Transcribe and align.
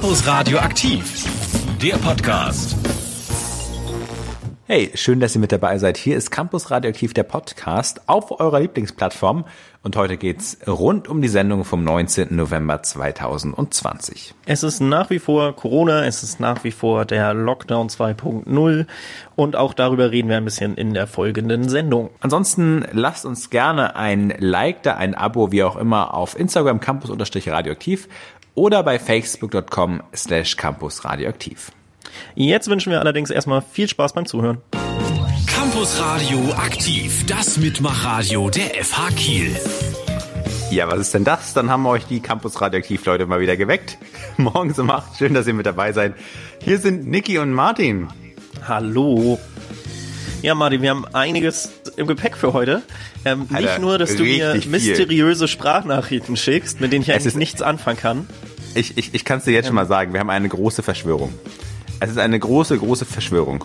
Campus 0.00 0.28
Radio 0.28 0.58
aktiv, 0.58 1.24
der 1.82 1.96
Podcast. 1.96 2.76
Hey, 4.66 4.92
schön, 4.94 5.18
dass 5.18 5.34
ihr 5.34 5.40
mit 5.40 5.50
dabei 5.50 5.76
seid. 5.78 5.96
Hier 5.96 6.16
ist 6.16 6.30
Campus 6.30 6.70
Radioaktiv, 6.70 7.14
der 7.14 7.24
Podcast 7.24 8.02
auf 8.06 8.38
eurer 8.38 8.60
Lieblingsplattform. 8.60 9.44
Und 9.82 9.96
heute 9.96 10.16
geht's 10.16 10.58
rund 10.66 11.08
um 11.08 11.22
die 11.22 11.28
Sendung 11.28 11.64
vom 11.64 11.82
19. 11.82 12.36
November 12.36 12.82
2020. 12.82 14.34
Es 14.44 14.62
ist 14.62 14.80
nach 14.80 15.08
wie 15.10 15.18
vor 15.18 15.56
Corona, 15.56 16.04
es 16.04 16.22
ist 16.22 16.38
nach 16.38 16.62
wie 16.64 16.70
vor 16.70 17.04
der 17.04 17.32
Lockdown 17.32 17.88
2.0 17.88 18.86
und 19.36 19.56
auch 19.56 19.72
darüber 19.72 20.10
reden 20.10 20.28
wir 20.28 20.36
ein 20.36 20.44
bisschen 20.44 20.76
in 20.76 20.94
der 20.94 21.06
folgenden 21.06 21.68
Sendung. 21.68 22.10
Ansonsten 22.20 22.84
lasst 22.92 23.24
uns 23.24 23.50
gerne 23.50 23.96
ein 23.96 24.34
Like 24.38 24.82
da, 24.82 24.94
ein 24.94 25.14
Abo, 25.14 25.50
wie 25.52 25.62
auch 25.62 25.76
immer, 25.76 26.12
auf 26.12 26.38
Instagram 26.38 26.80
campus-radioaktiv 26.80 28.08
oder 28.58 28.82
bei 28.82 28.98
facebook.com 28.98 30.02
slash 30.14 30.56
campus 30.56 31.04
radioaktiv. 31.04 31.70
Jetzt 32.34 32.68
wünschen 32.68 32.90
wir 32.90 33.00
allerdings 33.00 33.30
erstmal 33.30 33.62
viel 33.62 33.88
Spaß 33.88 34.12
beim 34.12 34.26
Zuhören. 34.26 34.58
Campus 35.46 36.00
Radio 36.00 36.52
aktiv, 36.54 37.24
das 37.26 37.56
Mitmachradio 37.56 38.50
der 38.50 38.82
FH 38.84 39.10
Kiel. 39.16 39.56
Ja, 40.70 40.90
was 40.90 40.98
ist 41.00 41.14
denn 41.14 41.24
das? 41.24 41.54
Dann 41.54 41.70
haben 41.70 41.82
wir 41.84 41.90
euch 41.90 42.04
die 42.06 42.20
Campus 42.20 42.60
Radioaktiv 42.60 43.04
Leute 43.06 43.26
mal 43.26 43.40
wieder 43.40 43.56
geweckt. 43.56 43.96
Morgens 44.36 44.78
um 44.78 44.90
8. 44.90 45.16
Schön, 45.16 45.34
dass 45.34 45.46
ihr 45.46 45.54
mit 45.54 45.64
dabei 45.66 45.92
seid. 45.92 46.14
Hier 46.60 46.78
sind 46.78 47.06
Niki 47.06 47.38
und 47.38 47.52
Martin. 47.52 48.08
Hallo. 48.66 49.38
Ja, 50.42 50.54
Martin, 50.54 50.82
wir 50.82 50.90
haben 50.90 51.04
einiges 51.14 51.70
im 51.96 52.06
Gepäck 52.06 52.36
für 52.36 52.52
heute. 52.52 52.82
Ähm, 53.24 53.46
Alter, 53.52 53.60
nicht 53.70 53.80
nur, 53.80 53.98
dass 53.98 54.14
du 54.14 54.22
mir 54.22 54.52
richtig 54.54 54.64
viel. 54.64 54.70
mysteriöse 54.72 55.48
Sprachnachrichten 55.48 56.36
schickst, 56.36 56.80
mit 56.80 56.92
denen 56.92 57.02
ich 57.02 57.10
eigentlich 57.12 57.26
ist- 57.26 57.36
nichts 57.36 57.62
anfangen 57.62 57.98
kann. 57.98 58.26
Ich, 58.78 58.96
ich, 58.96 59.12
ich 59.12 59.24
kann 59.24 59.38
es 59.38 59.44
dir 59.44 59.50
jetzt 59.50 59.66
schon 59.66 59.74
mal 59.74 59.86
sagen, 59.86 60.12
wir 60.12 60.20
haben 60.20 60.30
eine 60.30 60.48
große 60.48 60.84
Verschwörung. 60.84 61.34
Es 61.98 62.10
ist 62.10 62.18
eine 62.18 62.38
große, 62.38 62.78
große 62.78 63.04
Verschwörung. 63.04 63.64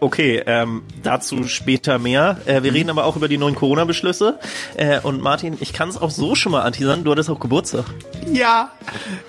Okay, 0.00 0.42
ähm, 0.44 0.82
dazu 1.02 1.44
später 1.44 1.98
mehr. 1.98 2.36
Äh, 2.44 2.62
wir 2.62 2.74
reden 2.74 2.90
aber 2.90 3.06
auch 3.06 3.16
über 3.16 3.28
die 3.28 3.38
neuen 3.38 3.54
Corona-Beschlüsse. 3.54 4.38
Äh, 4.76 5.00
und 5.00 5.22
Martin, 5.22 5.56
ich 5.60 5.72
kann 5.72 5.88
es 5.88 5.96
auch 5.96 6.10
so 6.10 6.34
schon 6.34 6.52
mal 6.52 6.60
anteasern, 6.60 7.04
du 7.04 7.12
hattest 7.12 7.30
auch 7.30 7.40
Geburtstag. 7.40 7.86
Ja. 8.30 8.72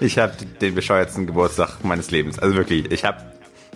Ich 0.02 0.18
habe 0.18 0.34
den 0.60 0.76
bescheuertsten 0.76 1.28
Geburtstag 1.28 1.84
meines 1.84 2.12
Lebens. 2.12 2.40
Also 2.40 2.56
wirklich, 2.56 2.92
ich 2.92 3.06
habe 3.06 3.20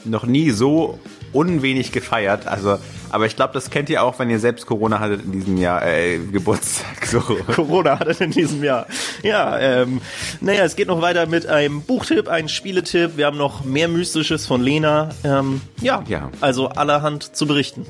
noch 0.04 0.26
nie 0.26 0.52
so 0.52 1.00
unwenig 1.34 1.92
gefeiert. 1.92 2.48
Also, 2.48 2.78
aber 3.10 3.26
ich 3.26 3.36
glaube, 3.36 3.54
das 3.54 3.70
kennt 3.70 3.90
ihr 3.90 4.04
auch, 4.04 4.20
wenn 4.20 4.30
ihr 4.30 4.40
selbst 4.40 4.66
Corona 4.66 5.00
hattet 5.00 5.24
in 5.26 5.32
diesem 5.32 5.58
Jahr, 5.58 5.86
äh, 5.86 6.18
Geburtstag. 6.18 7.06
So. 7.06 7.20
Corona 7.56 8.00
hatte 8.00 8.24
in 8.24 8.32
diesem 8.32 8.64
Jahr. 8.64 8.88
Ja, 9.24 9.58
ähm, 9.60 10.02
naja, 10.42 10.64
es 10.66 10.76
geht 10.76 10.88
noch 10.88 11.02
weiter 11.02 11.26
mit 11.26 11.46
einem 11.48 11.82
Buchtipp, 11.82 12.28
einem 12.28 12.48
Spieletipp. 12.50 13.18
Wir 13.18 13.26
haben 13.28 13.38
noch 13.38 13.64
mehr 13.64 13.88
Mystisches 13.88 14.46
von 14.46 14.62
Lena. 14.62 15.10
Ähm, 15.24 15.62
ja, 15.82 16.04
Ja. 16.08 16.30
also 16.42 16.68
allerhand 16.70 17.36
zu 17.36 17.48
berichten. 17.48 17.86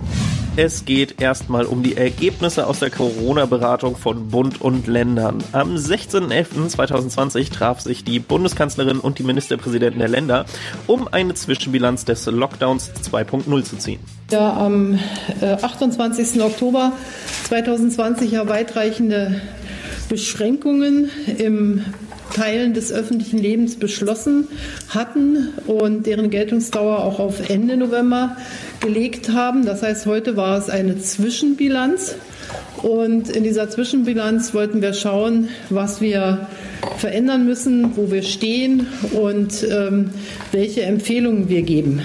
Es 0.60 0.86
geht 0.86 1.22
erstmal 1.22 1.66
um 1.66 1.84
die 1.84 1.98
Ergebnisse 1.98 2.66
aus 2.66 2.80
der 2.80 2.90
Corona-Beratung 2.90 3.96
von 3.96 4.30
Bund 4.30 4.60
und 4.60 4.88
Ländern. 4.88 5.44
Am 5.52 5.76
16.11.2020 5.76 7.52
traf 7.52 7.80
sich 7.80 8.04
die 8.04 8.18
Bundeskanzlerin 8.18 8.98
und 8.98 9.20
die 9.20 9.24
Ministerpräsidenten 9.24 10.00
der 10.00 10.10
Länder, 10.10 10.48
um 10.88 11.08
eine 11.10 11.36
Zwischenbilanz 11.36 12.06
des 12.06 12.26
Lockdowns 12.26 12.92
2.0 13.04 13.64
zu 13.66 13.78
ziehen. 13.78 14.00
Ja, 14.32 14.52
am 14.58 14.98
äh, 15.42 15.46
28. 15.62 16.42
Oktober 16.42 16.92
2020 17.44 18.32
ja 18.32 18.50
weitreichende 18.50 19.40
Beschränkungen 20.10 21.12
im 21.38 21.86
Teilen 22.34 22.74
des 22.74 22.92
öffentlichen 22.92 23.38
Lebens 23.38 23.76
beschlossen 23.76 24.48
hatten 24.90 25.54
und 25.66 26.06
deren 26.06 26.30
Geltungsdauer 26.30 27.00
auch 27.00 27.20
auf 27.20 27.50
Ende 27.50 27.78
November 27.78 28.38
gelegt 28.80 29.30
haben. 29.30 29.66
Das 29.66 29.84
heißt, 29.84 30.06
heute 30.06 30.38
war 30.38 30.58
es 30.58 30.70
eine 30.70 31.00
Zwischenbilanz. 31.00 32.16
Und 32.84 33.30
in 33.30 33.44
dieser 33.44 33.70
Zwischenbilanz 33.70 34.54
wollten 34.54 34.82
wir 34.82 34.94
schauen, 34.94 35.50
was 35.70 36.00
wir 36.00 36.48
verändern 36.98 37.46
müssen, 37.46 37.98
wo 37.98 38.12
wir 38.12 38.22
stehen 38.22 38.88
und 39.14 39.66
ähm, 39.70 40.12
welche 40.52 40.84
Empfehlungen 40.84 41.50
wir 41.50 41.64
geben. 41.64 42.02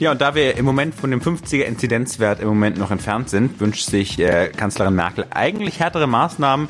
Ja, 0.00 0.10
und 0.10 0.20
da 0.20 0.34
wir 0.34 0.56
im 0.56 0.64
Moment 0.64 0.94
von 0.94 1.10
dem 1.10 1.20
50er 1.20 1.62
Inzidenzwert 1.62 2.40
im 2.40 2.48
Moment 2.48 2.78
noch 2.78 2.90
entfernt 2.90 3.30
sind, 3.30 3.60
wünscht 3.60 3.88
sich 3.88 4.18
äh, 4.18 4.50
Kanzlerin 4.54 4.94
Merkel 4.94 5.24
eigentlich 5.30 5.80
härtere 5.80 6.06
Maßnahmen. 6.06 6.68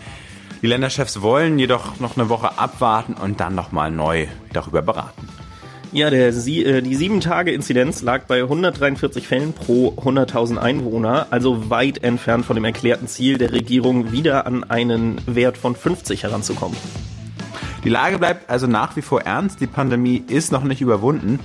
Die 0.64 0.70
Länderchefs 0.70 1.20
wollen 1.20 1.58
jedoch 1.58 2.00
noch 2.00 2.16
eine 2.16 2.30
Woche 2.30 2.58
abwarten 2.58 3.12
und 3.12 3.38
dann 3.38 3.54
nochmal 3.54 3.90
neu 3.90 4.28
darüber 4.54 4.80
beraten. 4.80 5.28
Ja, 5.92 6.08
der, 6.08 6.28
äh, 6.28 6.80
die 6.80 6.96
7-Tage-Inzidenz 6.96 8.00
lag 8.00 8.24
bei 8.24 8.40
143 8.40 9.28
Fällen 9.28 9.52
pro 9.52 9.90
100.000 9.90 10.56
Einwohner, 10.56 11.26
also 11.28 11.68
weit 11.68 12.02
entfernt 12.02 12.46
von 12.46 12.56
dem 12.56 12.64
erklärten 12.64 13.08
Ziel 13.08 13.36
der 13.36 13.52
Regierung, 13.52 14.10
wieder 14.10 14.46
an 14.46 14.64
einen 14.64 15.20
Wert 15.26 15.58
von 15.58 15.76
50 15.76 16.22
heranzukommen. 16.22 16.78
Die 17.84 17.90
Lage 17.90 18.18
bleibt 18.18 18.48
also 18.48 18.66
nach 18.66 18.96
wie 18.96 19.02
vor 19.02 19.20
ernst. 19.20 19.60
Die 19.60 19.66
Pandemie 19.66 20.24
ist 20.28 20.50
noch 20.50 20.64
nicht 20.64 20.80
überwunden. 20.80 21.40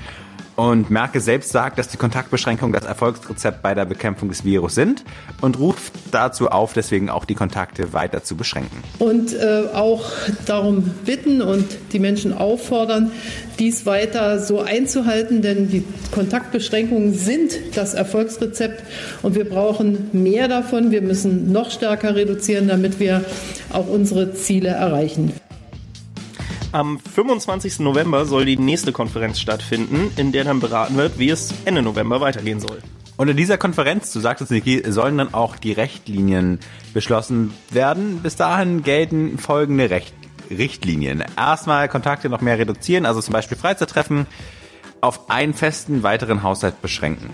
Und 0.60 0.90
Merkel 0.90 1.22
selbst 1.22 1.54
sagt, 1.54 1.80
dass 1.80 1.88
die 1.88 1.96
Kontaktbeschränkungen 1.96 2.74
das 2.74 2.84
Erfolgsrezept 2.84 3.62
bei 3.62 3.74
der 3.74 3.86
Bekämpfung 3.86 4.28
des 4.28 4.44
Virus 4.44 4.76
sind 4.76 5.06
und 5.40 5.58
ruft 5.58 5.94
dazu 6.12 6.50
auf, 6.50 6.74
deswegen 6.74 7.10
auch 7.10 7.24
die 7.24 7.34
Kontakte 7.34 7.94
weiter 7.94 8.24
zu 8.24 8.36
beschränken. 8.36 8.84
und 9.00 9.34
äh, 9.34 9.68
auch 9.74 10.12
darum 10.46 10.84
bitten 11.06 11.42
und 11.42 11.66
die 11.94 12.00
Menschen 12.00 12.34
auffordern, 12.34 13.14
dies 13.58 13.86
weiter 13.86 14.42
so 14.42 14.60
einzuhalten, 14.60 15.42
denn 15.42 15.70
die 15.70 15.86
Kontaktbeschränkungen 16.12 17.14
sind 17.14 17.54
das 17.76 17.94
Erfolgsrezept 17.94 18.84
und 19.22 19.36
wir 19.36 19.48
brauchen 19.48 20.10
mehr 20.12 20.50
davon. 20.50 20.92
Wir 20.92 21.02
müssen 21.02 21.54
noch 21.54 21.72
stärker 21.72 22.16
reduzieren, 22.16 22.68
damit 22.68 23.00
wir 23.00 23.24
auch 23.72 23.88
unsere 23.88 24.34
Ziele 24.34 24.72
erreichen. 24.72 25.32
Am 26.72 27.00
25. 27.00 27.80
November 27.80 28.26
soll 28.26 28.46
die 28.46 28.58
nächste 28.58 28.92
Konferenz 28.92 29.40
stattfinden, 29.40 30.12
in 30.18 30.32
der 30.32 30.44
dann 30.44 30.60
beraten 30.60 30.98
wird, 30.98 31.18
wie 31.18 31.30
es 31.30 31.52
Ende 31.66 31.82
November 31.82 32.22
weitergehen 32.22 32.60
soll. 32.60 32.80
Und 33.18 33.28
in 33.28 33.36
dieser 33.36 33.58
Konferenz, 33.58 34.14
du 34.14 34.20
sagtest 34.20 34.52
Niki, 34.52 34.84
sollen 34.92 35.18
dann 35.18 35.34
auch 35.34 35.56
die 35.56 35.72
Richtlinien 35.72 36.60
beschlossen 36.94 37.56
werden. 37.72 38.20
Bis 38.22 38.36
dahin 38.36 38.84
gelten 38.84 39.40
folgende 39.40 39.90
Recht 39.90 40.14
Richtlinien. 40.52 41.24
Erstmal 41.36 41.90
Kontakte 41.90 42.30
noch 42.30 42.42
mehr 42.42 42.60
reduzieren, 42.60 43.08
also 43.08 43.20
zum 43.20 43.34
Beispiel 43.34 43.58
Freizeittreffen 43.58 44.28
auf 45.02 45.32
einen 45.32 45.56
festen 45.56 46.04
weiteren 46.04 46.44
Haushalt 46.44 46.84
beschränken. 46.84 47.32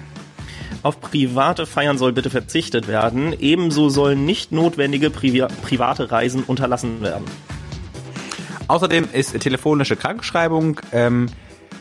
Auf 0.81 1.01
private 1.01 1.65
Feiern 1.65 1.97
soll 1.97 2.13
bitte 2.13 2.29
verzichtet 2.29 2.87
werden. 2.87 3.35
Ebenso 3.37 3.89
sollen 3.89 4.25
nicht 4.25 4.53
notwendige 4.53 5.09
Privi 5.09 5.45
private 5.61 6.09
Reisen 6.09 6.43
unterlassen 6.43 7.01
werden. 7.01 7.25
Außerdem 8.67 9.07
ist 9.13 9.39
telefonische 9.39 9.95
Krankschreibung 9.95 10.79
ähm, 10.91 11.27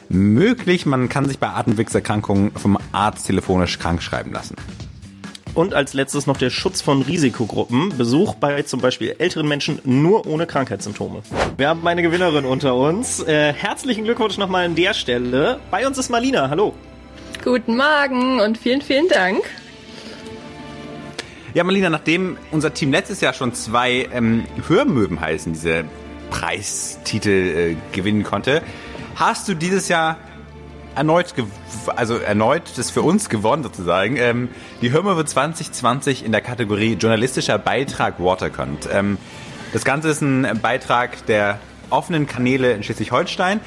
möglich. 0.08 0.84
Man 0.84 1.08
kann 1.08 1.26
sich 1.26 1.38
bei 1.38 1.48
Atemwegserkrankungen 1.48 2.52
vom 2.52 2.78
Arzt 2.92 3.26
telefonisch 3.26 3.78
krankschreiben 3.78 4.32
lassen. 4.32 4.56
Und 5.54 5.72
als 5.72 5.94
letztes 5.94 6.26
noch 6.26 6.36
der 6.36 6.50
Schutz 6.50 6.82
von 6.82 7.02
Risikogruppen. 7.02 7.96
Besuch 7.96 8.34
bei 8.34 8.62
zum 8.62 8.80
Beispiel 8.80 9.14
älteren 9.18 9.46
Menschen 9.46 9.78
nur 9.84 10.26
ohne 10.26 10.46
Krankheitssymptome. 10.46 11.22
Wir 11.56 11.68
haben 11.68 11.86
eine 11.86 12.02
Gewinnerin 12.02 12.44
unter 12.44 12.74
uns. 12.74 13.20
Äh, 13.20 13.52
herzlichen 13.52 14.04
Glückwunsch 14.04 14.36
nochmal 14.36 14.66
an 14.66 14.74
der 14.74 14.94
Stelle. 14.94 15.60
Bei 15.70 15.86
uns 15.86 15.96
ist 15.96 16.10
Marlina. 16.10 16.50
Hallo. 16.50 16.74
Guten 17.42 17.76
Morgen 17.76 18.40
und 18.40 18.58
vielen, 18.58 18.82
vielen 18.82 19.08
Dank. 19.08 19.44
Ja, 21.54 21.62
Marlina, 21.62 21.88
nachdem 21.88 22.36
unser 22.50 22.74
Team 22.74 22.90
letztes 22.90 23.20
Jahr 23.20 23.32
schon 23.32 23.54
zwei 23.54 24.08
ähm, 24.12 24.44
Hörmöwen 24.66 25.20
heißen, 25.20 25.52
diese 25.52 25.84
Preistitel 26.30 27.30
äh, 27.30 27.76
gewinnen 27.92 28.24
konnte, 28.24 28.62
hast 29.16 29.48
du 29.48 29.54
dieses 29.54 29.88
Jahr 29.88 30.16
erneut, 30.94 31.34
also 31.96 32.16
erneut 32.16 32.62
das 32.76 32.90
für 32.90 33.02
uns 33.02 33.28
gewonnen 33.28 33.62
sozusagen. 33.62 34.16
Ähm, 34.16 34.48
die 34.80 34.92
Hörmöwe 34.92 35.24
2020 35.24 36.24
in 36.24 36.32
der 36.32 36.40
Kategorie 36.40 36.94
journalistischer 36.94 37.58
Beitrag 37.58 38.20
Watercont. 38.20 38.88
Ähm, 38.92 39.18
das 39.72 39.84
Ganze 39.84 40.08
ist 40.08 40.22
ein 40.22 40.60
Beitrag 40.62 41.26
der 41.26 41.58
offenen 41.90 42.26
Kanäle 42.26 42.72
in 42.72 42.82
Schleswig-Holstein. 42.82 43.60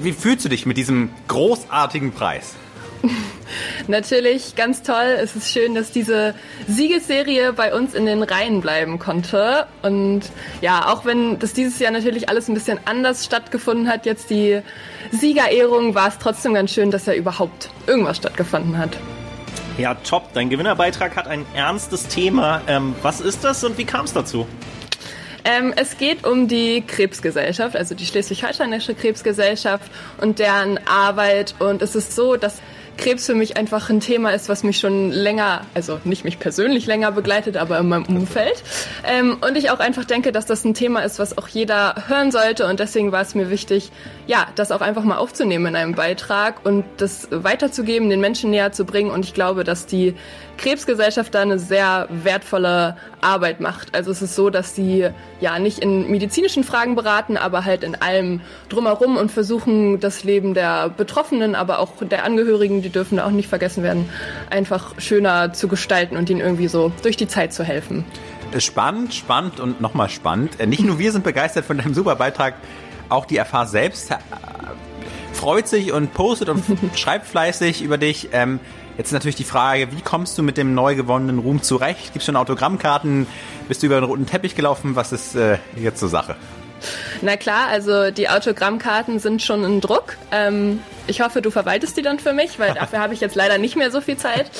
Wie 0.00 0.12
fühlst 0.12 0.44
du 0.44 0.48
dich 0.48 0.66
mit 0.66 0.76
diesem 0.76 1.10
großartigen 1.28 2.12
Preis? 2.12 2.54
Natürlich 3.88 4.54
ganz 4.54 4.82
toll. 4.82 5.18
Es 5.20 5.36
ist 5.36 5.50
schön, 5.50 5.74
dass 5.74 5.90
diese 5.90 6.34
Siegesserie 6.68 7.52
bei 7.52 7.74
uns 7.74 7.94
in 7.94 8.06
den 8.06 8.22
Reihen 8.22 8.60
bleiben 8.60 8.98
konnte. 8.98 9.66
Und 9.82 10.22
ja, 10.60 10.88
auch 10.88 11.04
wenn 11.04 11.38
das 11.38 11.52
dieses 11.52 11.78
Jahr 11.78 11.90
natürlich 11.90 12.28
alles 12.28 12.48
ein 12.48 12.54
bisschen 12.54 12.78
anders 12.84 13.24
stattgefunden 13.24 13.88
hat, 13.88 14.06
jetzt 14.06 14.30
die 14.30 14.62
Siegerehrung, 15.10 15.94
war 15.94 16.08
es 16.08 16.18
trotzdem 16.18 16.54
ganz 16.54 16.72
schön, 16.72 16.90
dass 16.90 17.06
ja 17.06 17.14
überhaupt 17.14 17.70
irgendwas 17.86 18.18
stattgefunden 18.18 18.78
hat. 18.78 18.96
Ja, 19.78 19.94
top. 19.94 20.32
Dein 20.34 20.50
Gewinnerbeitrag 20.50 21.16
hat 21.16 21.26
ein 21.26 21.46
ernstes 21.54 22.06
Thema. 22.08 22.60
Ähm, 22.66 22.94
was 23.02 23.20
ist 23.20 23.42
das 23.42 23.64
und 23.64 23.78
wie 23.78 23.84
kam 23.84 24.04
es 24.04 24.12
dazu? 24.12 24.46
Ähm, 25.44 25.72
es 25.74 25.98
geht 25.98 26.24
um 26.24 26.46
die 26.46 26.82
Krebsgesellschaft, 26.86 27.74
also 27.74 27.94
die 27.94 28.06
Schleswig-Holsteinische 28.06 28.94
Krebsgesellschaft 28.94 29.90
und 30.20 30.38
deren 30.38 30.78
Arbeit. 30.86 31.54
Und 31.58 31.82
es 31.82 31.96
ist 31.96 32.14
so, 32.14 32.36
dass 32.36 32.60
Krebs 32.96 33.26
für 33.26 33.34
mich 33.34 33.56
einfach 33.56 33.90
ein 33.90 34.00
Thema 34.00 34.30
ist, 34.30 34.48
was 34.48 34.62
mich 34.62 34.78
schon 34.78 35.10
länger, 35.10 35.62
also 35.74 36.00
nicht 36.04 36.24
mich 36.24 36.38
persönlich 36.38 36.86
länger 36.86 37.12
begleitet, 37.12 37.56
aber 37.56 37.78
in 37.78 37.88
meinem 37.88 38.04
Umfeld. 38.04 38.62
Ähm, 39.04 39.38
und 39.40 39.56
ich 39.56 39.70
auch 39.70 39.80
einfach 39.80 40.04
denke, 40.04 40.32
dass 40.32 40.46
das 40.46 40.64
ein 40.64 40.74
Thema 40.74 41.00
ist, 41.00 41.18
was 41.18 41.36
auch 41.38 41.48
jeder 41.48 42.04
hören 42.08 42.30
sollte. 42.30 42.66
Und 42.66 42.80
deswegen 42.80 43.12
war 43.12 43.22
es 43.22 43.34
mir 43.34 43.50
wichtig, 43.50 43.90
ja, 44.26 44.46
das 44.54 44.70
auch 44.70 44.80
einfach 44.80 45.04
mal 45.04 45.16
aufzunehmen 45.16 45.66
in 45.66 45.76
einem 45.76 45.94
Beitrag 45.94 46.64
und 46.64 46.84
das 46.98 47.28
weiterzugeben, 47.30 48.10
den 48.10 48.20
Menschen 48.20 48.50
näher 48.50 48.72
zu 48.72 48.84
bringen. 48.84 49.10
Und 49.10 49.24
ich 49.24 49.34
glaube, 49.34 49.64
dass 49.64 49.86
die 49.86 50.14
Krebsgesellschaft 50.62 51.34
da 51.34 51.42
eine 51.42 51.58
sehr 51.58 52.08
wertvolle 52.08 52.96
Arbeit 53.20 53.60
macht. 53.60 53.94
Also 53.94 54.10
es 54.10 54.22
ist 54.22 54.34
so, 54.34 54.48
dass 54.48 54.74
sie 54.74 55.08
ja 55.40 55.58
nicht 55.58 55.80
in 55.80 56.10
medizinischen 56.10 56.64
Fragen 56.64 56.94
beraten, 56.94 57.36
aber 57.36 57.64
halt 57.64 57.82
in 57.82 57.96
allem 57.96 58.40
drumherum 58.68 59.16
und 59.16 59.30
versuchen, 59.30 60.00
das 60.00 60.24
Leben 60.24 60.54
der 60.54 60.88
Betroffenen, 60.88 61.54
aber 61.54 61.80
auch 61.80 61.90
der 62.00 62.24
Angehörigen, 62.24 62.80
die 62.80 62.90
dürfen 62.90 63.18
auch 63.18 63.30
nicht 63.30 63.48
vergessen 63.48 63.82
werden, 63.82 64.08
einfach 64.50 64.94
schöner 64.98 65.52
zu 65.52 65.68
gestalten 65.68 66.16
und 66.16 66.30
ihnen 66.30 66.40
irgendwie 66.40 66.68
so 66.68 66.92
durch 67.02 67.16
die 67.16 67.28
Zeit 67.28 67.52
zu 67.52 67.64
helfen. 67.64 68.04
Spannend, 68.58 69.14
spannend 69.14 69.60
und 69.60 69.80
nochmal 69.80 70.10
spannend. 70.10 70.60
Äh, 70.60 70.66
nicht 70.66 70.84
nur 70.84 70.98
wir 70.98 71.10
sind 71.10 71.24
begeistert 71.24 71.64
von 71.64 71.78
deinem 71.78 71.94
super 71.94 72.16
Beitrag, 72.16 72.54
auch 73.08 73.24
die 73.24 73.36
Erfahr 73.36 73.66
selbst 73.66 74.10
äh, 74.10 74.16
freut 75.32 75.66
sich 75.66 75.92
und 75.92 76.14
postet 76.14 76.48
und 76.48 76.62
schreibt 76.96 77.26
fleißig 77.26 77.82
über 77.82 77.98
dich. 77.98 78.28
Ähm, 78.32 78.60
Jetzt 78.98 79.08
ist 79.08 79.12
natürlich 79.12 79.36
die 79.36 79.44
Frage, 79.44 79.88
wie 79.92 80.02
kommst 80.02 80.36
du 80.36 80.42
mit 80.42 80.56
dem 80.56 80.74
neu 80.74 80.94
gewonnenen 80.94 81.38
Ruhm 81.38 81.62
zurecht? 81.62 82.12
Gibt 82.12 82.18
es 82.18 82.26
schon 82.26 82.36
Autogrammkarten? 82.36 83.26
Bist 83.66 83.82
du 83.82 83.86
über 83.86 84.00
den 84.00 84.04
roten 84.04 84.26
Teppich 84.26 84.54
gelaufen? 84.54 84.96
Was 84.96 85.12
ist 85.12 85.34
äh, 85.34 85.58
jetzt 85.76 85.98
zur 85.98 86.08
Sache? 86.10 86.36
Na 87.20 87.36
klar, 87.36 87.68
also 87.68 88.10
die 88.10 88.28
Autogrammkarten 88.28 89.18
sind 89.18 89.40
schon 89.40 89.64
in 89.64 89.80
Druck. 89.80 90.16
Ähm, 90.30 90.80
ich 91.06 91.20
hoffe, 91.20 91.40
du 91.40 91.50
verwaltest 91.50 91.96
die 91.96 92.02
dann 92.02 92.18
für 92.18 92.32
mich, 92.32 92.58
weil 92.58 92.74
dafür 92.74 92.98
habe 92.98 93.14
ich 93.14 93.20
jetzt 93.20 93.34
leider 93.34 93.58
nicht 93.58 93.76
mehr 93.76 93.90
so 93.90 94.00
viel 94.00 94.16
Zeit. 94.16 94.50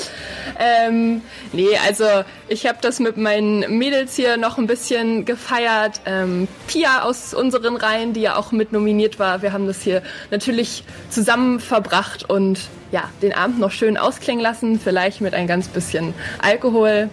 Ähm, 0.59 1.23
nee, 1.53 1.77
also 1.87 2.05
ich 2.49 2.67
habe 2.67 2.79
das 2.81 3.01
mit 3.01 3.17
meinen 3.17 3.79
Mädels 3.79 4.15
hier 4.17 4.37
noch 4.37 4.59
ein 4.59 4.67
bisschen 4.67 5.25
gefeiert. 5.25 6.01
Ähm, 6.07 6.49
Pia 6.69 7.03
aus 7.03 7.35
unseren 7.35 7.77
Reihen, 7.77 8.13
die 8.13 8.23
ja 8.23 8.37
auch 8.37 8.53
mit 8.53 8.73
nominiert 8.73 9.19
war, 9.19 9.43
wir 9.43 9.53
haben 9.53 9.67
das 9.67 9.83
hier 9.83 10.03
natürlich 10.31 10.85
zusammen 11.11 11.61
verbracht 11.61 12.29
und 12.31 12.61
ja, 12.93 13.09
den 13.23 13.33
Abend 13.33 13.59
noch 13.59 13.73
schön 13.73 13.97
ausklingen 13.97 14.43
lassen, 14.43 14.79
vielleicht 14.79 15.21
mit 15.21 15.35
ein 15.35 15.47
ganz 15.47 15.67
bisschen 15.67 16.15
Alkohol, 16.41 17.09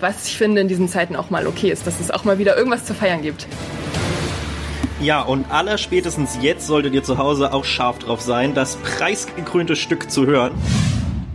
was 0.00 0.26
ich 0.26 0.38
finde 0.38 0.60
in 0.60 0.68
diesen 0.68 0.88
Zeiten 0.88 1.16
auch 1.16 1.30
mal 1.30 1.46
okay 1.46 1.70
ist, 1.70 1.86
dass 1.86 2.00
es 2.00 2.10
auch 2.10 2.24
mal 2.24 2.38
wieder 2.38 2.56
irgendwas 2.56 2.84
zu 2.84 2.94
feiern 2.94 3.22
gibt. 3.22 3.46
Ja, 5.00 5.20
und 5.20 5.50
aller 5.50 5.76
spätestens 5.76 6.38
jetzt 6.40 6.66
solltet 6.66 6.94
ihr 6.94 7.02
zu 7.02 7.18
Hause 7.18 7.52
auch 7.52 7.64
scharf 7.64 7.98
drauf 7.98 8.22
sein, 8.22 8.54
das 8.54 8.76
preisgekrönte 8.76 9.76
Stück 9.76 10.10
zu 10.10 10.26
hören. 10.26 10.52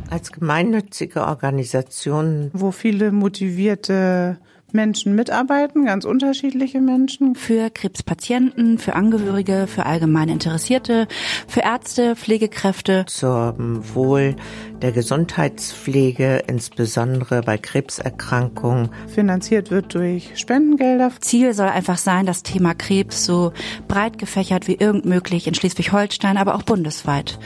Als 0.10 0.32
gemeinnützige 0.32 1.22
Organisation, 1.28 2.50
wo 2.54 2.72
viele 2.72 3.12
motivierte 3.12 4.40
Menschen 4.74 5.16
mitarbeiten, 5.16 5.86
ganz 5.86 6.06
unterschiedliche 6.06 6.82
Menschen. 6.82 7.36
Für 7.36 7.70
Krebspatienten, 7.70 8.78
für 8.78 8.96
Angehörige, 8.96 9.68
für 9.68 9.86
allgemein 9.86 10.30
Interessierte, 10.30 11.08
für 11.48 11.62
Ärzte, 11.62 12.16
Pflegekräfte. 12.16 13.06
Zum 13.08 13.96
Wohl 13.96 14.36
der 14.82 14.92
Gesundheitspflege, 14.92 16.44
insbesondere 16.48 17.42
bei 17.42 17.58
Krebserkrankungen. 17.58 18.90
Finanziert 19.08 19.72
wird 19.72 19.94
durch 19.94 20.32
Spendengelder. 20.36 21.12
Ziel 21.20 21.54
soll 21.54 21.68
einfach 21.68 21.98
sein, 21.98 22.26
das 22.26 22.44
Thema 22.44 22.74
Krebs 22.74 23.26
so 23.26 23.54
breit 23.88 24.18
gefächert 24.18 24.68
wie 24.68 24.76
irgend 24.76 25.06
möglich 25.06 25.48
in 25.48 25.54
Schleswig-Holstein, 25.54 26.38
aber 26.38 26.56
auch 26.56 26.64
bundesweit 26.64 27.40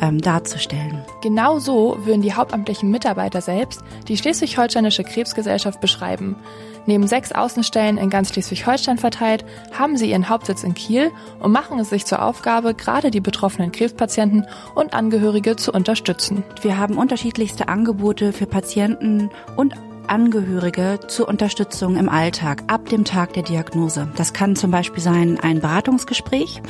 ähm, 0.00 0.20
darzustellen. 0.20 1.04
Genau 1.22 1.58
so 1.58 1.96
würden 2.04 2.22
die 2.22 2.34
hauptamtlichen 2.34 2.90
Mitarbeiter 2.90 3.40
selbst 3.40 3.82
die 4.08 4.16
Schleswig-Holsteinische 4.16 5.04
Krebsgesellschaft 5.04 5.80
beschreiben. 5.80 6.36
Neben 6.86 7.08
sechs 7.08 7.32
Außenstellen 7.32 7.98
in 7.98 8.10
ganz 8.10 8.32
Schleswig-Holstein 8.32 8.98
verteilt, 8.98 9.44
haben 9.76 9.96
sie 9.96 10.10
ihren 10.10 10.28
Hauptsitz 10.28 10.62
in 10.62 10.74
Kiel 10.74 11.10
und 11.40 11.50
machen 11.50 11.80
es 11.80 11.90
sich 11.90 12.06
zur 12.06 12.22
Aufgabe, 12.22 12.74
gerade 12.74 13.10
die 13.10 13.20
betroffenen 13.20 13.72
Krebspatienten 13.72 14.46
und 14.74 14.94
Angehörige 14.94 15.56
zu 15.56 15.72
unterstützen. 15.72 16.44
Wir 16.62 16.78
haben 16.78 16.96
unterschiedlichste 16.96 17.68
Angebote 17.68 18.32
für 18.32 18.46
Patienten 18.46 19.30
und 19.56 19.74
Angehörige 20.08 21.00
zur 21.08 21.28
Unterstützung 21.28 21.96
im 21.96 22.08
Alltag 22.08 22.62
ab 22.68 22.88
dem 22.88 23.04
Tag 23.04 23.32
der 23.32 23.42
Diagnose. 23.42 24.08
Das 24.16 24.32
kann 24.32 24.54
zum 24.54 24.70
Beispiel 24.70 25.02
sein 25.02 25.40
ein 25.40 25.60
Beratungsgespräch, 25.60 26.62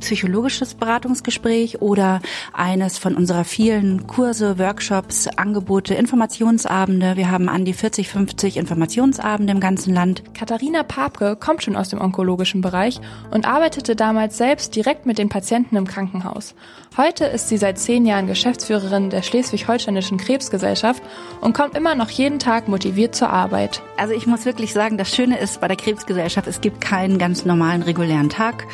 psychologisches 0.00 0.74
Beratungsgespräch 0.74 1.80
oder 1.82 2.20
eines 2.52 2.98
von 2.98 3.16
unserer 3.16 3.44
vielen 3.44 4.06
Kurse, 4.06 4.58
Workshops, 4.58 5.28
Angebote, 5.36 5.94
Informationsabende. 5.94 7.16
Wir 7.16 7.30
haben 7.30 7.48
an 7.48 7.64
die 7.64 7.72
40, 7.72 8.08
50 8.08 8.56
Informationsabende 8.56 9.52
im 9.52 9.60
ganzen 9.60 9.94
Land. 9.94 10.22
Katharina 10.34 10.82
Papke 10.82 11.36
kommt 11.36 11.62
schon 11.62 11.76
aus 11.76 11.88
dem 11.88 12.00
onkologischen 12.00 12.60
Bereich 12.60 13.00
und 13.30 13.46
arbeitete 13.46 13.96
damals 13.96 14.36
selbst 14.36 14.74
direkt 14.76 15.06
mit 15.06 15.18
den 15.18 15.28
Patienten 15.28 15.76
im 15.76 15.86
Krankenhaus. 15.86 16.54
Heute 16.96 17.26
ist 17.26 17.48
sie 17.48 17.58
seit 17.58 17.78
zehn 17.78 18.06
Jahren 18.06 18.26
Geschäftsführerin 18.26 19.10
der 19.10 19.22
Schleswig-Holsteinischen 19.22 20.18
Krebsgesellschaft 20.18 21.02
und 21.40 21.52
kommt 21.52 21.76
immer 21.76 21.94
noch 21.94 22.10
jeden 22.10 22.40
Tag 22.40 22.66
motiviert 22.66 23.14
zur 23.14 23.30
Arbeit. 23.30 23.82
Also 23.96 24.14
ich 24.14 24.26
muss 24.26 24.44
wirklich 24.44 24.72
sagen, 24.72 24.98
das 24.98 25.14
Schöne 25.14 25.38
ist 25.38 25.60
bei 25.60 25.68
der 25.68 25.76
Krebsgesellschaft, 25.76 26.48
es 26.48 26.60
gibt 26.60 26.80
keinen 26.80 27.18
ganz 27.18 27.44
normalen 27.44 27.82
regulären 27.82 28.30
Tag. 28.30 28.66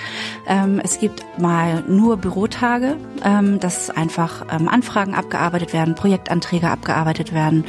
Ähm, 0.46 0.80
es 0.82 0.98
gibt 0.98 1.13
mal 1.38 1.82
nur 1.88 2.16
Bürotage, 2.16 2.96
ähm, 3.24 3.58
dass 3.60 3.90
einfach 3.90 4.46
ähm, 4.52 4.68
Anfragen 4.68 5.14
abgearbeitet 5.14 5.72
werden, 5.72 5.94
Projektanträge 5.94 6.68
abgearbeitet 6.68 7.34
werden, 7.34 7.64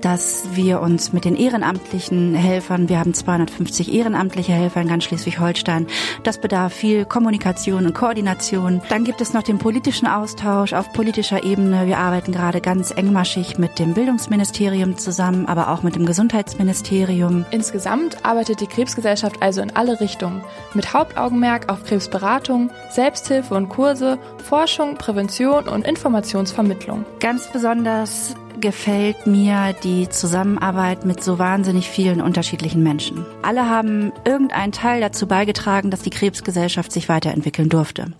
dass 0.00 0.44
wir 0.54 0.80
uns 0.80 1.12
mit 1.12 1.24
den 1.24 1.36
ehrenamtlichen 1.36 2.34
Helfern, 2.34 2.88
wir 2.88 2.98
haben 2.98 3.14
250 3.14 3.92
ehrenamtliche 3.92 4.52
Helfer 4.52 4.80
in 4.80 4.88
ganz 4.88 5.04
Schleswig-Holstein, 5.04 5.86
das 6.22 6.38
bedarf 6.38 6.72
viel 6.72 7.04
Kommunikation 7.04 7.86
und 7.86 7.94
Koordination. 7.94 8.80
Dann 8.88 9.04
gibt 9.04 9.20
es 9.20 9.32
noch 9.32 9.42
den 9.42 9.58
politischen 9.58 9.92
politischen 9.92 10.06
Austausch 10.06 10.72
auf 10.72 10.92
politischer 10.92 11.44
Ebene. 11.44 11.86
Wir 11.86 11.98
arbeiten 11.98 12.32
gerade 12.32 12.60
ganz 12.60 12.92
engmaschig 12.92 13.58
mit 13.58 13.78
dem 13.78 13.94
Bildungsministerium 13.94 14.96
zusammen, 14.96 15.46
aber 15.46 15.70
auch 15.70 15.82
mit 15.82 15.96
dem 15.96 16.06
Gesundheitsministerium. 16.06 17.44
Insgesamt 17.50 18.24
arbeitet 18.24 18.60
die 18.60 18.66
Krebsgesellschaft 18.66 19.42
also 19.42 19.60
in 19.60 19.74
alle 19.74 20.00
Richtungen, 20.00 20.42
mit 20.72 20.92
Hauptaugenmerk 20.92 21.70
auf 21.70 21.84
Krebsberatung, 21.84 22.70
Selbsthilfe 22.94 23.54
und 23.54 23.68
Kurse, 23.68 24.18
Forschung, 24.44 24.96
Prävention 24.96 25.68
und 25.68 25.86
Informationsvermittlung. 25.86 27.04
Ganz 27.20 27.50
besonders 27.50 28.34
gefällt 28.60 29.26
mir 29.26 29.74
die 29.82 30.08
Zusammenarbeit 30.08 31.04
mit 31.04 31.22
so 31.22 31.38
wahnsinnig 31.38 31.88
vielen 31.88 32.20
unterschiedlichen 32.20 32.82
Menschen. 32.82 33.26
Alle 33.42 33.68
haben 33.68 34.12
irgendeinen 34.24 34.72
Teil 34.72 35.00
dazu 35.00 35.26
beigetragen, 35.26 35.90
dass 35.90 36.02
die 36.02 36.10
Krebsgesellschaft 36.10 36.92
sich 36.92 37.08
weiterentwickeln 37.08 37.68
durfte. 37.68 38.12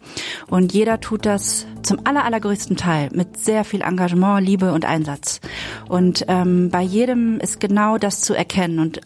Und 0.49 0.73
jeder 0.73 1.01
tut 1.01 1.27
das 1.27 1.67
zum 1.83 2.01
aller, 2.05 2.25
allergrößten 2.25 2.77
Teil 2.77 3.09
mit 3.13 3.39
sehr 3.39 3.65
viel 3.65 3.83
Engagement, 3.83 4.45
Liebe 4.47 4.73
und 4.73 4.85
Einsatz. 4.85 5.41
Und 5.89 6.25
ähm, 6.29 6.71
bei 6.71 6.83
jedem 6.83 7.39
ist 7.39 7.61
genau 7.61 7.99
das 7.99 8.21
zu 8.21 8.35
erkennen 8.35 8.81
und 8.81 9.01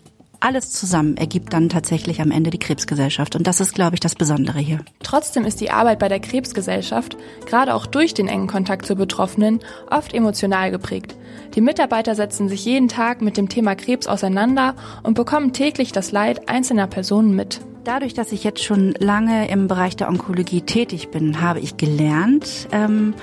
alles 0.47 0.71
zusammen 0.71 1.17
ergibt 1.17 1.53
dann 1.53 1.69
tatsächlich 1.69 2.21
am 2.21 2.31
Ende 2.31 2.51
die 2.51 2.61
Krebsgesellschaft. 2.61 3.35
Und 3.35 3.49
das 3.49 3.59
ist, 3.59 3.75
glaube 3.75 3.97
ich, 3.97 4.01
das 4.01 4.15
Besondere 4.15 4.61
hier. 4.61 4.79
Trotzdem 5.03 5.45
ist 5.45 5.61
die 5.61 5.73
Arbeit 5.73 5.99
bei 5.99 6.09
der 6.09 6.21
Krebsgesellschaft, 6.21 7.17
gerade 7.47 7.75
auch 7.75 7.85
durch 7.85 8.15
den 8.15 8.29
engen 8.29 8.47
Kontakt 8.47 8.87
zur 8.87 8.95
Betroffenen, 8.95 9.59
oft 9.91 10.15
emotional 10.15 10.71
geprägt. 10.71 11.17
Die 11.57 11.61
Mitarbeiter 11.61 12.15
setzen 12.15 12.49
sich 12.49 12.65
jeden 12.65 12.87
Tag 12.87 13.23
mit 13.23 13.37
dem 13.37 13.49
Thema 13.49 13.75
Krebs 13.75 14.07
auseinander 14.07 14.77
und 15.03 15.15
bekommen 15.15 15.53
täglich 15.53 15.91
das 15.91 16.13
Leid 16.13 16.49
einzelner 16.49 16.87
Personen 16.87 17.35
mit. 17.35 17.61
Dadurch, 17.83 18.15
dass 18.15 18.31
ich 18.31 18.45
jetzt 18.45 18.63
schon 18.63 18.95
lange 19.01 19.49
im 19.49 19.67
Bereich 19.67 19.97
der 19.97 20.09
Onkologie 20.09 20.61
tätig 20.61 21.09
bin, 21.09 21.41
habe 21.41 21.59
ich 21.59 21.77
gelernt, 21.77 22.69
ähm, 22.71 23.15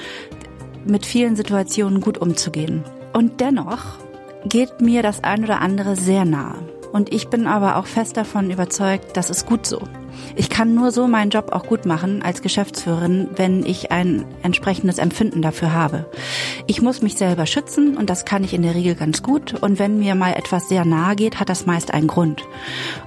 mit 0.85 1.05
vielen 1.05 1.37
Situationen 1.37 2.01
gut 2.01 2.17
umzugehen. 2.17 2.83
Und 3.13 3.39
dennoch 3.39 3.97
geht 4.45 4.81
mir 4.81 5.03
das 5.03 5.23
ein 5.23 5.45
oder 5.45 5.61
andere 5.61 5.95
sehr 5.95 6.25
nahe. 6.25 6.55
Und 6.93 7.11
ich 7.11 7.27
bin 7.27 7.47
aber 7.47 7.77
auch 7.77 7.87
fest 7.87 8.15
davon 8.17 8.51
überzeugt, 8.51 9.17
das 9.17 9.31
ist 9.31 9.47
gut 9.47 9.65
so. 9.65 9.81
Ich 10.35 10.51
kann 10.51 10.75
nur 10.75 10.91
so 10.91 11.07
meinen 11.07 11.31
Job 11.31 11.51
auch 11.51 11.65
gut 11.65 11.87
machen 11.87 12.21
als 12.21 12.43
Geschäftsführerin, 12.43 13.29
wenn 13.35 13.65
ich 13.65 13.91
ein 13.91 14.25
entsprechendes 14.43 14.99
Empfinden 14.99 15.41
dafür 15.41 15.73
habe. 15.73 16.05
Ich 16.67 16.83
muss 16.83 17.01
mich 17.01 17.15
selber 17.15 17.47
schützen 17.47 17.97
und 17.97 18.11
das 18.11 18.25
kann 18.25 18.43
ich 18.43 18.53
in 18.53 18.61
der 18.61 18.75
Regel 18.75 18.93
ganz 18.93 19.23
gut. 19.23 19.55
Und 19.55 19.79
wenn 19.79 19.97
mir 19.97 20.13
mal 20.13 20.33
etwas 20.33 20.69
sehr 20.69 20.85
nahe 20.85 21.15
geht, 21.15 21.39
hat 21.39 21.49
das 21.49 21.65
meist 21.65 21.91
einen 21.95 22.07
Grund. 22.07 22.43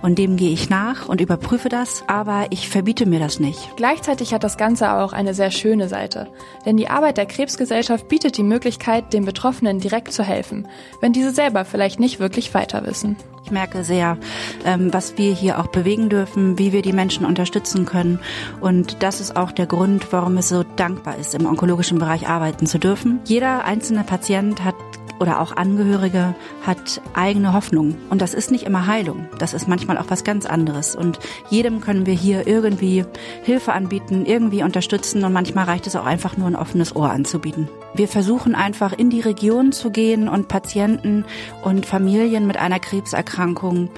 Und 0.02 0.18
dem 0.18 0.36
gehe 0.36 0.52
ich 0.52 0.68
nach 0.68 1.08
und 1.08 1.20
überprüfe 1.20 1.68
das, 1.68 2.02
aber 2.08 2.46
ich 2.50 2.68
verbiete 2.68 3.06
mir 3.06 3.20
das 3.20 3.38
nicht. 3.38 3.76
Gleichzeitig 3.76 4.34
hat 4.34 4.42
das 4.42 4.56
Ganze 4.56 4.94
auch 4.94 5.12
eine 5.12 5.32
sehr 5.32 5.52
schöne 5.52 5.88
Seite. 5.88 6.26
Denn 6.64 6.76
die 6.76 6.88
Arbeit 6.88 7.18
der 7.18 7.26
Krebsgesellschaft 7.26 8.08
bietet 8.08 8.36
die 8.36 8.42
Möglichkeit, 8.42 9.12
den 9.12 9.24
Betroffenen 9.24 9.78
direkt 9.78 10.12
zu 10.12 10.24
helfen, 10.24 10.66
wenn 11.00 11.12
diese 11.12 11.30
selber 11.30 11.64
vielleicht 11.64 12.00
nicht 12.00 12.18
wirklich 12.18 12.52
weiter 12.52 12.84
wissen. 12.84 13.16
Ich 13.46 13.52
merke 13.52 13.84
sehr, 13.84 14.18
ähm, 14.64 14.92
was 14.92 15.18
wir 15.18 15.32
hier 15.32 15.60
auch 15.60 15.68
bewegen 15.68 16.08
dürfen, 16.08 16.58
wie 16.58 16.72
wir 16.72 16.82
die 16.82 16.92
Menschen 16.92 17.24
unterstützen 17.24 17.86
können. 17.86 18.18
Und 18.60 19.04
das 19.04 19.20
ist 19.20 19.36
auch 19.36 19.52
der 19.52 19.66
Grund, 19.66 20.12
warum 20.12 20.36
es 20.36 20.48
so 20.48 20.64
dankbar 20.74 21.16
ist, 21.16 21.32
im 21.32 21.46
onkologischen 21.46 22.00
Bereich 22.00 22.26
arbeiten 22.28 22.66
zu 22.66 22.80
dürfen. 22.80 23.20
Jeder 23.24 23.64
einzelne 23.64 24.02
Patient 24.02 24.64
hat 24.64 24.74
oder 25.18 25.40
auch 25.40 25.56
Angehörige 25.56 26.34
hat 26.64 27.00
eigene 27.14 27.52
Hoffnung. 27.52 27.96
Und 28.10 28.20
das 28.22 28.34
ist 28.34 28.50
nicht 28.50 28.64
immer 28.64 28.86
Heilung. 28.86 29.26
Das 29.38 29.54
ist 29.54 29.68
manchmal 29.68 29.98
auch 29.98 30.06
was 30.08 30.24
ganz 30.24 30.46
anderes. 30.46 30.96
Und 30.96 31.18
jedem 31.50 31.80
können 31.80 32.06
wir 32.06 32.14
hier 32.14 32.46
irgendwie 32.46 33.04
Hilfe 33.42 33.72
anbieten, 33.72 34.26
irgendwie 34.26 34.62
unterstützen. 34.62 35.24
Und 35.24 35.32
manchmal 35.32 35.64
reicht 35.64 35.86
es 35.86 35.96
auch 35.96 36.06
einfach 36.06 36.36
nur 36.36 36.48
ein 36.48 36.56
offenes 36.56 36.94
Ohr 36.94 37.10
anzubieten. 37.10 37.68
Wir 37.94 38.08
versuchen 38.08 38.54
einfach 38.54 38.92
in 38.92 39.10
die 39.10 39.20
Region 39.20 39.72
zu 39.72 39.90
gehen 39.90 40.28
und 40.28 40.48
Patienten 40.48 41.24
und 41.62 41.86
Familien 41.86 42.46
mit 42.46 42.56
einer 42.56 42.78
Krebserkrankung 42.78 43.90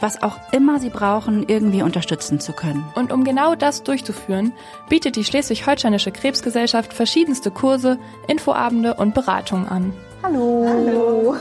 was 0.00 0.22
auch 0.22 0.36
immer 0.52 0.78
sie 0.78 0.90
brauchen, 0.90 1.44
irgendwie 1.48 1.82
unterstützen 1.82 2.40
zu 2.40 2.52
können. 2.52 2.84
Und 2.94 3.12
um 3.12 3.24
genau 3.24 3.54
das 3.54 3.82
durchzuführen, 3.82 4.52
bietet 4.88 5.16
die 5.16 5.24
Schleswig-Holsteinische 5.24 6.12
Krebsgesellschaft 6.12 6.92
verschiedenste 6.92 7.50
Kurse, 7.50 7.98
Infoabende 8.28 8.94
und 8.94 9.14
Beratungen 9.14 9.68
an. 9.68 9.92
Hallo. 10.22 10.64
Hallo. 10.66 11.34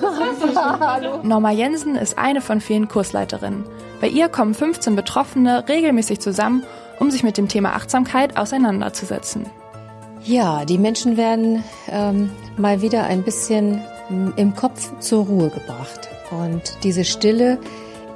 Norma 1.24 1.52
Jensen 1.52 1.96
ist 1.96 2.18
eine 2.18 2.42
von 2.42 2.62
vielen 2.62 2.88
Kursleiterinnen. 2.88 3.66
Bei 4.02 4.08
ihr 4.08 4.30
kommen 4.30 4.54
15 4.54 4.96
Betroffene 4.96 5.68
regelmäßig 5.68 6.20
zusammen, 6.20 6.64
um 7.00 7.10
sich 7.12 7.24
mit 7.24 7.38
dem 7.38 7.48
Thema 7.48 7.74
Achtsamkeit 7.74 8.38
auseinanderzusetzen. 8.38 9.46
Ja, 10.24 10.66
die 10.66 10.78
Menschen 10.78 11.18
werden 11.18 11.64
ähm, 11.90 12.32
mal 12.58 12.82
wieder 12.82 13.04
ein 13.04 13.24
bisschen 13.24 13.82
im 14.36 14.56
Kopf 14.56 15.00
zur 15.00 15.26
Ruhe 15.26 15.50
gebracht. 15.50 16.10
Und 16.32 16.84
diese 16.84 17.06
Stille 17.06 17.60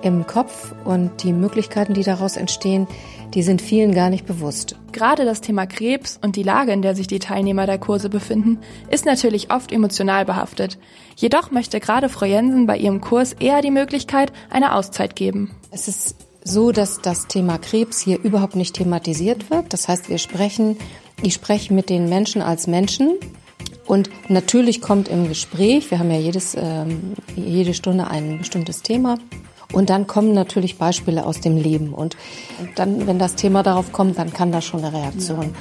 im 0.01 0.25
Kopf 0.28 0.74
und 0.86 1.24
die 1.24 1.34
Möglichkeiten, 1.34 1.94
die 1.94 2.04
daraus 2.04 2.38
entstehen, 2.38 2.88
die 3.33 3.43
sind 3.43 3.62
vielen 3.62 3.93
gar 3.93 4.09
nicht 4.09 4.25
bewusst. 4.25 4.75
Gerade 4.91 5.25
das 5.25 5.41
Thema 5.41 5.67
Krebs 5.67 6.19
und 6.21 6.36
die 6.36 6.43
Lage, 6.43 6.71
in 6.71 6.81
der 6.81 6.95
sich 6.95 7.07
die 7.07 7.19
Teilnehmer 7.19 7.65
der 7.65 7.77
Kurse 7.77 8.09
befinden, 8.09 8.59
ist 8.89 9.05
natürlich 9.05 9.51
oft 9.51 9.71
emotional 9.71 10.25
behaftet. 10.25 10.77
Jedoch 11.15 11.51
möchte 11.51 11.79
gerade 11.79 12.09
Frau 12.09 12.25
Jensen 12.25 12.65
bei 12.65 12.77
ihrem 12.77 13.01
Kurs 13.01 13.33
eher 13.33 13.62
die 13.62 13.71
Möglichkeit 13.71 14.31
einer 14.50 14.75
Auszeit 14.75 15.15
geben. 15.15 15.51
Es 15.71 15.88
ist 15.88 16.15
so, 16.43 16.71
dass 16.71 17.01
das 17.01 17.27
Thema 17.27 17.57
Krebs 17.57 18.00
hier 18.00 18.19
überhaupt 18.21 18.55
nicht 18.55 18.75
thematisiert 18.75 19.50
wird. 19.50 19.74
Das 19.74 19.88
heißt, 19.88 20.09
wir 20.09 20.17
sprechen, 20.17 20.77
ich 21.21 21.33
spreche 21.33 21.74
mit 21.74 21.89
den 21.89 22.09
Menschen 22.09 22.41
als 22.41 22.67
Menschen. 22.67 23.17
Und 23.86 24.09
natürlich 24.29 24.81
kommt 24.81 25.07
im 25.07 25.27
Gespräch, 25.27 25.91
wir 25.91 26.00
haben 26.00 26.12
ja 26.12 26.19
jedes, 26.19 26.55
ähm, 26.55 27.13
jede 27.36 27.74
Stunde 27.74 28.07
ein 28.07 28.38
bestimmtes 28.38 28.81
Thema, 28.83 29.17
und 29.71 29.89
dann 29.89 30.07
kommen 30.07 30.33
natürlich 30.33 30.77
Beispiele 30.77 31.25
aus 31.25 31.41
dem 31.41 31.57
Leben. 31.57 31.93
Und 31.93 32.17
dann, 32.75 33.05
wenn 33.07 33.19
das 33.19 33.35
Thema 33.35 33.63
darauf 33.63 33.91
kommt, 33.91 34.17
dann 34.17 34.33
kann 34.33 34.51
das 34.51 34.65
schon 34.65 34.83
eine 34.83 34.97
Reaktion 34.97 35.53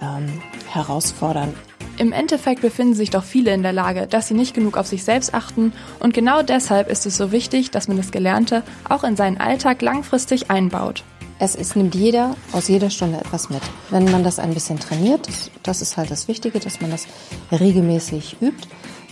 ähm, 0.00 0.40
herausfordern. 0.68 1.54
Im 1.98 2.12
Endeffekt 2.12 2.60
befinden 2.60 2.94
sich 2.94 3.10
doch 3.10 3.24
viele 3.24 3.54
in 3.54 3.62
der 3.62 3.72
Lage, 3.72 4.06
dass 4.06 4.28
sie 4.28 4.34
nicht 4.34 4.54
genug 4.54 4.76
auf 4.76 4.86
sich 4.86 5.02
selbst 5.02 5.32
achten 5.32 5.72
und 5.98 6.12
genau 6.12 6.42
deshalb 6.42 6.90
ist 6.90 7.06
es 7.06 7.16
so 7.16 7.32
wichtig, 7.32 7.70
dass 7.70 7.88
man 7.88 7.96
das 7.96 8.10
Gelernte 8.10 8.62
auch 8.88 9.02
in 9.02 9.16
seinen 9.16 9.38
Alltag 9.38 9.80
langfristig 9.80 10.50
einbaut. 10.50 11.04
Es 11.38 11.54
ist, 11.54 11.74
nimmt 11.74 11.94
jeder 11.94 12.34
aus 12.52 12.68
jeder 12.68 12.90
Stunde 12.90 13.18
etwas 13.18 13.48
mit. 13.48 13.62
Wenn 13.90 14.10
man 14.10 14.24
das 14.24 14.38
ein 14.38 14.52
bisschen 14.52 14.78
trainiert, 14.78 15.26
das, 15.26 15.50
das 15.62 15.82
ist 15.82 15.96
halt 15.96 16.10
das 16.10 16.28
Wichtige, 16.28 16.60
dass 16.60 16.80
man 16.82 16.90
das 16.90 17.06
regelmäßig 17.50 18.36
übt, 18.40 18.68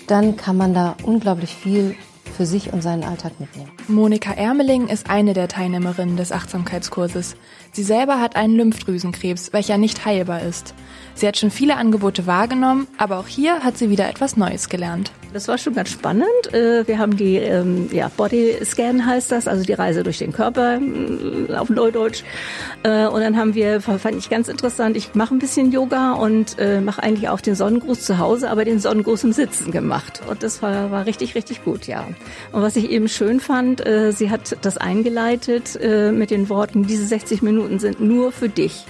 dann 0.07 0.37
kann 0.37 0.57
man 0.57 0.75
da 0.75 0.97
unglaublich 1.05 1.55
viel 1.55 1.97
für 2.35 2.47
sich 2.47 2.73
und 2.73 2.83
seinen 2.83 3.05
Alltag 3.05 3.41
mitnehmen. 3.41 3.71
Monika 3.89 4.33
Ermeling 4.33 4.89
ist 4.89 5.09
eine 5.09 5.33
der 5.33 5.49
Teilnehmerinnen 5.49 6.17
des 6.17 6.33
Achtsamkeitskurses. 6.33 7.37
Sie 7.73 7.83
selber 7.83 8.21
hat 8.21 8.37
einen 8.37 8.57
Lymphdrüsenkrebs, 8.57 9.53
welcher 9.53 9.79
nicht 9.79 10.05
heilbar 10.05 10.43
ist. 10.43 10.75
Sie 11.15 11.27
hat 11.27 11.37
schon 11.37 11.51
viele 11.51 11.77
Angebote 11.77 12.27
wahrgenommen, 12.27 12.87
aber 12.99 13.19
auch 13.19 13.29
hier 13.29 13.61
hat 13.61 13.79
sie 13.79 13.91
wieder 13.91 14.09
etwas 14.09 14.37
Neues 14.37 14.69
gelernt. 14.69 15.13
Das 15.35 15.49
war 15.49 15.59
schon 15.59 15.75
ganz 15.75 15.91
spannend. 15.91 16.53
Äh, 16.53 16.87
wir 16.87 16.99
haben 16.99 17.17
die 17.17 17.39
ähm, 17.39 17.89
ja, 17.91 18.09
Body 18.17 18.57
Scan 18.65 19.05
heißt 19.05 19.33
das, 19.33 19.49
also 19.49 19.65
die 19.65 19.73
Reise 19.73 20.05
durch 20.05 20.19
den 20.19 20.33
Körper 20.33 20.79
äh, 20.79 21.55
auf 21.57 21.71
Neudeutsch. 21.71 22.23
Äh, 22.85 23.07
und 23.07 23.21
dann 23.21 23.37
haben 23.37 23.57
wir, 23.57 23.81
fand 23.81 24.17
ich 24.17 24.31
ganz 24.31 24.47
interessant, 24.47 24.97
ich 24.97 25.17
mache 25.17 25.35
ein 25.35 25.41
bisschen 25.41 25.73
Yoga 25.73 26.13
und 26.13 26.57
mache 26.83 27.03
eigentlich 27.03 27.29
auch 27.29 27.41
den 27.41 27.57
Sonnengruß 27.57 28.03
zu 28.03 28.19
Hause, 28.19 28.49
aber 28.49 28.65
den 28.65 28.79
Sonnengruß 28.79 29.25
im 29.25 29.33
Sitzen 29.33 29.73
gemacht. 29.73 30.21
Und 30.29 30.45
das 30.45 30.63
war, 30.63 30.93
war 30.93 31.05
richtig, 31.07 31.35
richtig 31.35 31.65
gut, 31.65 31.89
ja. 31.89 32.07
Und 32.53 32.63
was 32.63 32.77
ich 32.77 32.91
eben 32.91 33.09
schön 33.09 33.41
fand, 33.41 33.83
sie 34.11 34.31
hat 34.31 34.57
das 34.63 34.77
eingeleitet 34.77 35.79
mit 36.13 36.31
den 36.31 36.49
Worten, 36.49 36.87
diese 36.87 37.07
60 37.07 37.43
Minuten 37.43 37.79
sind 37.79 38.01
nur 38.01 38.31
für 38.31 38.49
dich. 38.49 38.85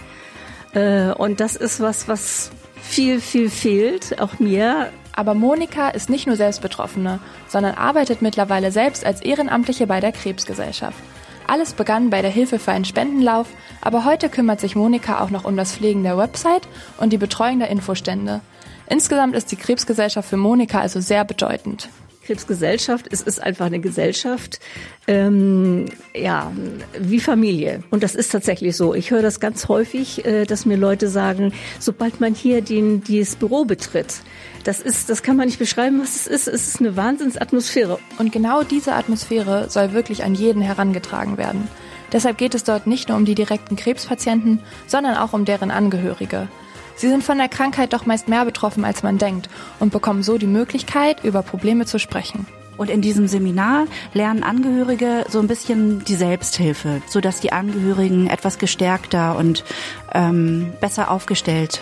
Und 0.75 1.41
das 1.41 1.57
ist 1.57 1.81
was, 1.81 2.09
was 2.09 2.51
viel, 2.83 3.21
viel 3.21 3.49
fehlt, 3.49 4.21
auch 4.21 4.39
mir. 4.39 4.91
Aber 5.17 5.35
Monika 5.35 5.89
ist 5.91 6.11
nicht 6.11 6.27
nur 6.27 6.37
selbst 6.37 6.61
Betroffene, 6.61 7.21
sondern 7.49 7.75
arbeitet 7.75 8.21
mittlerweile 8.21 8.73
selbst 8.73 9.07
als 9.07 9.23
Ehrenamtliche 9.23 9.87
bei 9.87 10.01
der 10.01 10.13
Krebsgesellschaft. 10.13 10.99
Alles 11.47 11.75
begann 11.75 12.11
bei 12.11 12.23
der 12.23 12.31
Hilfe 12.31 12.59
für 12.59 12.73
einen 12.73 12.85
Spendenlauf, 12.85 13.47
aber 13.81 14.05
heute 14.05 14.29
kümmert 14.29 14.61
sich 14.61 14.77
Monika 14.77 15.21
auch 15.21 15.31
noch 15.31 15.45
um 15.45 15.57
das 15.57 15.73
Pflegen 15.73 16.03
der 16.03 16.17
Website 16.17 16.67
und 16.99 17.13
die 17.13 17.19
Betreuung 17.19 17.59
der 17.59 17.69
Infostände. 17.69 18.41
Insgesamt 18.89 19.37
ist 19.37 19.53
die 19.53 19.57
Krebsgesellschaft 19.57 20.29
für 20.29 20.37
Monika 20.37 20.81
also 20.81 21.01
sehr 21.01 21.25
bedeutend. 21.25 21.89
Krebsgesellschaft, 22.25 23.07
es 23.11 23.21
ist 23.21 23.43
einfach 23.43 23.67
eine 23.67 23.81
Gesellschaft, 23.81 24.61
ähm, 25.07 25.87
ja, 26.15 26.53
wie 26.99 27.21
Familie. 27.21 27.83
Und 27.91 28.03
das 28.03 28.15
ist 28.15 28.33
tatsächlich 28.33 28.77
so. 28.77 28.95
Ich 28.95 29.11
höre 29.11 29.23
das 29.23 29.41
ganz 29.41 29.69
häufig, 29.69 30.25
äh, 30.25 30.45
dass 30.45 30.67
mir 30.67 30.77
Leute 30.77 31.09
sagen, 31.09 31.53
sobald 31.79 32.21
man 32.21 32.35
hier 32.35 32.63
den, 32.63 33.03
dieses 33.03 33.37
Büro 33.37 33.65
betritt, 33.65 34.23
das 34.65 34.81
ist, 34.81 35.11
das 35.11 35.23
kann 35.23 35.37
man 35.37 35.47
nicht 35.47 35.59
beschreiben, 35.59 36.01
was 36.01 36.17
es 36.17 36.27
ist. 36.27 36.49
Es 36.49 36.69
ist 36.69 36.81
eine 36.81 36.97
Wahnsinnsatmosphäre. 36.97 37.99
Und 38.19 38.33
genau 38.33 38.63
diese 38.63 38.95
Atmosphäre 38.95 39.67
soll 39.69 39.93
wirklich 39.93 40.25
an 40.25 40.35
jeden 40.35 40.63
herangetragen 40.63 41.37
werden. 41.37 41.69
Deshalb 42.13 42.39
geht 42.39 42.55
es 42.55 42.65
dort 42.65 42.87
nicht 42.87 43.09
nur 43.09 43.19
um 43.19 43.25
die 43.25 43.35
direkten 43.35 43.77
Krebspatienten, 43.77 44.61
sondern 44.87 45.17
auch 45.17 45.33
um 45.33 45.45
deren 45.45 45.71
Angehörige. 45.71 46.49
Sie 46.97 47.09
sind 47.09 47.25
von 47.25 47.39
der 47.39 47.49
Krankheit 47.49 47.93
doch 47.93 48.07
meist 48.07 48.29
mehr 48.29 48.45
betroffen, 48.45 48.85
als 48.85 49.03
man 49.03 49.19
denkt 49.19 49.49
und 49.81 49.93
bekommen 49.93 50.23
so 50.23 50.39
die 50.39 50.47
Möglichkeit, 50.47 51.25
über 51.25 51.43
Probleme 51.43 51.87
zu 51.87 51.99
sprechen. 51.99 52.47
Und 52.77 52.91
in 52.91 53.01
diesem 53.01 53.29
Seminar 53.29 53.87
lernen 54.15 54.43
Angehörige 54.43 55.27
so 55.29 55.39
ein 55.39 55.47
bisschen 55.47 56.05
die 56.05 56.17
Selbsthilfe, 56.17 57.03
so 57.07 57.21
dass 57.21 57.41
die 57.41 57.53
Angehörigen 57.53 58.27
etwas 58.27 58.59
gestärkter 58.59 59.37
und 59.37 59.65
ähm, 60.13 60.73
besser 60.81 61.11
aufgestellt 61.11 61.81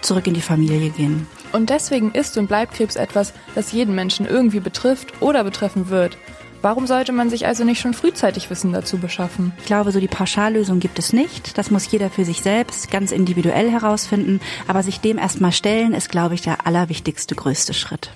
zurück 0.00 0.26
in 0.26 0.34
die 0.34 0.40
Familie 0.40 0.90
gehen. 0.90 1.26
Und 1.52 1.70
deswegen 1.70 2.12
ist 2.12 2.38
und 2.38 2.46
bleibt 2.46 2.74
Krebs 2.74 2.96
etwas, 2.96 3.32
das 3.54 3.72
jeden 3.72 3.94
Menschen 3.94 4.26
irgendwie 4.26 4.60
betrifft 4.60 5.20
oder 5.20 5.44
betreffen 5.44 5.90
wird. 5.90 6.16
Warum 6.62 6.86
sollte 6.86 7.12
man 7.12 7.30
sich 7.30 7.46
also 7.46 7.64
nicht 7.64 7.80
schon 7.80 7.94
frühzeitig 7.94 8.50
Wissen 8.50 8.74
dazu 8.74 8.98
beschaffen? 8.98 9.52
Ich 9.60 9.64
glaube, 9.64 9.92
so 9.92 10.00
die 10.00 10.08
Pauschallösung 10.08 10.78
gibt 10.78 10.98
es 10.98 11.14
nicht. 11.14 11.56
Das 11.56 11.70
muss 11.70 11.90
jeder 11.90 12.10
für 12.10 12.26
sich 12.26 12.42
selbst 12.42 12.90
ganz 12.90 13.12
individuell 13.12 13.70
herausfinden. 13.70 14.40
Aber 14.66 14.82
sich 14.82 15.00
dem 15.00 15.16
erstmal 15.16 15.52
stellen, 15.52 15.94
ist, 15.94 16.10
glaube 16.10 16.34
ich, 16.34 16.42
der 16.42 16.66
allerwichtigste, 16.66 17.34
größte 17.34 17.72
Schritt. 17.72 18.10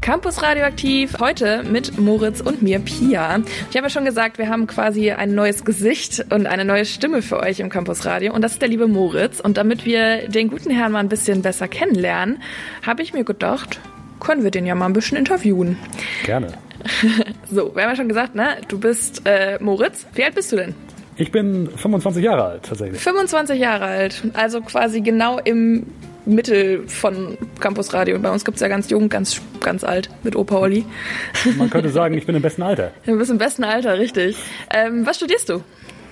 Campus 0.00 0.42
Radioaktiv, 0.42 1.18
heute 1.18 1.64
mit 1.64 1.98
Moritz 1.98 2.40
und 2.40 2.62
mir, 2.62 2.78
Pia. 2.78 3.40
Ich 3.68 3.76
habe 3.76 3.86
ja 3.86 3.90
schon 3.90 4.04
gesagt, 4.04 4.38
wir 4.38 4.48
haben 4.48 4.68
quasi 4.68 5.10
ein 5.10 5.34
neues 5.34 5.64
Gesicht 5.64 6.24
und 6.30 6.46
eine 6.46 6.64
neue 6.64 6.84
Stimme 6.84 7.20
für 7.20 7.40
euch 7.40 7.58
im 7.58 7.68
Campus 7.68 8.06
Radio 8.06 8.32
und 8.32 8.42
das 8.42 8.52
ist 8.52 8.62
der 8.62 8.68
liebe 8.68 8.86
Moritz. 8.86 9.40
Und 9.40 9.56
damit 9.56 9.84
wir 9.84 10.28
den 10.28 10.48
guten 10.48 10.70
Herrn 10.70 10.92
mal 10.92 11.00
ein 11.00 11.08
bisschen 11.08 11.42
besser 11.42 11.66
kennenlernen, 11.66 12.40
habe 12.86 13.02
ich 13.02 13.12
mir 13.12 13.24
gedacht, 13.24 13.80
können 14.20 14.44
wir 14.44 14.50
den 14.52 14.66
ja 14.66 14.74
mal 14.76 14.86
ein 14.86 14.92
bisschen 14.92 15.18
interviewen. 15.18 15.76
Gerne. 16.24 16.54
so, 17.50 17.74
wir 17.74 17.82
haben 17.82 17.90
ja 17.90 17.96
schon 17.96 18.08
gesagt, 18.08 18.34
ne? 18.34 18.58
Du 18.68 18.78
bist 18.78 19.22
äh, 19.24 19.58
Moritz. 19.60 20.06
Wie 20.14 20.24
alt 20.24 20.34
bist 20.34 20.52
du 20.52 20.56
denn? 20.56 20.74
Ich 21.16 21.32
bin 21.32 21.68
25 21.68 22.22
Jahre 22.22 22.44
alt 22.44 22.62
tatsächlich. 22.64 23.00
25 23.00 23.58
Jahre 23.58 23.86
alt, 23.86 24.22
also 24.34 24.60
quasi 24.60 25.00
genau 25.00 25.38
im 25.40 25.86
Mittel 26.26 26.86
von 26.86 27.36
Campus 27.58 27.92
Radio. 27.92 28.16
Und 28.16 28.22
bei 28.22 28.30
uns 28.30 28.44
gibt 28.44 28.56
es 28.56 28.60
ja 28.60 28.68
ganz 28.68 28.88
jung, 28.90 29.08
ganz, 29.08 29.40
ganz 29.60 29.82
alt 29.82 30.10
mit 30.22 30.36
Opa 30.36 30.58
Olli. 30.58 30.84
Man 31.56 31.70
könnte 31.70 31.88
sagen, 31.88 32.16
ich 32.16 32.26
bin 32.26 32.36
im 32.36 32.42
besten 32.42 32.62
Alter. 32.62 32.92
Du 33.06 33.18
bist 33.18 33.30
im 33.30 33.38
besten 33.38 33.64
Alter, 33.64 33.98
richtig. 33.98 34.36
Ähm, 34.72 35.06
was 35.06 35.16
studierst 35.16 35.48
du? 35.48 35.62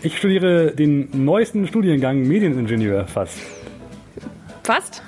Ich 0.02 0.18
studiere 0.18 0.72
den 0.72 1.08
neuesten 1.12 1.66
Studiengang 1.66 2.22
Medieningenieur 2.22 3.06
fast. 3.06 3.38
Fast? 4.64 5.02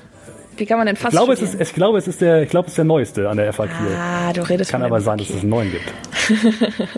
Wie 0.58 0.66
kann 0.66 0.78
man 0.78 0.86
denn 0.86 0.96
fast 0.96 1.14
Ich 1.14 1.18
glaube, 1.18 1.32
es 1.32 1.42
ist, 1.42 1.60
ich 1.60 1.72
glaube, 1.72 1.98
es 1.98 2.08
ist 2.08 2.20
der, 2.20 2.42
ich 2.42 2.50
glaube, 2.50 2.66
es 2.66 2.72
ist 2.72 2.78
der 2.78 2.84
neueste 2.84 3.28
an 3.28 3.36
der 3.36 3.52
FAQ. 3.52 3.70
Ah, 3.96 4.32
du 4.32 4.48
redest 4.48 4.70
Kann 4.70 4.82
aber 4.82 5.00
sein, 5.00 5.18
dass 5.18 5.30
es 5.30 5.40
einen 5.40 5.50
neuen 5.50 5.70
gibt. 5.70 5.92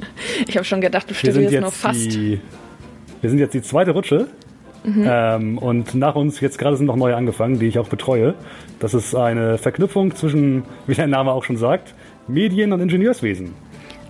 Ich 0.48 0.56
habe 0.56 0.64
schon 0.64 0.80
gedacht, 0.80 1.04
du 1.04 1.10
Wir 1.10 1.30
studierst 1.30 1.52
jetzt 1.52 1.60
nur 1.60 1.70
fast. 1.70 2.12
die, 2.12 2.40
wir 3.20 3.30
sind 3.30 3.38
jetzt 3.38 3.54
die 3.54 3.62
zweite 3.62 3.92
Rutsche. 3.92 4.26
Mhm. 4.82 5.04
Ähm, 5.06 5.58
und 5.58 5.94
nach 5.94 6.14
uns 6.14 6.40
jetzt 6.40 6.58
gerade 6.58 6.76
sind 6.76 6.86
noch 6.86 6.96
neue 6.96 7.14
angefangen, 7.14 7.58
die 7.58 7.66
ich 7.66 7.78
auch 7.78 7.88
betreue. 7.88 8.34
Das 8.78 8.94
ist 8.94 9.14
eine 9.14 9.58
Verknüpfung 9.58 10.14
zwischen, 10.14 10.64
wie 10.86 10.94
der 10.94 11.06
Name 11.06 11.32
auch 11.32 11.44
schon 11.44 11.58
sagt, 11.58 11.94
Medien 12.26 12.72
und 12.72 12.80
Ingenieurswesen. 12.80 13.54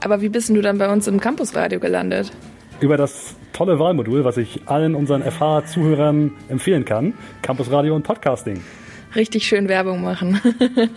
Aber 0.03 0.23
wie 0.23 0.29
bist 0.29 0.49
du 0.49 0.63
dann 0.63 0.79
bei 0.79 0.91
uns 0.91 1.09
im 1.09 1.21
Campusradio 1.21 1.81
gelandet? 1.81 2.31
Über 2.81 2.97
das 2.97 3.35
tolle 3.53 3.79
Wahlmodul, 3.79 4.25
was 4.25 4.37
ich 4.37 4.63
allen 4.67 4.95
unseren 4.95 5.23
FH-Zuhörern 5.23 6.33
empfehlen 6.49 6.85
kann, 6.85 7.15
Campusradio 7.43 7.95
und 7.95 8.05
Podcasting. 8.05 8.63
Richtig 9.17 9.47
schön 9.47 9.69
Werbung 9.69 10.03
machen. 10.03 10.41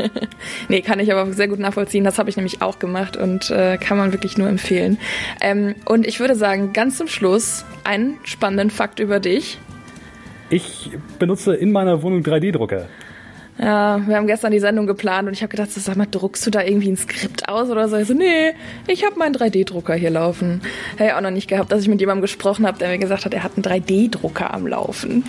nee, 0.70 0.82
kann 0.82 1.00
ich 1.00 1.12
aber 1.12 1.32
sehr 1.34 1.48
gut 1.48 1.60
nachvollziehen. 1.60 2.04
Das 2.04 2.20
habe 2.20 2.30
ich 2.30 2.36
nämlich 2.38 2.62
auch 2.62 2.78
gemacht 2.78 3.18
und 3.18 3.50
äh, 3.50 3.78
kann 3.78 3.98
man 3.98 4.14
wirklich 4.14 4.38
nur 4.38 4.48
empfehlen. 4.48 5.00
Ähm, 5.42 5.76
und 5.86 6.06
ich 6.06 6.20
würde 6.20 6.36
sagen, 6.36 6.74
ganz 6.74 6.98
zum 6.98 7.08
Schluss 7.08 7.66
einen 7.84 8.20
spannenden 8.24 8.70
Fakt 8.70 9.00
über 9.00 9.20
dich. 9.20 9.60
Ich 10.50 10.92
benutze 11.18 11.56
in 11.56 11.72
meiner 11.72 12.04
Wohnung 12.04 12.22
3D-Drucker. 12.22 12.88
Ja, 13.60 14.02
wir 14.08 14.16
haben 14.16 14.26
gestern 14.26 14.52
die 14.52 14.60
Sendung 14.60 14.88
geplant 14.88 15.28
und 15.28 15.34
ich 15.34 15.44
habe 15.44 15.52
gedacht, 15.52 15.72
so, 15.72 15.80
sag 15.80 15.96
mal, 15.96 16.08
druckst 16.10 16.46
du 16.46 16.50
da 16.50 16.64
irgendwie 16.64 16.90
ein 16.90 16.98
Skript 16.98 17.48
aus 17.48 17.70
oder 17.70 17.88
so? 17.88 17.98
Ich 17.98 18.08
so, 18.08 18.14
nee, 18.16 18.54
ich 18.88 19.06
habe 19.06 19.20
meinen 19.20 19.36
3D-Drucker 19.36 19.94
hier 19.94 20.10
laufen. 20.10 20.62
Hätte 20.98 21.12
ich 21.12 21.14
auch 21.14 21.22
noch 21.22 21.30
nicht 21.30 21.48
gehabt, 21.48 21.72
dass 21.72 21.82
ich 21.82 21.88
mit 21.88 22.00
jemandem 22.00 22.24
gesprochen 22.24 22.66
habe, 22.66 22.80
der 22.80 22.90
mir 22.90 22.98
gesagt 22.98 23.26
hat, 23.26 23.34
er 23.34 23.44
hat 23.44 23.52
einen 23.56 23.64
3D-Drucker 23.64 24.52
am 24.54 24.66
Laufen. 24.66 25.26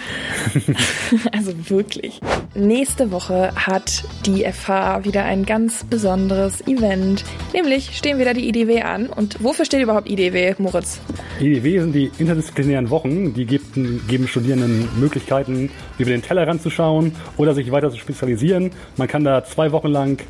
also 1.32 1.52
wirklich. 1.68 2.20
Nächste 2.54 3.10
Woche 3.10 3.52
hat 3.56 4.04
die 4.24 4.44
FH 4.50 5.04
wieder 5.04 5.24
ein 5.24 5.44
ganz 5.44 5.84
besonderes 5.84 6.66
Event. 6.66 7.24
Nämlich 7.52 7.96
stehen 7.96 8.18
wieder 8.18 8.32
die 8.32 8.48
IDW 8.48 8.82
an. 8.82 9.06
Und 9.06 9.42
wofür 9.44 9.66
steht 9.66 9.82
überhaupt 9.82 10.08
IDW, 10.08 10.54
Moritz? 10.58 10.98
IDW 11.40 11.80
sind 11.80 11.92
die 11.92 12.10
interdisziplinären 12.18 12.88
Wochen, 12.88 13.34
die 13.34 13.44
geben, 13.44 14.02
geben 14.08 14.28
Studierenden 14.28 14.88
Möglichkeiten, 14.98 15.70
über 15.98 16.10
den 16.10 16.22
Tellerrand 16.22 16.62
zu 16.62 16.70
schauen 16.70 17.14
oder 17.36 17.54
sich 17.54 17.70
weiter 17.70 17.90
zu 17.90 17.98
spezialisieren. 17.98 18.70
Man 18.96 19.08
kann 19.08 19.24
da 19.24 19.44
zwei 19.44 19.72
Wochen 19.72 19.88
lang 19.88 20.22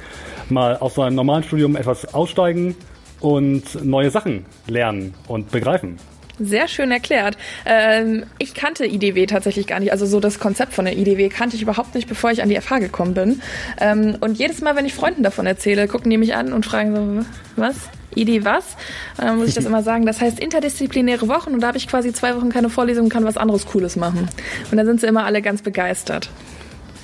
mal 0.48 0.76
aus 0.76 0.94
seinem 0.94 1.14
normalen 1.14 1.42
Studium 1.42 1.76
etwas 1.76 2.12
aussteigen 2.14 2.74
und 3.20 3.84
neue 3.84 4.10
Sachen 4.10 4.44
lernen 4.66 5.14
und 5.28 5.50
begreifen. 5.50 5.98
Sehr 6.40 6.66
schön 6.66 6.90
erklärt. 6.90 7.36
Ähm, 7.64 8.24
ich 8.38 8.54
kannte 8.54 8.86
IDW 8.86 9.26
tatsächlich 9.26 9.66
gar 9.68 9.78
nicht. 9.78 9.92
Also 9.92 10.04
so 10.04 10.18
das 10.18 10.40
Konzept 10.40 10.74
von 10.74 10.84
der 10.84 10.96
IDW 10.96 11.28
kannte 11.28 11.54
ich 11.54 11.62
überhaupt 11.62 11.94
nicht, 11.94 12.08
bevor 12.08 12.30
ich 12.32 12.42
an 12.42 12.48
die 12.48 12.60
FH 12.60 12.80
gekommen 12.80 13.14
bin. 13.14 13.42
Ähm, 13.80 14.16
und 14.20 14.36
jedes 14.36 14.60
Mal, 14.60 14.74
wenn 14.74 14.84
ich 14.84 14.94
Freunden 14.94 15.22
davon 15.22 15.46
erzähle, 15.46 15.86
gucken 15.86 16.10
die 16.10 16.18
mich 16.18 16.34
an 16.34 16.52
und 16.52 16.66
fragen 16.66 16.94
so, 16.94 17.26
was? 17.56 17.76
ID 18.16 18.44
was? 18.44 18.76
Und 19.16 19.26
dann 19.26 19.38
muss 19.38 19.48
ich 19.48 19.54
das 19.54 19.64
immer 19.66 19.82
sagen, 19.82 20.06
das 20.06 20.20
heißt 20.20 20.40
interdisziplinäre 20.40 21.28
Wochen 21.28 21.54
und 21.54 21.60
da 21.60 21.68
habe 21.68 21.78
ich 21.78 21.86
quasi 21.86 22.12
zwei 22.12 22.34
Wochen 22.36 22.50
keine 22.50 22.70
Vorlesung 22.70 23.04
und 23.04 23.10
kann 23.10 23.24
was 23.24 23.36
anderes 23.36 23.66
Cooles 23.66 23.96
machen. 23.96 24.28
Und 24.70 24.76
dann 24.76 24.86
sind 24.86 25.00
sie 25.00 25.06
immer 25.06 25.24
alle 25.24 25.42
ganz 25.42 25.62
begeistert. 25.62 26.30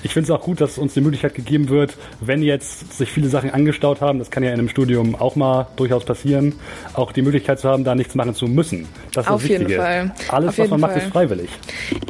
Ich 0.03 0.13
finde 0.13 0.31
es 0.31 0.39
auch 0.39 0.43
gut, 0.43 0.61
dass 0.61 0.77
uns 0.77 0.93
die 0.93 1.01
Möglichkeit 1.01 1.35
gegeben 1.35 1.69
wird, 1.69 1.95
wenn 2.19 2.41
jetzt 2.41 2.97
sich 2.97 3.11
viele 3.11 3.29
Sachen 3.29 3.51
angestaut 3.51 4.01
haben, 4.01 4.19
das 4.19 4.31
kann 4.31 4.43
ja 4.43 4.49
in 4.49 4.59
einem 4.59 4.69
Studium 4.69 5.15
auch 5.15 5.35
mal 5.35 5.67
durchaus 5.75 6.05
passieren, 6.05 6.55
auch 6.93 7.11
die 7.11 7.21
Möglichkeit 7.21 7.59
zu 7.59 7.69
haben, 7.69 7.83
da 7.83 7.95
nichts 7.95 8.15
machen 8.15 8.33
zu 8.33 8.47
müssen. 8.47 8.87
Das 9.13 9.25
ist 9.25 9.31
Auf 9.31 9.41
das 9.41 9.49
jeden 9.49 9.61
Wichtige. 9.65 9.81
Fall. 9.81 10.11
Alles, 10.29 10.49
Auf 10.49 10.57
was 10.59 10.69
man 10.69 10.79
macht, 10.79 10.93
Fall. 10.93 11.01
ist 11.03 11.11
freiwillig. 11.11 11.49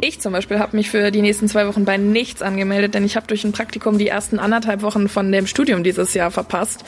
Ich 0.00 0.20
zum 0.20 0.32
Beispiel 0.32 0.58
habe 0.58 0.76
mich 0.76 0.90
für 0.90 1.10
die 1.10 1.22
nächsten 1.22 1.48
zwei 1.48 1.66
Wochen 1.66 1.84
bei 1.84 1.96
nichts 1.96 2.42
angemeldet, 2.42 2.94
denn 2.94 3.04
ich 3.04 3.16
habe 3.16 3.26
durch 3.26 3.44
ein 3.44 3.52
Praktikum 3.52 3.98
die 3.98 4.08
ersten 4.08 4.38
anderthalb 4.38 4.82
Wochen 4.82 5.08
von 5.08 5.30
dem 5.30 5.46
Studium 5.46 5.84
dieses 5.84 6.14
Jahr 6.14 6.30
verpasst 6.30 6.84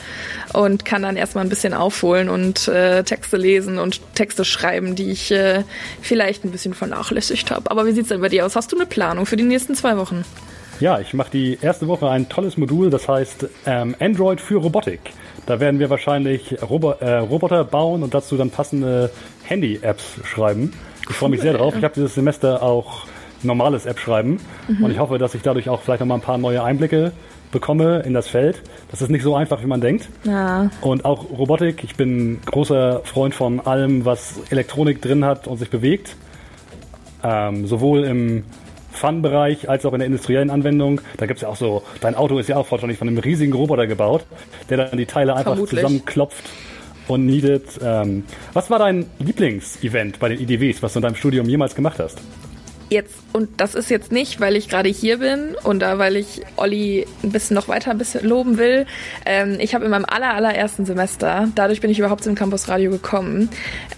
und 0.53 0.85
kann 0.85 1.03
dann 1.03 1.17
erstmal 1.17 1.45
ein 1.45 1.49
bisschen 1.49 1.73
aufholen 1.73 2.29
und 2.29 2.67
äh, 2.67 3.03
Texte 3.03 3.37
lesen 3.37 3.77
und 3.77 4.01
Texte 4.15 4.45
schreiben, 4.45 4.95
die 4.95 5.11
ich 5.11 5.31
äh, 5.31 5.63
vielleicht 6.01 6.45
ein 6.45 6.51
bisschen 6.51 6.73
vernachlässigt 6.73 7.51
habe. 7.51 7.69
Aber 7.69 7.85
wie 7.85 7.91
sieht's 7.91 8.09
denn 8.09 8.21
bei 8.21 8.29
dir 8.29 8.45
aus? 8.45 8.55
Hast 8.55 8.71
du 8.71 8.75
eine 8.75 8.85
Planung 8.85 9.25
für 9.25 9.37
die 9.37 9.43
nächsten 9.43 9.75
zwei 9.75 9.97
Wochen? 9.97 10.25
Ja, 10.79 10.99
ich 10.99 11.13
mache 11.13 11.31
die 11.31 11.57
erste 11.61 11.87
Woche 11.87 12.09
ein 12.09 12.27
tolles 12.29 12.57
Modul, 12.57 12.89
das 12.89 13.07
heißt 13.07 13.47
ähm, 13.65 13.95
Android 13.99 14.41
für 14.41 14.57
Robotik. 14.57 14.99
Da 15.45 15.59
werden 15.59 15.79
wir 15.79 15.89
wahrscheinlich 15.89 16.57
Robo 16.61 16.91
äh, 16.91 17.17
Roboter 17.17 17.63
bauen 17.63 18.03
und 18.03 18.13
dazu 18.13 18.35
dann 18.35 18.49
passende 18.49 19.09
Handy-Apps 19.43 20.19
schreiben. 20.25 20.73
Ich 21.09 21.15
freue 21.15 21.29
mich 21.29 21.41
sehr 21.41 21.53
drauf. 21.53 21.75
Ich 21.77 21.83
habe 21.83 21.93
dieses 21.93 22.15
Semester 22.15 22.61
auch 22.63 23.05
normales 23.43 23.85
App 23.85 23.99
schreiben 23.99 24.39
Mhm. 24.67 24.83
und 24.85 24.91
ich 24.91 24.99
hoffe, 24.99 25.17
dass 25.17 25.35
ich 25.35 25.43
dadurch 25.43 25.69
auch 25.69 25.81
vielleicht 25.81 25.99
noch 26.01 26.07
mal 26.07 26.15
ein 26.15 26.21
paar 26.21 26.37
neue 26.39 26.63
Einblicke 26.63 27.11
bekomme 27.51 27.99
in 27.99 28.13
das 28.13 28.27
Feld. 28.27 28.61
Das 28.91 29.01
ist 29.01 29.09
nicht 29.11 29.21
so 29.23 29.35
einfach, 29.35 29.61
wie 29.61 29.67
man 29.67 29.79
denkt. 29.81 30.09
Ja. 30.23 30.69
Und 30.81 31.05
auch 31.05 31.29
Robotik. 31.29 31.83
Ich 31.83 31.95
bin 31.95 32.39
großer 32.45 33.01
Freund 33.05 33.33
von 33.35 33.59
allem, 33.61 34.03
was 34.03 34.41
Elektronik 34.49 35.01
drin 35.01 35.23
hat 35.23 35.47
und 35.47 35.57
sich 35.57 35.69
bewegt. 35.69 36.15
Ähm, 37.23 37.65
sowohl 37.67 38.03
im 38.03 38.43
Fun-Bereich 38.95 39.69
als 39.69 39.85
auch 39.85 39.93
in 39.93 39.99
der 39.99 40.07
industriellen 40.07 40.49
Anwendung. 40.49 41.01
Da 41.17 41.25
gibt's 41.25 41.41
ja 41.41 41.49
auch 41.49 41.55
so, 41.55 41.83
dein 42.01 42.15
Auto 42.15 42.37
ist 42.39 42.49
ja 42.49 42.57
auch 42.57 42.69
wahrscheinlich 42.71 42.97
von 42.97 43.07
einem 43.07 43.17
riesigen 43.17 43.53
Roboter 43.53 43.87
gebaut, 43.87 44.25
der 44.69 44.77
dann 44.77 44.97
die 44.97 45.05
Teile 45.05 45.33
einfach 45.35 45.53
Vermutlich. 45.53 45.81
zusammenklopft 45.81 46.43
und 47.07 47.25
niedet. 47.25 47.79
Ähm, 47.83 48.23
was 48.53 48.69
war 48.69 48.79
dein 48.79 49.05
Lieblingsevent 49.19 50.19
bei 50.19 50.29
den 50.29 50.39
IDWs, 50.39 50.81
was 50.81 50.93
du 50.93 50.99
in 50.99 51.03
deinem 51.03 51.15
Studium 51.15 51.47
jemals 51.47 51.75
gemacht 51.75 51.99
hast? 51.99 52.19
Jetzt, 52.89 53.15
und 53.33 53.49
das 53.59 53.73
ist 53.73 53.89
jetzt 53.89 54.11
nicht, 54.11 54.39
weil 54.39 54.55
ich 54.55 54.69
gerade 54.69 54.89
hier 54.89 55.17
bin 55.17 55.55
und 55.63 55.79
da, 55.79 55.97
weil 55.97 56.15
ich 56.15 56.41
Olli 56.55 57.07
ein 57.23 57.31
bisschen 57.31 57.55
noch 57.55 57.67
weiter 57.67 57.89
ein 57.89 57.97
bisschen 57.97 58.23
loben 58.27 58.59
will. 58.59 58.85
Ähm, 59.25 59.57
ich 59.59 59.73
habe 59.73 59.85
in 59.85 59.91
meinem 59.91 60.05
aller, 60.05 60.35
allerersten 60.35 60.85
Semester, 60.85 61.47
dadurch 61.55 61.81
bin 61.81 61.89
ich 61.89 61.97
überhaupt 61.97 62.23
zum 62.23 62.35
Campusradio 62.35 62.91
gekommen, 62.91 63.49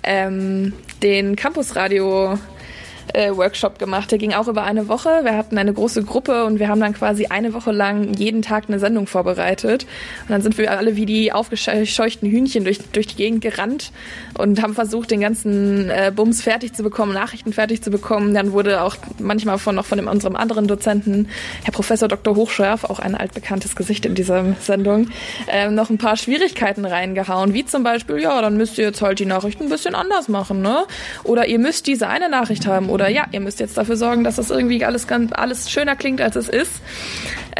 ähm, 0.03 0.71
den 1.03 1.35
Campusradio 1.35 2.39
äh, 3.13 3.35
Workshop 3.35 3.79
gemacht. 3.79 4.11
Der 4.11 4.17
ging 4.17 4.33
auch 4.33 4.47
über 4.47 4.63
eine 4.63 4.87
Woche. 4.87 5.21
Wir 5.23 5.35
hatten 5.35 5.57
eine 5.57 5.73
große 5.73 6.03
Gruppe 6.03 6.45
und 6.45 6.59
wir 6.59 6.67
haben 6.67 6.81
dann 6.81 6.93
quasi 6.93 7.27
eine 7.27 7.53
Woche 7.53 7.71
lang 7.71 8.13
jeden 8.13 8.41
Tag 8.41 8.65
eine 8.67 8.79
Sendung 8.79 9.07
vorbereitet. 9.07 9.85
Und 10.23 10.31
dann 10.31 10.41
sind 10.41 10.57
wir 10.57 10.71
alle 10.71 10.95
wie 10.95 11.05
die 11.05 11.31
aufgescheuchten 11.31 12.29
Hühnchen 12.29 12.63
durch, 12.63 12.79
durch 12.91 13.07
die 13.07 13.15
Gegend 13.15 13.41
gerannt 13.41 13.91
und 14.37 14.61
haben 14.61 14.73
versucht, 14.73 15.11
den 15.11 15.21
ganzen 15.21 15.89
äh, 15.89 16.11
Bums 16.15 16.41
fertig 16.41 16.73
zu 16.73 16.83
bekommen, 16.83 17.13
Nachrichten 17.13 17.53
fertig 17.53 17.81
zu 17.81 17.89
bekommen. 17.89 18.33
Dann 18.33 18.51
wurde 18.51 18.81
auch 18.81 18.95
manchmal 19.19 19.57
von 19.57 19.75
noch 19.75 19.85
von 19.85 19.97
dem, 19.97 20.07
unserem 20.07 20.35
anderen 20.35 20.67
Dozenten, 20.67 21.29
Herr 21.63 21.71
Professor 21.73 22.07
Dr. 22.07 22.35
Hochschärf, 22.35 22.83
auch 22.83 22.99
ein 22.99 23.15
altbekanntes 23.15 23.75
Gesicht 23.75 24.05
in 24.05 24.15
dieser 24.15 24.55
Sendung, 24.59 25.09
ähm, 25.47 25.75
noch 25.75 25.89
ein 25.89 25.97
paar 25.97 26.17
Schwierigkeiten 26.17 26.85
reingehauen, 26.85 27.53
wie 27.53 27.65
zum 27.65 27.83
Beispiel, 27.83 28.19
ja, 28.19 28.41
dann 28.41 28.57
müsst 28.57 28.77
ihr 28.77 28.85
jetzt 28.85 29.01
halt 29.01 29.19
die 29.19 29.25
Nachrichten 29.25 29.63
ein 29.63 29.69
bisschen 29.69 29.95
anders 29.95 30.27
machen, 30.27 30.61
ne? 30.61 30.85
Oder 31.23 31.47
ihr 31.47 31.59
müsst 31.59 31.87
diese 31.87 32.07
eine 32.07 32.29
Nachricht 32.29 32.67
haben 32.67 32.89
oder 32.97 33.09
ja, 33.09 33.25
ihr 33.31 33.39
müsst 33.39 33.59
jetzt 33.59 33.77
dafür 33.77 33.95
sorgen, 33.95 34.23
dass 34.23 34.37
das 34.37 34.49
irgendwie 34.49 34.83
alles 34.83 35.07
ganz 35.07 35.31
alles 35.33 35.69
schöner 35.69 35.95
klingt, 35.95 36.19
als 36.19 36.35
es 36.35 36.49
ist. 36.49 36.81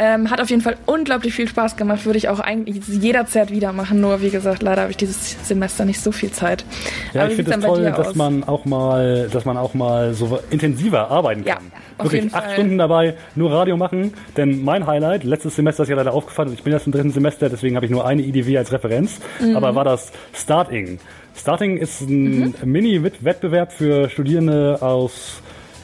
Ähm, 0.00 0.30
hat 0.30 0.40
auf 0.40 0.48
jeden 0.50 0.62
Fall 0.62 0.76
unglaublich 0.86 1.34
viel 1.34 1.48
Spaß 1.48 1.76
gemacht, 1.76 2.04
würde 2.06 2.18
ich 2.18 2.28
auch 2.28 2.38
eigentlich 2.40 2.86
jederzeit 2.86 3.50
wieder 3.50 3.72
machen. 3.72 4.00
Nur 4.00 4.20
wie 4.22 4.30
gesagt, 4.30 4.62
leider 4.62 4.82
habe 4.82 4.90
ich 4.92 4.96
dieses 4.96 5.36
Semester 5.46 5.84
nicht 5.84 6.00
so 6.00 6.12
viel 6.12 6.30
Zeit. 6.30 6.64
Ja, 7.12 7.22
Aber 7.22 7.30
ich 7.30 7.36
finde 7.36 7.52
es 7.52 7.60
toll, 7.64 7.82
dass 7.82 8.08
aus? 8.08 8.14
man 8.14 8.44
auch 8.44 8.64
mal, 8.64 9.28
dass 9.32 9.44
man 9.44 9.56
auch 9.56 9.74
mal 9.74 10.14
so 10.14 10.38
intensiver 10.50 11.10
arbeiten 11.10 11.42
Ja, 11.44 11.54
kann. 11.56 11.64
auf 11.98 12.04
Wirklich 12.06 12.22
jeden 12.24 12.34
acht 12.34 12.44
Fall. 12.44 12.52
Stunden 12.54 12.78
dabei 12.78 13.14
nur 13.34 13.50
Radio 13.52 13.76
machen. 13.76 14.12
Denn 14.36 14.62
mein 14.64 14.86
Highlight, 14.86 15.24
letztes 15.24 15.56
Semester 15.56 15.82
ist 15.82 15.88
ja 15.88 15.96
leider 15.96 16.12
aufgefallen, 16.14 16.52
ich 16.52 16.62
bin 16.62 16.72
jetzt 16.72 16.86
im 16.86 16.92
dritten 16.92 17.10
Semester, 17.10 17.48
deswegen 17.48 17.74
habe 17.74 17.86
ich 17.86 17.90
nur 17.90 18.06
eine 18.06 18.22
IDW 18.22 18.56
als 18.58 18.70
Referenz, 18.72 19.18
Mhm. 19.40 19.56
aber 19.56 19.74
war 19.74 19.84
das 19.84 20.12
Starting. 20.32 21.00
Starting 21.38 21.76
ist 21.76 22.00
ein 22.02 22.38
Mhm. 22.38 22.54
Mini-Wettbewerb 22.64 23.72
für 23.72 24.08
Studierende 24.10 24.82
aus 24.82 25.40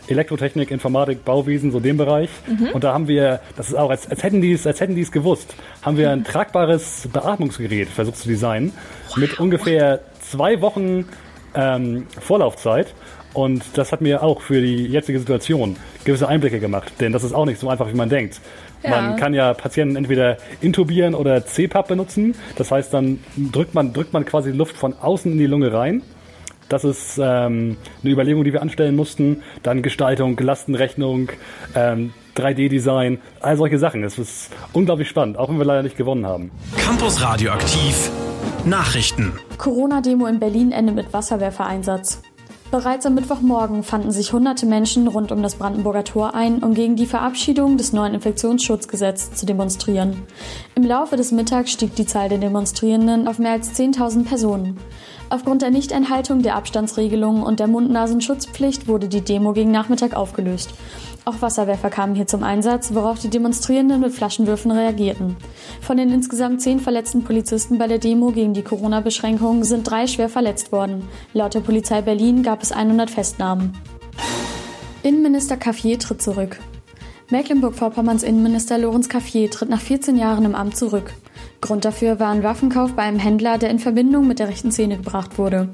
Elektrotechnik, 0.09 0.71
Informatik, 0.71 1.25
Bauwesen, 1.25 1.71
so 1.71 1.81
dem 1.81 1.97
Bereich. 1.97 2.29
Mhm. 2.47 2.69
Und 2.75 2.85
da 2.85 2.93
haben 2.93 3.09
wir, 3.09 3.41
das 3.57 3.69
ist 3.69 3.75
auch, 3.75 3.91
als, 3.91 4.11
als 4.11 4.23
hätten 4.23 4.43
die 4.43 4.53
es, 4.53 4.67
als 4.67 4.81
hätten 4.81 4.95
die 4.95 5.01
es 5.01 5.13
gewusst, 5.13 5.55
haben 5.83 5.97
wir 5.97 6.11
ein 6.11 6.25
tragbares 6.25 7.09
Beatmungsgerät 7.13 7.89
versucht 7.89 8.19
zu 8.19 8.29
designen 8.29 8.73
mit 9.17 9.41
ungefähr 9.41 10.01
zwei 10.21 10.61
Wochen 10.61 11.07
ähm, 11.55 12.07
Vorlaufzeit. 12.21 12.93
Und 13.33 13.65
das 13.75 13.91
hat 13.91 14.01
mir 14.01 14.23
auch 14.23 14.43
für 14.43 14.61
die 14.61 14.87
jetzige 14.87 15.19
Situation 15.19 15.77
gewisse 16.05 16.29
Einblicke 16.29 16.61
gemacht, 16.61 16.93
denn 17.01 17.13
das 17.13 17.25
ist 17.25 17.33
auch 17.33 17.47
nicht 17.47 17.59
so 17.59 17.69
einfach, 17.69 17.89
wie 17.89 17.97
man 17.97 18.09
denkt. 18.09 18.41
Ja. 18.85 18.91
Man 18.91 19.17
kann 19.17 19.35
ja 19.35 19.55
Patienten 19.55 19.97
entweder 19.97 20.37
intubieren 20.61 21.15
oder 21.15 21.45
CPAP 21.45 21.89
benutzen. 21.89 22.35
Das 22.57 22.71
heißt, 22.71 22.93
dann 22.93 23.21
drückt 23.37 23.75
man, 23.75 23.93
drückt 23.93 24.13
man 24.13 24.25
quasi 24.25 24.51
Luft 24.51 24.77
von 24.77 24.95
außen 24.95 25.33
in 25.33 25.39
die 25.39 25.47
Lunge 25.47 25.73
rein. 25.73 26.03
Das 26.69 26.85
ist 26.85 27.19
ähm, 27.19 27.77
eine 28.03 28.13
Überlegung, 28.13 28.45
die 28.45 28.53
wir 28.53 28.63
anstellen 28.63 28.97
mussten. 28.97 29.43
Dann 29.63 29.83
Gestaltung, 29.83 30.39
Lastenrechnung, 30.39 31.31
ähm, 31.75 32.13
3D-Design, 32.37 33.19
all 33.41 33.57
solche 33.57 33.79
Sachen. 33.79 34.03
Es 34.03 34.19
ist 34.19 34.51
unglaublich 34.73 35.09
spannend, 35.09 35.39
auch 35.39 35.49
wenn 35.49 35.59
wir 35.59 35.65
leider 35.65 35.83
nicht 35.83 35.97
gewonnen 35.97 36.27
haben. 36.27 36.51
Campus 36.77 37.23
Radioaktiv 37.23 38.11
Nachrichten. 38.65 39.35
Corona-Demo 39.59 40.27
in 40.27 40.39
Berlin 40.41 40.73
endet 40.73 40.95
mit 40.97 41.13
Wasserwerfereinsatz. 41.13 42.23
Bereits 42.71 43.07
am 43.07 43.15
Mittwochmorgen 43.15 43.83
fanden 43.85 44.11
sich 44.11 44.33
hunderte 44.33 44.67
Menschen 44.67 45.07
rund 45.07 45.31
um 45.31 45.43
das 45.43 45.55
Brandenburger 45.55 46.05
Tor 46.05 46.35
ein, 46.35 46.63
um 46.63 46.75
gegen 46.75 46.97
die 46.97 47.07
Verabschiedung 47.07 47.77
des 47.77 47.93
neuen 47.93 48.15
Infektionsschutzgesetzes 48.15 49.35
zu 49.35 49.47
demonstrieren. 49.47 50.23
Im 50.75 50.83
Laufe 50.83 51.17
des 51.17 51.31
Mittags 51.31 51.71
stieg 51.71 51.95
die 51.95 52.07
Zahl 52.07 52.29
der 52.29 52.39
Demonstrierenden 52.39 53.29
auf 53.29 53.39
mehr 53.39 53.53
als 53.53 53.79
10.000 53.79 54.25
Personen. 54.25 54.79
Aufgrund 55.35 55.63
der 55.63 55.73
Nichteinhaltung 55.73 56.43
der 56.43 56.55
Abstandsregelungen 56.55 57.43
und 57.43 57.59
der 57.59 57.67
Mund-Nasen-Schutzpflicht 57.67 58.87
wurde 58.87 59.09
die 59.09 59.21
Demo 59.21 59.53
gegen 59.53 59.73
Nachmittag 59.73 60.15
aufgelöst. 60.15 60.71
Auch 61.25 61.43
Wasserwerfer 61.43 61.91
kamen 61.91 62.15
hier 62.15 62.29
zum 62.29 62.45
Einsatz, 62.45 62.95
worauf 62.95 63.19
die 63.19 63.31
Demonstrierenden 63.31 64.01
mit 64.01 64.13
Flaschenwürfen 64.13 64.71
reagierten. 64.71 65.37
Von 65.81 65.97
den 65.97 66.13
insgesamt 66.13 66.63
zehn 66.63 66.79
verletzten 66.79 67.25
Polizisten 67.25 67.79
bei 67.79 67.89
der 67.89 67.99
Demo 67.99 68.31
gegen 68.31 68.55
die 68.55 68.63
Corona-Beschränkungen 68.63 69.65
sind 69.65 69.91
drei 69.91 70.07
schwer 70.07 70.29
verletzt 70.29 70.71
worden. 70.71 71.03
Laut 71.33 71.55
der 71.55 71.63
Polizei 71.63 72.01
Berlin 72.01 72.45
gab 72.45 72.63
es 72.63 72.71
100 72.71 73.11
Festnahmen. 73.11 73.77
Innenminister 75.03 75.57
Caffier 75.57 75.99
tritt 75.99 76.23
zurück. 76.23 76.61
Mecklenburg-Vorpommerns 77.31 78.23
Innenminister 78.23 78.79
Lorenz 78.79 79.09
Caffier 79.09 79.51
tritt 79.51 79.69
nach 79.69 79.81
14 79.81 80.17
Jahren 80.17 80.45
im 80.45 80.55
Amt 80.55 80.77
zurück. 80.77 81.13
Grund 81.61 81.85
dafür 81.85 82.21
war 82.21 82.31
ein 82.31 82.43
Waffenkauf 82.43 82.93
bei 82.93 83.03
einem 83.03 83.19
Händler, 83.19 83.59
der 83.59 83.71
in 83.71 83.79
Verbindung 83.79 84.27
mit 84.27 84.39
der 84.39 84.49
rechten 84.49 84.71
Szene 84.71 84.97
gebracht 84.97 85.39
wurde. 85.39 85.71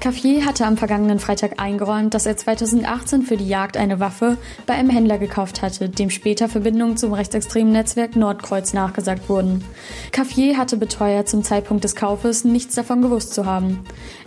Caffier 0.00 0.46
hatte 0.46 0.64
am 0.64 0.78
vergangenen 0.78 1.18
Freitag 1.18 1.60
eingeräumt, 1.60 2.14
dass 2.14 2.24
er 2.24 2.34
2018 2.34 3.22
für 3.22 3.36
die 3.36 3.46
Jagd 3.46 3.76
eine 3.76 4.00
Waffe 4.00 4.38
bei 4.66 4.72
einem 4.72 4.88
Händler 4.88 5.18
gekauft 5.18 5.60
hatte, 5.60 5.90
dem 5.90 6.08
später 6.08 6.48
Verbindungen 6.48 6.96
zum 6.96 7.12
rechtsextremen 7.12 7.72
Netzwerk 7.72 8.16
Nordkreuz 8.16 8.72
nachgesagt 8.72 9.28
wurden. 9.28 9.62
Caffier 10.10 10.56
hatte 10.56 10.78
beteuert, 10.78 11.28
zum 11.28 11.42
Zeitpunkt 11.42 11.84
des 11.84 11.96
Kaufes 11.96 12.44
nichts 12.44 12.74
davon 12.74 13.02
gewusst 13.02 13.34
zu 13.34 13.44
haben. 13.44 13.80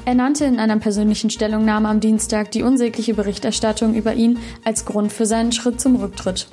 Er 0.05 0.13
nannte 0.13 0.45
in 0.45 0.59
einer 0.59 0.77
persönlichen 0.77 1.31
Stellungnahme 1.31 1.89
am 1.89 1.99
Dienstag 1.99 2.51
die 2.51 2.62
unsägliche 2.62 3.15
Berichterstattung 3.15 3.95
über 3.95 4.13
ihn 4.13 4.38
als 4.63 4.86
Grund 4.86 5.12
für 5.12 5.25
seinen 5.25 5.53
Schritt 5.53 5.81
zum 5.81 5.95
Rücktritt. 5.95 6.47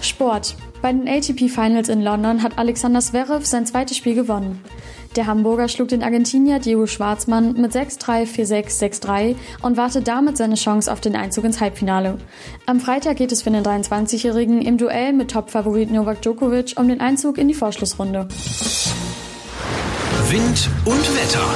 Sport. 0.00 0.56
Bei 0.86 0.92
den 0.92 1.08
ATP 1.08 1.48
Finals 1.48 1.88
in 1.88 2.00
London 2.00 2.44
hat 2.44 2.58
Alexander 2.58 3.00
Zverev 3.00 3.44
sein 3.44 3.66
zweites 3.66 3.96
Spiel 3.96 4.14
gewonnen. 4.14 4.62
Der 5.16 5.26
Hamburger 5.26 5.66
schlug 5.66 5.88
den 5.88 6.04
Argentinier 6.04 6.60
Diego 6.60 6.86
Schwarzmann 6.86 7.60
mit 7.60 7.72
6-3, 7.72 8.24
4-6, 8.24 9.02
6-3 9.02 9.34
und 9.62 9.76
wartet 9.76 10.06
damit 10.06 10.36
seine 10.36 10.54
Chance 10.54 10.92
auf 10.92 11.00
den 11.00 11.16
Einzug 11.16 11.42
ins 11.42 11.60
Halbfinale. 11.60 12.18
Am 12.66 12.78
Freitag 12.78 13.16
geht 13.16 13.32
es 13.32 13.42
für 13.42 13.50
den 13.50 13.64
23-Jährigen 13.64 14.62
im 14.62 14.78
Duell 14.78 15.12
mit 15.12 15.32
Topfavorit 15.32 15.90
Novak 15.90 16.22
Djokovic 16.22 16.74
um 16.76 16.86
den 16.86 17.00
Einzug 17.00 17.36
in 17.36 17.48
die 17.48 17.54
Vorschlussrunde. 17.54 18.28
Wind 20.28 20.70
und 20.84 21.16
Wetter. 21.16 21.48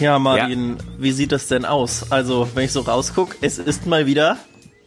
Ja, 0.00 0.18
Martin, 0.18 0.70
ja. 0.70 0.84
wie 0.98 1.12
sieht 1.12 1.30
das 1.30 1.46
denn 1.46 1.64
aus? 1.64 2.10
Also, 2.10 2.48
wenn 2.54 2.64
ich 2.64 2.72
so 2.72 2.80
rausgucke, 2.80 3.36
es 3.42 3.58
ist 3.58 3.86
mal 3.86 4.06
wieder 4.06 4.38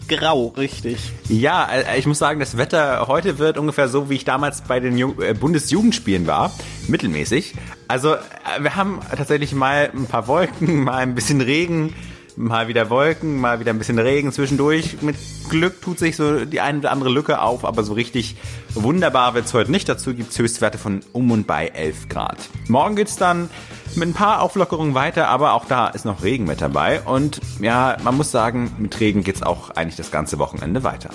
grau, 0.08 0.54
richtig. 0.58 0.98
Ja, 1.30 1.68
äh, 1.72 1.98
ich 1.98 2.06
muss 2.06 2.20
sagen, 2.20 2.39
das 2.39 2.58
Wetter 2.58 3.08
heute 3.08 3.39
wird 3.39 3.58
ungefähr 3.58 3.88
so, 3.88 4.10
wie 4.10 4.16
ich 4.16 4.26
damals 4.26 4.62
bei 4.62 4.80
den 4.80 4.98
äh, 4.98 5.34
Bundesjugendspielen 5.34 6.28
war. 6.28 6.52
Mittelmäßig. 6.88 7.54
Also, 7.88 8.13
äh, 8.16 8.20
wir 8.60 8.76
haben 8.76 9.00
tatsächlich 9.16 9.54
mal 9.54 9.89
ein 9.94 10.06
paar 10.06 10.28
Wolken, 10.28 10.84
mal 10.84 10.98
ein 10.98 11.16
bisschen 11.16 11.42
Regen, 11.42 11.94
mal 12.36 12.67
wieder 12.67 12.89
Wolken, 12.89 13.39
mal 13.39 13.60
wieder 13.60 13.72
ein 13.72 13.78
bisschen 13.78 14.00
Regen 14.00 14.32
zwischendurch. 14.32 15.02
Mit 15.02 15.15
Glück 15.50 15.82
tut 15.82 16.00
sich 16.00 16.15
so 16.15 16.46
die 16.46 16.62
eine 16.62 16.80
oder 16.80 16.91
andere 16.91 17.10
Lücke 17.10 17.41
auf, 17.41 17.65
aber 17.65 17.84
so 17.84 17.93
richtig 17.93 18.36
wunderbar 18.74 19.34
wird's 19.34 19.54
heute 19.54 19.72
nicht. 19.72 19.88
Dazu 19.89 20.13
gibt's 20.13 20.38
Höchstwerte 20.38 20.78
von 20.78 21.02
um 21.12 21.32
und 21.32 21.48
bei 21.48 21.67
11 21.67 22.10
Grad. 22.10 22.38
Morgen 22.67 22.96
geht's 22.96 23.15
dann 23.15 23.50
mit 23.96 24.10
ein 24.10 24.13
paar 24.13 24.41
Auflockerungen 24.41 24.96
weiter, 24.96 25.28
aber 25.28 25.54
auch 25.54 25.65
da 25.65 25.88
ist 25.88 26.06
noch 26.06 26.24
Regen 26.24 26.46
mit 26.46 26.62
dabei. 26.62 27.02
Und 27.02 27.39
ja, 27.60 27.98
man 28.04 28.17
muss 28.17 28.32
sagen, 28.32 28.72
mit 28.80 29.00
Regen 29.00 29.24
geht's 29.24 29.43
auch 29.43 29.72
eigentlich 29.72 29.98
das 29.98 30.12
ganze 30.12 30.39
Wochenende 30.39 30.84
weiter. 30.84 31.10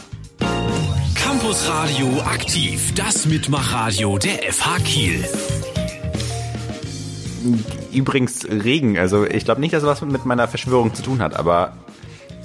Campus 1.15 1.69
Radio 1.69 2.09
aktiv, 2.23 2.95
das 2.95 3.27
Mitmachradio 3.27 4.19
der 4.19 4.53
FH 4.53 4.79
Kiel. 4.85 5.68
Übrigens 7.93 8.47
Regen, 8.49 8.99
also 8.99 9.25
ich 9.25 9.45
glaube 9.45 9.61
nicht, 9.61 9.73
dass 9.73 9.83
was 9.83 10.01
mit 10.03 10.25
meiner 10.25 10.49
Verschwörung 10.49 10.95
zu 10.95 11.03
tun 11.03 11.21
hat, 11.21 11.35
aber 11.37 11.73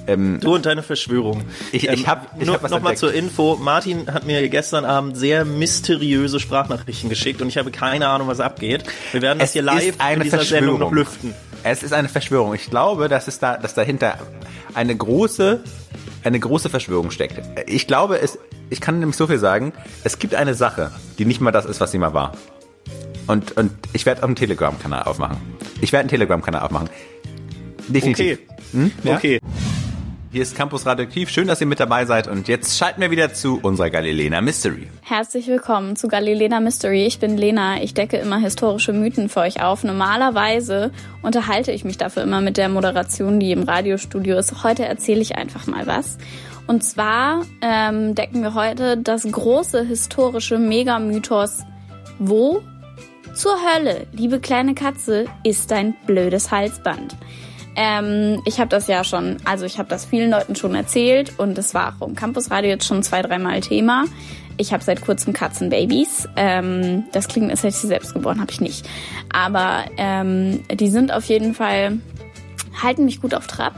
ähm, 0.07 0.39
du 0.41 0.55
und 0.55 0.65
deine 0.65 0.83
Verschwörung. 0.83 1.43
Ich, 1.71 1.87
ich 1.87 2.07
habe 2.07 2.27
ähm, 2.39 2.49
hab 2.49 2.69
nochmal 2.69 2.97
zur 2.97 3.13
Info. 3.13 3.55
Martin 3.55 4.11
hat 4.13 4.25
mir 4.25 4.47
gestern 4.49 4.85
Abend 4.85 5.17
sehr 5.17 5.45
mysteriöse 5.45 6.39
Sprachnachrichten 6.39 7.09
geschickt 7.09 7.41
und 7.41 7.47
ich 7.47 7.57
habe 7.57 7.71
keine 7.71 8.07
Ahnung, 8.07 8.27
was 8.27 8.39
abgeht. 8.39 8.83
Wir 9.11 9.21
werden 9.21 9.39
das 9.39 9.49
es 9.49 9.53
hier 9.53 9.61
live 9.61 9.95
in 10.13 10.21
dieser 10.21 10.43
Sendung 10.43 10.79
noch 10.79 10.91
lüften. 10.91 11.33
Es 11.63 11.83
ist 11.83 11.93
eine 11.93 12.09
Verschwörung. 12.09 12.53
Ich 12.53 12.69
glaube, 12.69 13.07
dass 13.07 13.27
es 13.27 13.39
da, 13.39 13.55
dass 13.55 13.73
dahinter 13.73 14.17
eine 14.73 14.95
große, 14.95 15.63
eine 16.23 16.39
große 16.39 16.69
Verschwörung 16.69 17.09
steckt. 17.09 17.41
Ich 17.67 17.87
glaube, 17.87 18.19
es, 18.19 18.37
ich 18.69 18.81
kann 18.81 18.99
nämlich 18.99 19.15
so 19.15 19.27
viel 19.27 19.39
sagen. 19.39 19.71
Es 20.03 20.19
gibt 20.19 20.35
eine 20.35 20.55
Sache, 20.55 20.91
die 21.17 21.25
nicht 21.25 21.39
mal 21.39 21.51
das 21.51 21.65
ist, 21.65 21.79
was 21.79 21.91
sie 21.91 21.97
mal 21.97 22.13
war. 22.13 22.33
Und, 23.27 23.55
und 23.57 23.71
ich 23.93 24.05
werde 24.05 24.21
auch 24.21 24.27
einen 24.27 24.35
Telegram-Kanal 24.35 25.03
aufmachen. 25.03 25.37
Ich 25.81 25.91
werde 25.91 26.01
einen 26.01 26.09
Telegram-Kanal 26.09 26.61
aufmachen. 26.61 26.89
Definitiv. 27.87 28.39
Okay. 28.39 28.57
Hm? 28.71 28.91
Ja? 29.03 29.15
Okay. 29.15 29.39
Hier 30.31 30.41
ist 30.41 30.57
Campus 30.57 30.85
Radioaktiv. 30.87 31.29
Schön, 31.29 31.47
dass 31.47 31.61
ihr 31.61 31.67
mit 31.67 31.79
dabei 31.79 32.05
seid. 32.05 32.27
Und 32.27 32.47
jetzt 32.47 32.75
schalten 32.77 32.99
wir 33.01 33.11
wieder 33.11 33.33
zu 33.33 33.59
unserer 33.61 33.91
Galilena 33.91 34.41
Mystery. 34.41 34.87
Herzlich 35.03 35.47
willkommen 35.47 35.95
zu 35.95 36.07
Galilena 36.07 36.59
Mystery. 36.59 37.05
Ich 37.05 37.19
bin 37.19 37.37
Lena. 37.37 37.83
Ich 37.83 37.93
decke 37.93 38.17
immer 38.17 38.39
historische 38.39 38.93
Mythen 38.93 39.29
für 39.29 39.41
euch 39.41 39.61
auf. 39.61 39.83
Normalerweise 39.83 40.91
unterhalte 41.21 41.71
ich 41.71 41.85
mich 41.85 41.99
dafür 41.99 42.23
immer 42.23 42.41
mit 42.41 42.57
der 42.57 42.67
Moderation, 42.67 43.39
die 43.39 43.51
im 43.51 43.61
Radiostudio 43.61 44.39
ist. 44.39 44.63
Heute 44.63 44.85
erzähle 44.85 45.21
ich 45.21 45.35
einfach 45.35 45.67
mal 45.67 45.85
was. 45.85 46.17
Und 46.65 46.83
zwar 46.83 47.45
ähm, 47.61 48.15
decken 48.15 48.41
wir 48.41 48.55
heute 48.55 48.97
das 48.97 49.31
große 49.31 49.83
historische 49.83 50.57
Megamythos. 50.57 51.59
Wo 52.17 52.63
zur 53.33 53.55
Hölle, 53.61 54.07
liebe 54.11 54.39
kleine 54.39 54.75
Katze, 54.75 55.25
ist 55.43 55.71
dein 55.71 55.95
blödes 56.05 56.51
Halsband? 56.51 57.15
Ähm, 57.75 58.41
ich 58.45 58.59
habe 58.59 58.69
das 58.69 58.87
ja 58.87 59.03
schon, 59.03 59.37
also 59.45 59.65
ich 59.65 59.79
habe 59.79 59.89
das 59.89 60.05
vielen 60.05 60.29
Leuten 60.29 60.55
schon 60.55 60.75
erzählt 60.75 61.33
und 61.39 61.57
es 61.57 61.73
war 61.73 61.95
auch 61.99 62.07
im 62.07 62.15
Campusradio 62.15 62.69
jetzt 62.69 62.85
schon 62.85 63.01
zwei, 63.01 63.21
dreimal 63.21 63.61
Thema. 63.61 64.05
Ich 64.57 64.71
habe 64.71 64.83
seit 64.83 65.01
kurzem 65.01 65.33
Katzenbabys. 65.33 66.29
Ähm, 66.35 67.05
das 67.11 67.27
klingt, 67.27 67.49
als 67.49 67.61
hätte 67.61 67.69
ich 67.69 67.77
sie 67.77 67.87
selbst 67.87 68.13
geboren, 68.13 68.39
habe 68.39 68.51
ich 68.51 68.61
nicht. 68.61 68.87
Aber 69.31 69.85
ähm, 69.97 70.63
die 70.71 70.89
sind 70.89 71.11
auf 71.11 71.25
jeden 71.25 71.55
Fall, 71.55 71.97
halten 72.81 73.05
mich 73.05 73.19
gut 73.19 73.33
auf 73.33 73.47
Trab. 73.47 73.73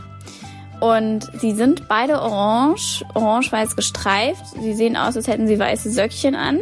Und 0.81 1.31
sie 1.39 1.53
sind 1.53 1.87
beide 1.87 2.21
orange, 2.21 3.05
orange-weiß 3.13 3.77
gestreift. 3.77 4.45
Sie 4.61 4.73
sehen 4.73 4.97
aus, 4.97 5.15
als 5.15 5.29
hätten 5.29 5.47
sie 5.47 5.57
weiße 5.57 5.89
Söckchen 5.89 6.35
an. 6.35 6.59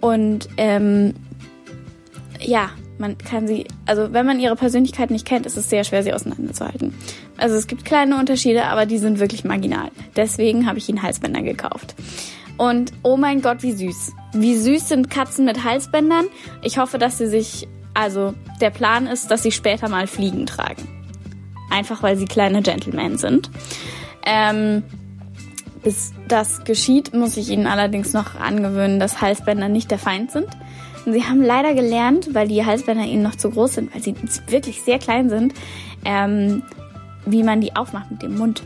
Und 0.00 0.48
ähm, 0.56 1.14
ja, 2.44 2.70
man 2.98 3.18
kann 3.18 3.46
sie, 3.46 3.66
also 3.86 4.12
wenn 4.12 4.26
man 4.26 4.38
ihre 4.38 4.56
Persönlichkeit 4.56 5.10
nicht 5.10 5.26
kennt, 5.26 5.46
ist 5.46 5.56
es 5.56 5.68
sehr 5.68 5.84
schwer, 5.84 6.02
sie 6.02 6.12
auseinanderzuhalten. 6.12 6.94
Also 7.36 7.56
es 7.56 7.66
gibt 7.66 7.84
kleine 7.84 8.16
Unterschiede, 8.18 8.64
aber 8.66 8.86
die 8.86 8.98
sind 8.98 9.18
wirklich 9.18 9.44
marginal. 9.44 9.90
Deswegen 10.16 10.66
habe 10.66 10.78
ich 10.78 10.88
ihnen 10.88 11.02
Halsbänder 11.02 11.42
gekauft. 11.42 11.94
Und 12.58 12.92
oh 13.02 13.16
mein 13.16 13.42
Gott, 13.42 13.62
wie 13.62 13.72
süß. 13.72 14.12
Wie 14.34 14.56
süß 14.56 14.88
sind 14.88 15.10
Katzen 15.10 15.44
mit 15.44 15.64
Halsbändern. 15.64 16.26
Ich 16.62 16.78
hoffe, 16.78 16.98
dass 16.98 17.18
sie 17.18 17.26
sich, 17.26 17.66
also 17.94 18.34
der 18.60 18.70
Plan 18.70 19.06
ist, 19.06 19.30
dass 19.30 19.42
sie 19.42 19.52
später 19.52 19.88
mal 19.88 20.06
Fliegen 20.06 20.46
tragen. 20.46 20.86
Einfach 21.70 22.02
weil 22.02 22.16
sie 22.16 22.26
kleine 22.26 22.62
Gentlemen 22.62 23.18
sind. 23.18 23.50
Ähm, 24.24 24.84
bis 25.82 26.12
das 26.28 26.64
geschieht, 26.64 27.12
muss 27.12 27.36
ich 27.36 27.48
ihnen 27.48 27.66
allerdings 27.66 28.12
noch 28.12 28.38
angewöhnen, 28.38 29.00
dass 29.00 29.20
Halsbänder 29.20 29.68
nicht 29.68 29.90
der 29.90 29.98
Feind 29.98 30.30
sind. 30.30 30.46
Sie 31.04 31.24
haben 31.24 31.42
leider 31.42 31.74
gelernt, 31.74 32.34
weil 32.34 32.48
die 32.48 32.64
Halsbänder 32.64 33.04
ihnen 33.04 33.22
noch 33.22 33.34
zu 33.34 33.50
groß 33.50 33.74
sind, 33.74 33.94
weil 33.94 34.02
sie 34.02 34.14
wirklich 34.48 34.82
sehr 34.82 34.98
klein 34.98 35.28
sind, 35.28 35.54
ähm, 36.04 36.62
wie 37.26 37.42
man 37.42 37.60
die 37.60 37.74
aufmacht 37.74 38.10
mit 38.10 38.22
dem 38.22 38.36
Mund. 38.36 38.62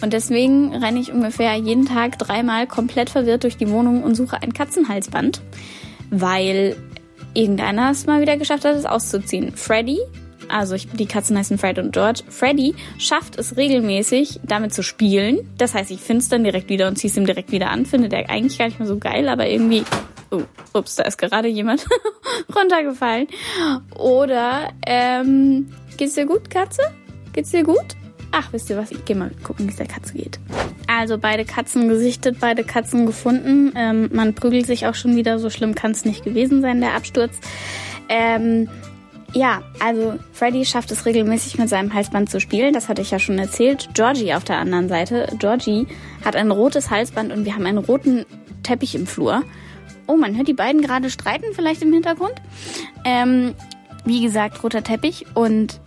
Und 0.00 0.12
deswegen 0.12 0.74
renne 0.74 1.00
ich 1.00 1.12
ungefähr 1.12 1.54
jeden 1.54 1.86
Tag 1.86 2.18
dreimal 2.18 2.66
komplett 2.66 3.10
verwirrt 3.10 3.44
durch 3.44 3.56
die 3.56 3.70
Wohnung 3.70 4.02
und 4.02 4.14
suche 4.14 4.42
ein 4.42 4.52
Katzenhalsband, 4.52 5.40
weil 6.10 6.76
irgendeiner 7.34 7.90
es 7.90 8.06
mal 8.06 8.20
wieder 8.20 8.36
geschafft 8.36 8.64
hat, 8.64 8.76
es 8.76 8.84
auszuziehen. 8.84 9.52
Freddy, 9.54 9.98
also 10.48 10.74
ich, 10.74 10.88
die 10.90 11.06
Katzen 11.06 11.36
heißen 11.36 11.58
Fred 11.58 11.78
und 11.78 11.92
George, 11.92 12.22
Freddy 12.28 12.74
schafft 12.98 13.38
es 13.38 13.56
regelmäßig, 13.56 14.40
damit 14.42 14.74
zu 14.74 14.82
spielen. 14.82 15.38
Das 15.58 15.74
heißt, 15.74 15.90
ich 15.90 16.00
finde 16.00 16.22
es 16.22 16.28
dann 16.28 16.44
direkt 16.44 16.68
wieder 16.68 16.88
und 16.88 16.96
ziehe 16.96 17.10
es 17.10 17.16
ihm 17.16 17.26
direkt 17.26 17.50
wieder 17.52 17.70
an. 17.70 17.86
Finde 17.86 18.08
der 18.08 18.30
eigentlich 18.30 18.58
gar 18.58 18.66
nicht 18.66 18.78
mehr 18.78 18.88
so 18.88 18.98
geil, 18.98 19.28
aber 19.28 19.48
irgendwie 19.48 19.82
Oh, 20.30 20.42
ups, 20.74 20.96
da 20.96 21.04
ist 21.04 21.18
gerade 21.18 21.48
jemand 21.48 21.86
runtergefallen. 22.54 23.28
Oder, 23.96 24.70
ähm, 24.86 25.72
geht's 25.96 26.14
dir 26.14 26.26
gut, 26.26 26.50
Katze? 26.50 26.82
Geht's 27.32 27.50
dir 27.50 27.62
gut? 27.64 27.96
Ach, 28.32 28.52
wisst 28.52 28.68
ihr 28.70 28.76
was? 28.76 28.90
Ich 28.90 29.04
gehe 29.04 29.16
mal 29.16 29.30
gucken, 29.44 29.66
wie 29.66 29.70
es 29.70 29.76
der 29.76 29.86
Katze 29.86 30.14
geht. 30.14 30.38
Also 30.88 31.16
beide 31.16 31.44
Katzen 31.44 31.88
gesichtet, 31.88 32.38
beide 32.40 32.64
Katzen 32.64 33.06
gefunden. 33.06 33.72
Ähm, 33.76 34.10
man 34.12 34.34
prügelt 34.34 34.66
sich 34.66 34.86
auch 34.86 34.94
schon 34.94 35.16
wieder. 35.16 35.38
So 35.38 35.48
schlimm 35.48 35.74
kann 35.74 35.92
es 35.92 36.04
nicht 36.04 36.24
gewesen 36.24 36.60
sein, 36.60 36.80
der 36.80 36.94
Absturz. 36.94 37.34
Ähm, 38.08 38.68
Ja, 39.32 39.62
also 39.80 40.18
Freddy 40.32 40.64
schafft 40.64 40.90
es 40.92 41.04
regelmäßig 41.04 41.58
mit 41.58 41.68
seinem 41.68 41.92
Halsband 41.92 42.30
zu 42.30 42.40
spielen, 42.40 42.72
das 42.72 42.88
hatte 42.88 43.02
ich 43.02 43.10
ja 43.10 43.18
schon 43.18 43.38
erzählt. 43.38 43.88
Georgie 43.92 44.32
auf 44.34 44.44
der 44.44 44.58
anderen 44.58 44.88
Seite. 44.88 45.28
Georgie 45.38 45.86
hat 46.24 46.36
ein 46.36 46.50
rotes 46.50 46.90
Halsband 46.90 47.32
und 47.32 47.44
wir 47.44 47.54
haben 47.54 47.66
einen 47.66 47.78
roten 47.78 48.24
Teppich 48.62 48.94
im 48.94 49.06
Flur. 49.06 49.42
Oh, 50.06 50.16
man 50.16 50.36
hört 50.36 50.48
die 50.48 50.54
beiden 50.54 50.80
gerade 50.80 51.10
streiten, 51.10 51.46
vielleicht 51.52 51.82
im 51.82 51.92
Hintergrund. 51.92 52.34
Ähm, 53.04 53.54
wie 54.04 54.22
gesagt, 54.22 54.62
roter 54.62 54.82
Teppich 54.82 55.26
und 55.34 55.80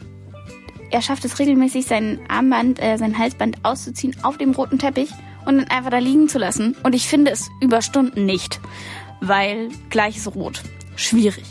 er 0.91 1.01
schafft 1.01 1.23
es 1.25 1.39
regelmäßig, 1.39 1.85
sein 1.85 2.19
Armband, 2.27 2.81
äh, 2.81 2.97
sein 2.97 3.17
Halsband 3.17 3.57
auszuziehen 3.63 4.15
auf 4.23 4.37
dem 4.37 4.51
roten 4.51 4.79
Teppich 4.79 5.11
und 5.45 5.57
dann 5.57 5.67
einfach 5.69 5.91
da 5.91 5.99
liegen 5.99 6.27
zu 6.27 6.39
lassen. 6.39 6.75
Und 6.83 6.95
ich 6.95 7.07
finde 7.07 7.31
es 7.31 7.49
über 7.61 7.81
Stunden 7.81 8.25
nicht, 8.25 8.59
weil 9.21 9.69
gleich 9.89 10.17
ist 10.17 10.33
rot. 10.35 10.61
Schwierig. 10.95 11.45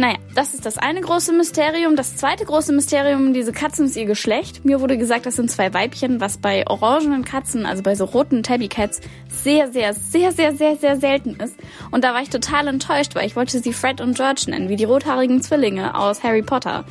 Naja, 0.00 0.16
das 0.32 0.54
ist 0.54 0.64
das 0.64 0.78
eine 0.78 1.00
große 1.00 1.32
Mysterium. 1.32 1.96
Das 1.96 2.16
zweite 2.16 2.44
große 2.44 2.72
Mysterium, 2.72 3.32
diese 3.32 3.50
Katzen 3.50 3.86
ist 3.86 3.96
ihr 3.96 4.06
Geschlecht. 4.06 4.64
Mir 4.64 4.80
wurde 4.80 4.96
gesagt, 4.96 5.26
das 5.26 5.34
sind 5.34 5.50
zwei 5.50 5.74
Weibchen, 5.74 6.20
was 6.20 6.38
bei 6.38 6.64
orangenen 6.68 7.24
Katzen, 7.24 7.66
also 7.66 7.82
bei 7.82 7.96
so 7.96 8.04
roten 8.04 8.44
Tabby 8.44 8.68
Cats, 8.68 9.00
sehr, 9.28 9.72
sehr, 9.72 9.94
sehr, 9.94 10.30
sehr, 10.30 10.54
sehr, 10.54 10.76
sehr 10.76 11.00
selten 11.00 11.34
ist. 11.34 11.56
Und 11.90 12.04
da 12.04 12.14
war 12.14 12.22
ich 12.22 12.30
total 12.30 12.68
enttäuscht, 12.68 13.16
weil 13.16 13.26
ich 13.26 13.34
wollte 13.34 13.58
sie 13.58 13.72
Fred 13.72 14.00
und 14.00 14.14
George 14.16 14.44
nennen, 14.46 14.68
wie 14.68 14.76
die 14.76 14.84
rothaarigen 14.84 15.42
Zwillinge 15.42 15.98
aus 15.98 16.22
Harry 16.22 16.42
Potter. 16.42 16.84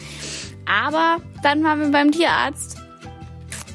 Aber 0.66 1.24
dann 1.44 1.64
waren 1.64 1.80
wir 1.80 1.92
beim 1.92 2.12
Tierarzt 2.12 2.78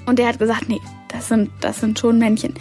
und 0.04 0.18
der 0.18 0.28
hat 0.28 0.38
gesagt, 0.38 0.68
nee, 0.68 0.80
das 1.12 1.28
sind, 1.28 1.50
das 1.60 1.80
sind 1.80 1.98
schon 1.98 2.18
Männchen. 2.18 2.54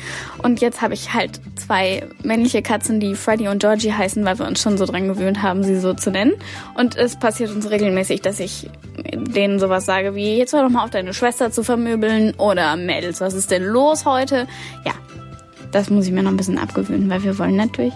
Und 0.44 0.62
jetzt 0.62 0.82
habe 0.82 0.94
ich 0.94 1.14
halt 1.14 1.42
zwei 1.56 2.08
männliche 2.24 2.62
Katzen, 2.62 3.00
die 3.00 3.16
Freddy 3.16 3.48
und 3.48 3.60
Georgie 3.60 3.94
heißen, 3.94 4.24
weil 4.26 4.38
wir 4.40 4.48
uns 4.48 4.62
schon 4.62 4.78
so 4.78 4.86
dran 4.86 5.08
gewöhnt 5.08 5.42
haben, 5.42 5.64
sie 5.64 5.80
so 5.80 5.94
zu 5.94 6.12
nennen. 6.12 6.34
Und 6.76 6.96
es 6.96 7.18
passiert 7.18 7.52
uns 7.52 7.70
regelmäßig, 7.70 8.22
dass 8.22 8.40
ich 8.40 8.70
denen 9.14 9.60
sowas 9.60 9.86
sage 9.86 10.16
wie, 10.16 10.38
jetzt 10.38 10.54
hör 10.54 10.64
doch 10.64 10.70
mal 10.70 10.84
auf, 10.84 10.90
deine 10.90 11.14
Schwester 11.14 11.52
zu 11.52 11.64
vermöbeln 11.64 12.34
oder 12.36 12.76
Mädels, 12.76 13.22
was 13.22 13.34
ist 13.34 13.52
denn 13.52 13.64
los 13.64 14.06
heute? 14.06 14.48
Ja, 14.86 14.94
das 15.72 15.90
muss 15.90 16.06
ich 16.06 16.12
mir 16.12 16.24
noch 16.24 16.32
ein 16.32 16.38
bisschen 16.38 16.58
abgewöhnen, 16.58 17.10
weil 17.10 17.24
wir 17.24 17.38
wollen 17.40 17.56
natürlich 17.56 17.94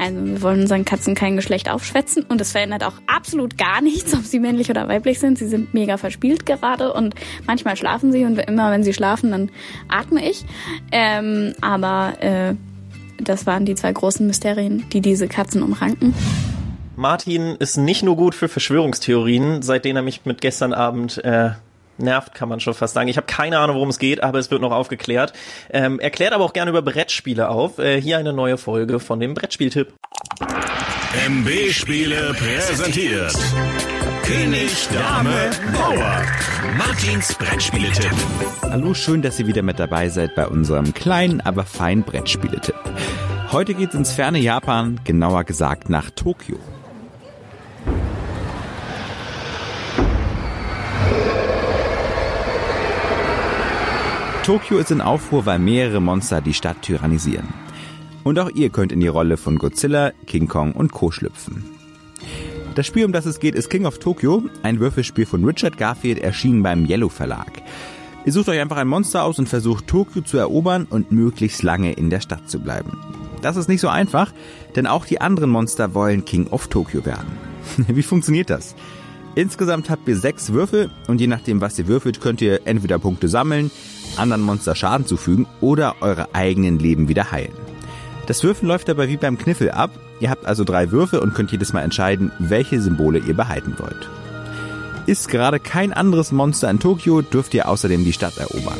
also 0.00 0.24
wir 0.24 0.42
wollen 0.42 0.60
unseren 0.62 0.84
Katzen 0.84 1.14
kein 1.14 1.36
Geschlecht 1.36 1.70
aufschwätzen 1.70 2.24
und 2.24 2.40
es 2.40 2.52
verändert 2.52 2.84
auch 2.84 2.94
absolut 3.06 3.58
gar 3.58 3.82
nichts, 3.82 4.14
ob 4.14 4.24
sie 4.24 4.40
männlich 4.40 4.70
oder 4.70 4.88
weiblich 4.88 5.20
sind. 5.20 5.38
Sie 5.38 5.48
sind 5.48 5.74
mega 5.74 5.96
verspielt 5.96 6.46
gerade 6.46 6.92
und 6.92 7.14
manchmal 7.46 7.76
schlafen 7.76 8.12
sie 8.12 8.24
und 8.24 8.38
immer 8.38 8.70
wenn 8.70 8.82
sie 8.82 8.94
schlafen, 8.94 9.30
dann 9.30 9.50
atme 9.88 10.28
ich. 10.28 10.44
Ähm, 10.90 11.52
aber 11.60 12.14
äh, 12.20 12.54
das 13.18 13.46
waren 13.46 13.66
die 13.66 13.74
zwei 13.74 13.92
großen 13.92 14.26
Mysterien, 14.26 14.84
die 14.92 15.00
diese 15.00 15.28
Katzen 15.28 15.62
umranken. 15.62 16.14
Martin 16.96 17.56
ist 17.58 17.76
nicht 17.76 18.02
nur 18.02 18.16
gut 18.16 18.34
für 18.34 18.48
Verschwörungstheorien, 18.48 19.62
seitdem 19.62 19.96
er 19.96 20.02
mich 20.02 20.24
mit 20.24 20.40
gestern 20.40 20.72
Abend 20.72 21.22
äh, 21.24 21.50
nervt, 22.02 22.34
kann 22.34 22.48
man 22.48 22.60
schon 22.60 22.74
fast 22.74 22.94
sagen. 22.94 23.08
Ich 23.08 23.16
habe 23.16 23.26
keine 23.26 23.58
Ahnung, 23.58 23.76
worum 23.76 23.88
es 23.88 23.98
geht, 23.98 24.22
aber 24.22 24.38
es 24.38 24.50
wird 24.50 24.62
noch 24.62 24.72
aufgeklärt. 24.72 25.32
Ähm, 25.70 26.00
erklärt 26.00 26.32
aber 26.32 26.44
auch 26.44 26.52
gerne 26.52 26.70
über 26.70 26.82
Brettspiele 26.82 27.48
auf. 27.48 27.78
Äh, 27.78 28.00
hier 28.00 28.18
eine 28.18 28.32
neue 28.32 28.58
Folge 28.58 29.00
von 29.00 29.20
dem 29.20 29.34
Brettspieltipp. 29.34 29.94
MB 31.28 31.72
Spiele 31.72 32.34
präsentiert. 32.34 33.34
König, 34.22 34.88
Dame, 34.92 35.50
Bauer. 35.72 36.22
Martins 36.76 37.34
Brettspieletipp. 37.34 38.14
Hallo, 38.62 38.94
schön, 38.94 39.22
dass 39.22 39.40
ihr 39.40 39.46
wieder 39.48 39.62
mit 39.62 39.80
dabei 39.80 40.08
seid 40.08 40.36
bei 40.36 40.46
unserem 40.46 40.94
kleinen, 40.94 41.40
aber 41.40 41.64
feinen 41.64 42.04
Brettspieletipp. 42.04 42.78
Heute 43.50 43.74
geht's 43.74 43.96
ins 43.96 44.12
ferne 44.12 44.38
Japan, 44.38 45.00
genauer 45.02 45.42
gesagt 45.42 45.90
nach 45.90 46.10
Tokio. 46.10 46.60
Tokio 54.50 54.78
ist 54.78 54.90
in 54.90 55.00
Aufruhr, 55.00 55.46
weil 55.46 55.60
mehrere 55.60 56.00
Monster 56.00 56.40
die 56.40 56.54
Stadt 56.54 56.82
tyrannisieren. 56.82 57.46
Und 58.24 58.36
auch 58.40 58.50
ihr 58.50 58.70
könnt 58.70 58.90
in 58.90 58.98
die 58.98 59.06
Rolle 59.06 59.36
von 59.36 59.58
Godzilla, 59.58 60.10
King 60.26 60.48
Kong 60.48 60.72
und 60.72 60.90
Co. 60.90 61.12
schlüpfen. 61.12 61.62
Das 62.74 62.84
Spiel, 62.84 63.04
um 63.04 63.12
das 63.12 63.26
es 63.26 63.38
geht, 63.38 63.54
ist 63.54 63.70
King 63.70 63.86
of 63.86 64.00
Tokyo, 64.00 64.42
ein 64.64 64.80
Würfelspiel 64.80 65.24
von 65.24 65.44
Richard 65.44 65.78
Garfield, 65.78 66.18
erschienen 66.18 66.64
beim 66.64 66.84
Yellow 66.84 67.10
Verlag. 67.10 67.62
Ihr 68.24 68.32
sucht 68.32 68.48
euch 68.48 68.58
einfach 68.58 68.78
ein 68.78 68.88
Monster 68.88 69.22
aus 69.22 69.38
und 69.38 69.48
versucht 69.48 69.86
Tokio 69.86 70.20
zu 70.22 70.36
erobern 70.36 70.88
und 70.90 71.12
möglichst 71.12 71.62
lange 71.62 71.92
in 71.92 72.10
der 72.10 72.20
Stadt 72.20 72.50
zu 72.50 72.58
bleiben. 72.58 72.98
Das 73.42 73.54
ist 73.56 73.68
nicht 73.68 73.80
so 73.80 73.86
einfach, 73.86 74.32
denn 74.74 74.88
auch 74.88 75.06
die 75.06 75.20
anderen 75.20 75.50
Monster 75.50 75.94
wollen 75.94 76.24
King 76.24 76.48
of 76.48 76.66
Tokyo 76.66 77.06
werden. 77.06 77.30
Wie 77.86 78.02
funktioniert 78.02 78.50
das? 78.50 78.74
Insgesamt 79.34 79.90
habt 79.90 80.08
ihr 80.08 80.16
sechs 80.16 80.52
Würfel 80.52 80.90
und 81.06 81.20
je 81.20 81.26
nachdem, 81.26 81.60
was 81.60 81.78
ihr 81.78 81.86
würfelt, 81.86 82.20
könnt 82.20 82.40
ihr 82.40 82.66
entweder 82.66 82.98
Punkte 82.98 83.28
sammeln, 83.28 83.70
anderen 84.16 84.42
Monster 84.42 84.74
Schaden 84.74 85.06
zufügen 85.06 85.46
oder 85.60 85.96
eure 86.00 86.34
eigenen 86.34 86.78
Leben 86.78 87.08
wieder 87.08 87.30
heilen. 87.30 87.52
Das 88.26 88.42
Würfeln 88.42 88.68
läuft 88.68 88.88
dabei 88.88 89.08
wie 89.08 89.16
beim 89.16 89.38
Kniffel 89.38 89.70
ab. 89.70 89.90
Ihr 90.20 90.30
habt 90.30 90.46
also 90.46 90.64
drei 90.64 90.90
Würfel 90.90 91.20
und 91.20 91.34
könnt 91.34 91.52
jedes 91.52 91.72
Mal 91.72 91.82
entscheiden, 91.82 92.32
welche 92.38 92.80
Symbole 92.80 93.18
ihr 93.18 93.34
behalten 93.34 93.74
wollt. 93.78 94.08
Ist 95.06 95.28
gerade 95.28 95.58
kein 95.58 95.92
anderes 95.92 96.30
Monster 96.30 96.70
in 96.70 96.78
Tokio, 96.78 97.22
dürft 97.22 97.54
ihr 97.54 97.68
außerdem 97.68 98.04
die 98.04 98.12
Stadt 98.12 98.36
erobern. 98.38 98.78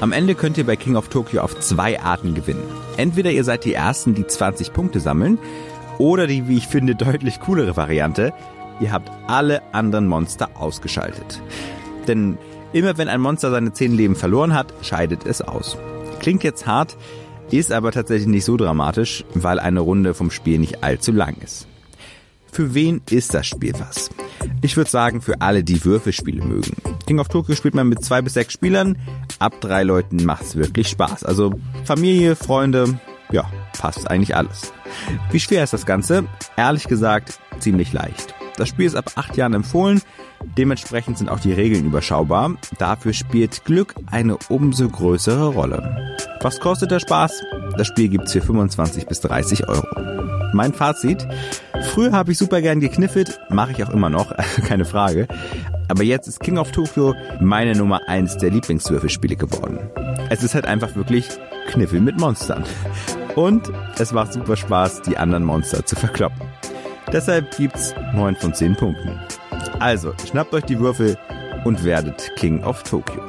Am 0.00 0.12
Ende 0.12 0.34
könnt 0.34 0.58
ihr 0.58 0.66
bei 0.66 0.76
King 0.76 0.96
of 0.96 1.08
Tokyo 1.08 1.42
auf 1.42 1.58
zwei 1.60 2.00
Arten 2.00 2.34
gewinnen. 2.34 2.62
Entweder 2.96 3.30
ihr 3.30 3.44
seid 3.44 3.64
die 3.64 3.74
Ersten, 3.74 4.14
die 4.14 4.26
20 4.26 4.72
Punkte 4.72 5.00
sammeln, 5.00 5.38
oder 5.98 6.26
die, 6.26 6.48
wie 6.48 6.56
ich 6.56 6.66
finde, 6.66 6.94
deutlich 6.94 7.40
coolere 7.40 7.76
Variante, 7.76 8.32
ihr 8.80 8.92
habt 8.92 9.10
alle 9.28 9.62
anderen 9.72 10.06
Monster 10.06 10.50
ausgeschaltet. 10.54 11.40
Denn 12.06 12.38
immer 12.72 12.98
wenn 12.98 13.08
ein 13.08 13.20
Monster 13.20 13.50
seine 13.50 13.72
10 13.72 13.92
Leben 13.92 14.16
verloren 14.16 14.54
hat, 14.54 14.72
scheidet 14.82 15.26
es 15.26 15.40
aus. 15.42 15.76
Klingt 16.20 16.44
jetzt 16.44 16.66
hart, 16.66 16.96
ist 17.50 17.72
aber 17.72 17.92
tatsächlich 17.92 18.28
nicht 18.28 18.44
so 18.44 18.56
dramatisch, 18.56 19.24
weil 19.34 19.58
eine 19.58 19.80
Runde 19.80 20.14
vom 20.14 20.30
Spiel 20.30 20.58
nicht 20.58 20.82
allzu 20.82 21.12
lang 21.12 21.36
ist. 21.42 21.66
Für 22.50 22.74
wen 22.74 23.00
ist 23.10 23.32
das 23.34 23.46
Spiel 23.46 23.72
was? 23.78 24.10
Ich 24.60 24.76
würde 24.76 24.90
sagen, 24.90 25.22
für 25.22 25.40
alle, 25.40 25.64
die 25.64 25.84
Würfelspiele 25.84 26.44
mögen. 26.44 26.76
King 27.06 27.18
of 27.18 27.28
Tokyo 27.28 27.54
spielt 27.54 27.74
man 27.74 27.88
mit 27.88 28.04
zwei 28.04 28.20
bis 28.20 28.34
sechs 28.34 28.52
Spielern. 28.52 28.98
Ab 29.38 29.60
drei 29.60 29.82
Leuten 29.82 30.24
macht's 30.24 30.56
wirklich 30.56 30.88
Spaß. 30.88 31.24
Also 31.24 31.54
Familie, 31.84 32.36
Freunde, 32.36 32.98
ja, 33.30 33.50
passt 33.78 34.10
eigentlich 34.10 34.36
alles. 34.36 34.72
Wie 35.30 35.40
schwer 35.40 35.64
ist 35.64 35.72
das 35.72 35.86
Ganze? 35.86 36.24
Ehrlich 36.56 36.88
gesagt, 36.88 37.38
ziemlich 37.58 37.92
leicht. 37.92 38.34
Das 38.56 38.68
Spiel 38.68 38.86
ist 38.86 38.96
ab 38.96 39.12
acht 39.16 39.36
Jahren 39.36 39.54
empfohlen, 39.54 40.02
dementsprechend 40.58 41.18
sind 41.18 41.28
auch 41.28 41.40
die 41.40 41.52
Regeln 41.52 41.86
überschaubar. 41.86 42.54
Dafür 42.78 43.12
spielt 43.12 43.64
Glück 43.64 43.94
eine 44.10 44.36
umso 44.48 44.88
größere 44.88 45.48
Rolle. 45.48 46.16
Was 46.40 46.60
kostet 46.60 46.90
der 46.90 47.00
Spaß? 47.00 47.42
Das 47.76 47.86
Spiel 47.86 48.08
gibt's 48.08 48.32
für 48.32 48.42
25 48.42 49.06
bis 49.06 49.20
30 49.20 49.68
Euro. 49.68 49.86
Mein 50.52 50.74
Fazit, 50.74 51.26
früher 51.92 52.12
habe 52.12 52.32
ich 52.32 52.38
super 52.38 52.60
gern 52.60 52.80
gekniffelt, 52.80 53.40
mache 53.48 53.72
ich 53.72 53.82
auch 53.84 53.90
immer 53.90 54.10
noch, 54.10 54.34
keine 54.66 54.84
Frage. 54.84 55.26
Aber 55.88 56.02
jetzt 56.02 56.28
ist 56.28 56.40
King 56.40 56.58
of 56.58 56.72
Tokyo 56.72 57.14
meine 57.40 57.74
Nummer 57.74 58.00
eins 58.06 58.36
der 58.36 58.50
Lieblingswürfelspiele 58.50 59.36
geworden. 59.36 59.78
Es 60.30 60.42
ist 60.42 60.54
halt 60.54 60.66
einfach 60.66 60.94
wirklich 60.94 61.28
Kniffel 61.68 62.00
mit 62.00 62.18
Monstern. 62.18 62.64
Und 63.34 63.72
es 63.98 64.12
macht 64.12 64.34
super 64.34 64.56
Spaß, 64.56 65.02
die 65.02 65.16
anderen 65.16 65.44
Monster 65.44 65.84
zu 65.86 65.96
verkloppen. 65.96 66.42
Deshalb 67.12 67.54
gibt's 67.58 67.94
9 68.14 68.36
von 68.36 68.54
10 68.54 68.74
Punkten. 68.74 69.20
Also, 69.78 70.14
schnappt 70.26 70.54
euch 70.54 70.64
die 70.64 70.78
Würfel 70.80 71.18
und 71.62 71.84
werdet 71.84 72.34
King 72.36 72.64
of 72.64 72.82
Tokyo. 72.84 73.22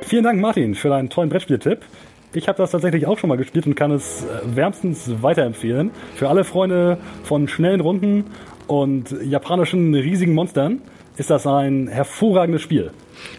Vielen 0.00 0.24
Dank, 0.24 0.40
Martin, 0.40 0.74
für 0.74 0.88
deinen 0.88 1.08
tollen 1.08 1.28
Brettspieltipp. 1.28 1.84
Ich 2.32 2.48
habe 2.48 2.58
das 2.58 2.72
tatsächlich 2.72 3.06
auch 3.06 3.16
schon 3.16 3.28
mal 3.28 3.36
gespielt 3.36 3.66
und 3.66 3.76
kann 3.76 3.92
es 3.92 4.24
äh, 4.24 4.56
wärmstens 4.56 5.22
weiterempfehlen. 5.22 5.92
Für 6.16 6.28
alle 6.28 6.42
Freunde 6.42 6.98
von 7.22 7.46
schnellen 7.46 7.80
Runden 7.80 8.24
und 8.66 9.14
japanischen 9.22 9.94
riesigen 9.94 10.34
Monstern 10.34 10.82
ist 11.16 11.30
das 11.30 11.46
ein 11.46 11.86
hervorragendes 11.86 12.60
Spiel. 12.60 12.90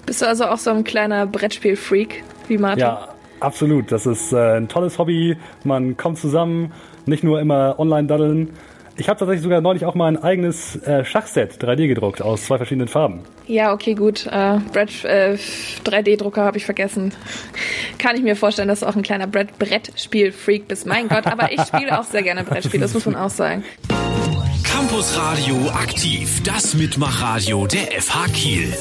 Bist 0.05 0.21
du 0.21 0.27
also 0.27 0.45
auch 0.45 0.57
so 0.57 0.69
ein 0.69 0.85
kleiner 0.85 1.27
Brettspiel-Freak 1.27 2.23
wie 2.47 2.57
Martin? 2.57 2.81
Ja, 2.81 3.09
absolut. 3.39 3.91
Das 3.91 4.05
ist 4.05 4.33
äh, 4.33 4.57
ein 4.57 4.67
tolles 4.67 4.97
Hobby. 4.97 5.37
Man 5.63 5.97
kommt 5.97 6.17
zusammen, 6.17 6.71
nicht 7.05 7.23
nur 7.23 7.39
immer 7.39 7.79
online 7.79 8.07
daddeln. 8.07 8.49
Ich 8.99 9.07
habe 9.07 9.17
tatsächlich 9.17 9.43
sogar 9.43 9.61
neulich 9.61 9.85
auch 9.85 9.95
mal 9.95 10.07
ein 10.07 10.21
eigenes 10.21 10.75
äh, 10.83 11.05
Schachset 11.05 11.53
3D 11.63 11.87
gedruckt 11.87 12.21
aus 12.21 12.43
zwei 12.43 12.57
verschiedenen 12.57 12.89
Farben. 12.89 13.21
Ja, 13.47 13.71
okay, 13.71 13.95
gut. 13.95 14.27
Äh, 14.27 14.59
Brett, 14.73 15.05
äh, 15.05 15.37
3D-Drucker 15.85 16.43
habe 16.43 16.57
ich 16.57 16.65
vergessen. 16.65 17.13
Kann 17.97 18.17
ich 18.17 18.23
mir 18.23 18.35
vorstellen, 18.35 18.67
dass 18.67 18.81
du 18.81 18.87
auch 18.87 18.97
ein 18.97 19.01
kleiner 19.01 19.27
Brett 19.27 19.57
Brettspiel-Freak 19.57 20.67
bist. 20.67 20.85
Mein 20.85 21.07
Gott, 21.07 21.27
aber 21.27 21.51
ich 21.53 21.61
spiele 21.61 21.97
auch 21.97 22.03
sehr 22.03 22.23
gerne 22.23 22.43
Brettspiele, 22.43 22.81
das 22.81 22.93
muss 22.93 23.05
man 23.05 23.15
auch 23.15 23.29
sagen. 23.29 23.63
Campus 24.65 25.17
Radio 25.17 25.55
aktiv, 25.73 26.43
das 26.43 26.73
Mitmachradio 26.73 27.67
der 27.67 28.01
FH 28.01 28.27
Kiel. 28.33 28.73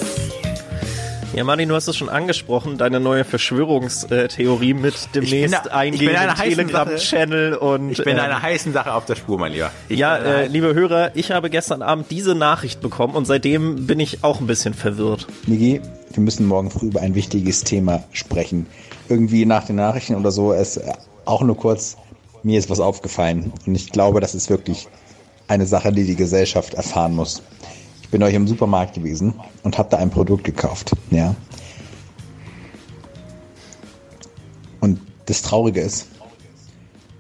Ja, 1.35 1.45
Martin, 1.45 1.69
du 1.69 1.75
hast 1.75 1.87
es 1.87 1.97
schon 1.97 2.09
angesprochen, 2.09 2.79
deine 2.79 3.01
neue 3.01 3.23
Verschwörungstheorie 3.25 4.75
mit 4.75 4.95
demnächst 5.15 5.55
da- 5.55 5.83
ich 5.85 5.99
bin 5.99 6.09
eingehenden 6.09 6.17
einer 6.17 6.39
heißen 6.39 6.57
Telegram-Channel 6.57 7.55
und 7.55 7.91
Ich 7.91 7.99
bin 8.03 8.17
ähm, 8.17 8.25
einer 8.25 8.43
heißen 8.43 8.73
Sache 8.73 8.93
auf 8.95 9.05
der 9.05 9.15
Spur, 9.15 9.39
mein 9.39 9.53
Lieber. 9.53 9.71
Ich 9.89 9.99
ja, 9.99 10.17
äh, 10.17 10.47
liebe 10.47 10.75
Hörer, 10.75 11.13
ich 11.15 11.31
habe 11.31 11.51
gestern 11.51 11.83
Abend 11.83 12.11
diese 12.11 12.35
Nachricht 12.35 12.81
bekommen 12.81 13.15
und 13.15 13.27
seitdem 13.27 13.87
bin 13.87 14.01
ich 14.01 14.25
auch 14.25 14.41
ein 14.41 14.47
bisschen 14.47 14.75
verwirrt. 14.75 15.27
Niki, 15.47 15.81
wir 16.13 16.23
müssen 16.23 16.47
morgen 16.47 16.71
früh 16.71 16.87
über 16.87 17.03
ein 17.03 17.15
wichtiges 17.15 17.63
Thema 17.63 18.03
sprechen. 18.13 18.67
Irgendwie 19.09 19.45
nach 19.45 19.65
den 19.67 19.77
Nachrichten 19.77 20.15
oder 20.17 20.33
so, 20.33 20.53
es 20.53 20.79
äh, 20.79 20.93
auch 21.25 21.43
nur 21.43 21.57
kurz, 21.57 21.97
mir 22.43 22.59
ist 22.59 22.71
was 22.71 22.81
aufgefallen. 22.81 23.53
Und 23.67 23.75
ich 23.75 23.93
glaube, 23.93 24.21
das 24.21 24.35
ist 24.35 24.49
wirklich 24.51 24.89
eine 25.47 25.67
Sache, 25.67 25.93
die 25.93 26.05
die 26.05 26.17
Gesellschaft 26.17 26.75
erfahren 26.75 27.15
muss. 27.15 27.43
Ich 28.09 28.13
bin 28.13 28.23
euch 28.23 28.33
im 28.33 28.49
Supermarkt 28.49 28.95
gewesen 28.95 29.35
und 29.65 29.77
habe 29.77 29.91
da 29.91 29.99
ein 29.99 30.09
Produkt 30.09 30.43
gekauft, 30.43 30.93
ja. 31.11 31.37
Und 34.81 34.99
das 35.27 35.43
Traurige 35.43 35.83
ist, 35.83 36.07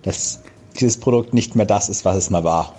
dass 0.00 0.40
dieses 0.80 0.98
Produkt 0.98 1.34
nicht 1.34 1.54
mehr 1.54 1.66
das 1.66 1.90
ist, 1.90 2.06
was 2.06 2.16
es 2.16 2.30
mal 2.30 2.42
war. 2.42 2.74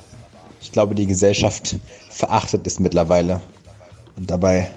Ich 0.59 0.71
glaube, 0.71 0.95
die 0.95 1.05
Gesellschaft 1.05 1.75
verachtet 2.09 2.65
es 2.65 2.79
mittlerweile. 2.79 3.41
Und 4.15 4.31
dabei 4.31 4.71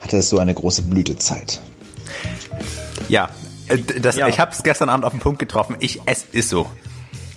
hatte 0.00 0.18
es 0.18 0.28
so 0.28 0.38
eine 0.38 0.52
große 0.52 0.82
Blütezeit. 0.82 1.62
Ja, 3.08 3.30
äh, 3.68 3.78
das, 3.78 4.18
ich 4.18 4.38
habe 4.38 4.52
es 4.52 4.62
gestern 4.62 4.90
Abend 4.90 5.06
auf 5.06 5.12
den 5.12 5.20
Punkt 5.20 5.38
getroffen. 5.38 5.76
Ich, 5.80 6.02
es 6.04 6.26
ist 6.32 6.50
so. 6.50 6.66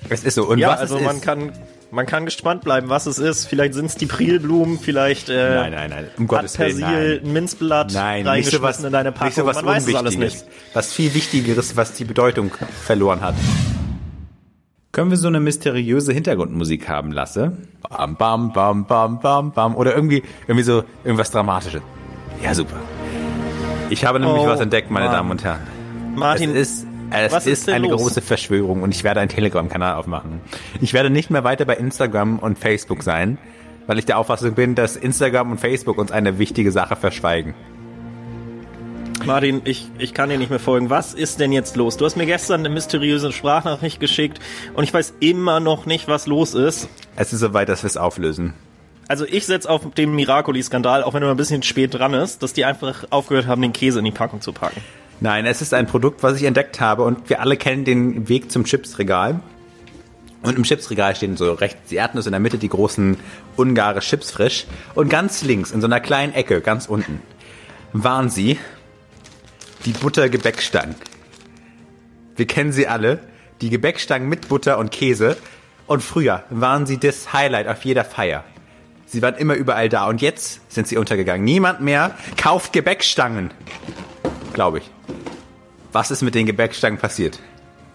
Es 0.10 0.26
ist 0.26 0.36
so. 0.36 0.46
Und 0.46 0.60
ja, 0.60 0.72
was 0.72 0.82
also 0.82 1.00
man 1.00 1.22
kann 1.22 1.54
man 1.91 2.06
kann 2.06 2.26
gespannt 2.26 2.63
bleiben, 2.63 2.89
was 2.89 3.06
es 3.06 3.17
ist. 3.19 3.45
Vielleicht 3.45 3.73
sind 3.73 3.86
es 3.86 3.95
die 3.95 4.06
Prilblumen, 4.06 4.80
vielleicht 4.80 5.30
äh, 5.30 5.56
Nein, 5.56 5.71
nein, 5.71 5.89
nein, 5.89 6.06
um 6.17 6.23
hat 6.23 6.30
Gottes 6.30 6.60
Willen, 6.60 6.80
Persil, 6.80 7.21
nein. 7.23 7.34
Minzblatt 7.34 7.93
Nein, 7.93 8.26
nicht 8.26 8.52
so 8.52 8.62
was, 8.62 8.84
in 8.84 8.91
deine 8.91 9.12
Packung. 9.12 9.28
nicht 9.28 9.36
so 9.36 9.45
was 9.45 9.56
man 9.58 9.76
weiß 9.76 9.88
es 9.88 9.95
alles 9.95 10.17
nicht. 10.17 10.45
Was 10.73 10.93
viel 10.93 11.13
Wichtigeres, 11.13 11.76
was 11.78 11.93
die 11.93 12.06
Bedeutung 12.06 12.52
verloren 12.84 13.21
hat. 13.21 13.36
Können 14.91 15.12
wir 15.12 15.17
so 15.17 15.28
eine 15.28 15.39
mysteriöse 15.39 16.12
Hintergrundmusik 16.12 16.89
haben, 16.89 17.12
Lasse? 17.12 17.56
Bam, 17.88 18.15
bam, 18.15 18.52
bam, 18.52 18.86
bam, 18.86 19.19
bam, 19.19 19.52
bam. 19.52 19.76
Oder 19.76 19.93
irgendwie, 19.95 20.23
irgendwie 20.47 20.63
so, 20.63 20.84
irgendwas 21.04 21.30
Dramatisches. 21.32 21.82
Ja, 22.43 22.56
super. 22.56 22.78
Ich 23.89 24.04
habe 24.06 24.19
nämlich 24.19 24.41
Oh, 24.43 24.47
was 24.47 24.60
entdeckt, 24.60 24.89
meine 24.89 25.06
Mann. 25.06 25.15
Damen 25.15 25.32
und 25.32 25.43
Herren. 25.43 25.62
Martin, 26.15 26.56
es 26.56 26.69
ist, 26.80 26.88
es 27.12 27.32
was 27.32 27.48
ist, 27.48 27.67
ist 27.67 27.70
eine 27.70 27.88
los? 27.88 28.02
große 28.02 28.22
Verschwörung 28.22 28.84
und 28.84 28.93
ich 28.93 29.04
werde 29.04 29.20
einen 29.20 29.30
Telegram-Kanal 29.30 29.96
aufmachen. 29.96 30.41
Ich 30.82 30.93
werde 30.93 31.10
nicht 31.10 31.30
mehr 31.30 31.43
weiter 31.43 31.65
bei 31.65 31.76
Instagram 31.76 32.39
und 32.39 32.60
Facebook 32.60 33.04
sein, 33.04 33.38
weil 33.88 34.00
ich 34.00 34.06
der 34.06 34.17
Auffassung 34.17 34.54
bin, 34.54 34.76
dass 34.76 34.96
Instagram 34.96 35.52
und 35.52 35.60
Facebook 35.60 35.98
uns 35.98 36.12
eine 36.12 36.39
wichtige 36.39 36.72
Sache 36.72 36.96
verschweigen. 36.96 37.54
Martin, 39.26 39.62
ich, 39.65 39.89
ich 39.98 40.13
kann 40.13 40.30
dir 40.30 40.38
nicht 40.38 40.50
mehr 40.50 40.60
folgen. 40.60 40.89
Was 40.89 41.13
ist 41.13 41.39
denn 41.39 41.52
jetzt 41.52 41.76
los? 41.76 41.98
Du 41.98 42.06
hast 42.06 42.15
mir 42.15 42.26
gestern 42.26 42.62
eine 42.62 42.70
mysteriöse 42.70 43.32
Sprachnachricht 43.32 44.00
geschickt 44.00 44.39
und 44.74 44.84
ich 44.84 44.93
weiß 44.93 45.15
immer 45.20 45.60
noch 45.60 45.86
nicht, 45.86 46.08
was 46.08 46.28
los 46.28 46.54
ist. 46.54 46.88
Es 47.15 47.34
ist 47.34 47.39
soweit, 47.39 47.67
dass 47.67 47.84
wir 47.84 47.88
es 47.88 47.98
auflösen. 47.98 48.54
Also 49.10 49.26
ich 49.26 49.46
setze 49.46 49.70
auf 49.70 49.89
den 49.91 50.13
Miracoli-Skandal, 50.15 51.04
auch 51.04 51.13
wenn 51.13 51.24
er 51.24 51.32
ein 51.32 51.38
bisschen 51.38 51.63
spät 51.63 51.93
dran 51.93 52.13
ist, 52.13 52.43
dass 52.43 52.54
die 52.54 52.65
einfach 52.65 53.06
aufgehört 53.10 53.48
haben, 53.48 53.62
den 53.62 53.74
Käse 53.74 54.00
in 54.00 54.06
die 54.06 54.12
Packung 54.12 54.41
zu 54.41 54.52
packen. 54.52 54.82
Nein, 55.20 55.46
es 55.46 55.62
ist 55.62 55.74
ein 55.74 55.88
Produkt, 55.88 56.22
was 56.22 56.38
ich 56.38 56.44
entdeckt 56.44 56.80
habe 56.80 57.04
und 57.04 57.30
wir 57.30 57.42
alle 57.42 57.58
kennen 57.58 57.86
den 57.86 58.30
Weg 58.30 58.52
zum 58.52 58.66
Chipsregal. 58.66 59.40
Und 60.44 60.56
im 60.56 60.64
Chipsregal 60.64 61.16
stehen 61.16 61.36
so 61.36 61.52
rechts 61.54 61.90
die 61.90 61.96
Erdnüsse, 61.96 62.30
in 62.30 62.34
der 62.34 62.40
Mitte 62.40 62.58
die 62.58 62.70
großen 62.70 63.18
Ungare 63.56 64.00
Chips 64.00 64.32
frisch 64.32 64.68
und 64.94 65.10
ganz 65.10 65.42
links 65.42 65.72
in 65.72 65.82
so 65.82 65.88
einer 65.88 66.00
kleinen 66.00 66.34
Ecke, 66.34 66.62
ganz 66.62 66.86
unten, 66.86 67.22
waren 67.94 68.30
sie 68.30 68.60
die 69.86 69.92
Buttergebäckstangen. 69.92 70.96
Wir 72.36 72.46
kennen 72.46 72.72
sie 72.72 72.88
alle, 72.88 73.20
die 73.62 73.70
Gebäckstangen 73.70 74.30
mit 74.30 74.48
Butter 74.48 74.78
und 74.78 74.92
Käse. 74.92 75.38
Und 75.88 76.04
früher 76.04 76.44
waren 76.50 76.86
sie 76.86 77.00
das 77.00 77.34
Highlight 77.34 77.68
auf 77.68 77.84
jeder 77.84 78.04
Feier. 78.04 78.44
Sie 79.06 79.22
waren 79.22 79.36
immer 79.36 79.56
überall 79.56 79.90
da 79.90 80.08
und 80.08 80.22
jetzt 80.22 80.60
sind 80.72 80.88
sie 80.88 80.98
untergegangen. 80.98 81.46
Niemand 81.46 81.82
mehr 81.82 82.16
kauft 82.36 82.74
Gebäckstangen. 82.74 83.52
Glaube 84.54 84.80
ich. 84.80 84.97
Was 85.91 86.12
ist 86.12 86.21
mit 86.21 86.36
den 86.36 86.45
Gebäckstangen 86.45 87.00
passiert? 87.00 87.39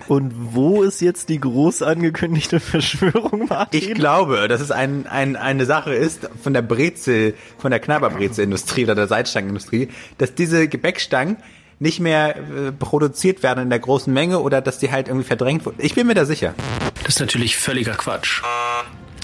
Und 0.09 0.33
wo 0.35 0.83
ist 0.83 1.01
jetzt 1.01 1.29
die 1.29 1.41
groß 1.41 1.83
angekündigte 1.83 2.61
Verschwörung, 2.61 3.47
Martin? 3.49 3.81
Ich 3.81 3.95
glaube, 3.95 4.49
dass 4.49 4.61
es 4.61 4.71
ein, 4.71 5.07
ein, 5.07 5.37
eine 5.37 5.65
Sache 5.65 5.95
ist 5.95 6.29
von 6.43 6.53
der 6.53 6.63
Brezel, 6.63 7.35
von 7.59 7.71
der 7.71 7.81
Knabberbrezelindustrie 7.81 8.85
oder 8.85 8.95
der 8.95 9.07
Seitstangenindustrie, 9.07 9.89
dass 10.19 10.35
diese 10.35 10.69
Gebäckstangen 10.69 11.37
nicht 11.79 11.99
mehr 11.99 12.37
äh, 12.37 12.73
produziert 12.73 13.43
werden 13.43 13.65
in 13.65 13.71
der 13.71 13.81
großen 13.81 14.13
Menge 14.13 14.41
oder 14.41 14.61
dass 14.61 14.79
die 14.79 14.91
halt 14.93 15.09
irgendwie 15.09 15.27
verdrängt 15.27 15.67
wurden. 15.67 15.79
Ich 15.79 15.95
bin 15.95 16.07
mir 16.07 16.15
da 16.15 16.25
sicher. 16.25 16.55
Das 17.03 17.15
ist 17.15 17.21
natürlich 17.21 17.57
völliger 17.57 17.95
Quatsch. 17.95 18.43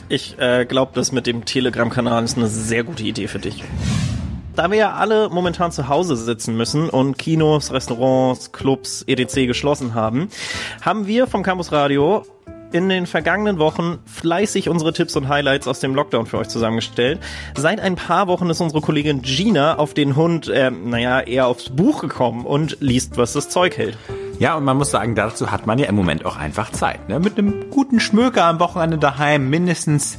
Ich 0.09 0.39
äh, 0.39 0.65
glaube, 0.65 0.93
das 0.95 1.13
mit 1.13 1.27
dem 1.27 1.45
Telegram-Kanal 1.45 2.25
ist 2.25 2.37
eine 2.37 2.49
sehr 2.49 2.83
gute 2.83 3.05
Idee 3.05 3.29
für 3.29 3.39
dich. 3.39 3.63
Da 4.59 4.73
wir 4.73 4.79
ja 4.79 4.95
alle 4.95 5.29
momentan 5.29 5.71
zu 5.71 5.87
Hause 5.87 6.17
sitzen 6.17 6.57
müssen 6.57 6.91
und 6.91 7.17
Kinos, 7.17 7.71
Restaurants, 7.71 8.51
Clubs, 8.51 9.05
etc. 9.07 9.47
geschlossen 9.47 9.95
haben, 9.95 10.31
haben 10.81 11.07
wir 11.07 11.29
vom 11.29 11.45
Campus 11.45 11.71
Radio 11.71 12.25
in 12.73 12.89
den 12.89 13.07
vergangenen 13.07 13.61
Wochen 13.61 14.01
fleißig 14.07 14.69
unsere 14.69 14.93
Tipps 14.93 15.15
und 15.15 15.29
Highlights 15.29 15.69
aus 15.69 15.79
dem 15.79 15.95
Lockdown 15.95 16.27
für 16.27 16.39
euch 16.39 16.49
zusammengestellt. 16.49 17.21
Seit 17.57 17.79
ein 17.79 17.95
paar 17.95 18.27
Wochen 18.27 18.51
ist 18.51 18.61
unsere 18.61 18.81
Kollegin 18.81 19.23
Gina 19.23 19.79
auf 19.79 19.95
den 19.95 20.17
Hund, 20.17 20.49
äh, 20.49 20.73
naja, 20.73 21.21
eher 21.21 21.47
aufs 21.47 21.71
Buch 21.71 22.01
gekommen 22.01 22.45
und 22.45 22.79
liest, 22.81 23.17
was 23.17 23.35
das 23.35 23.51
Zeug 23.51 23.79
hält. 23.79 23.97
Ja, 24.41 24.57
und 24.57 24.65
man 24.65 24.77
muss 24.77 24.91
sagen, 24.91 25.15
dazu 25.15 25.53
hat 25.53 25.69
man 25.69 25.79
ja 25.79 25.87
im 25.87 25.95
Moment 25.95 26.27
auch 26.27 26.37
einfach 26.37 26.73
Zeit. 26.73 27.09
Ne? 27.09 27.21
Mit 27.21 27.39
einem 27.39 27.71
guten 27.71 28.01
Schmöker 28.01 28.45
am 28.45 28.59
Wochenende 28.59 28.99
daheim 28.99 29.51
mindestens 29.51 30.19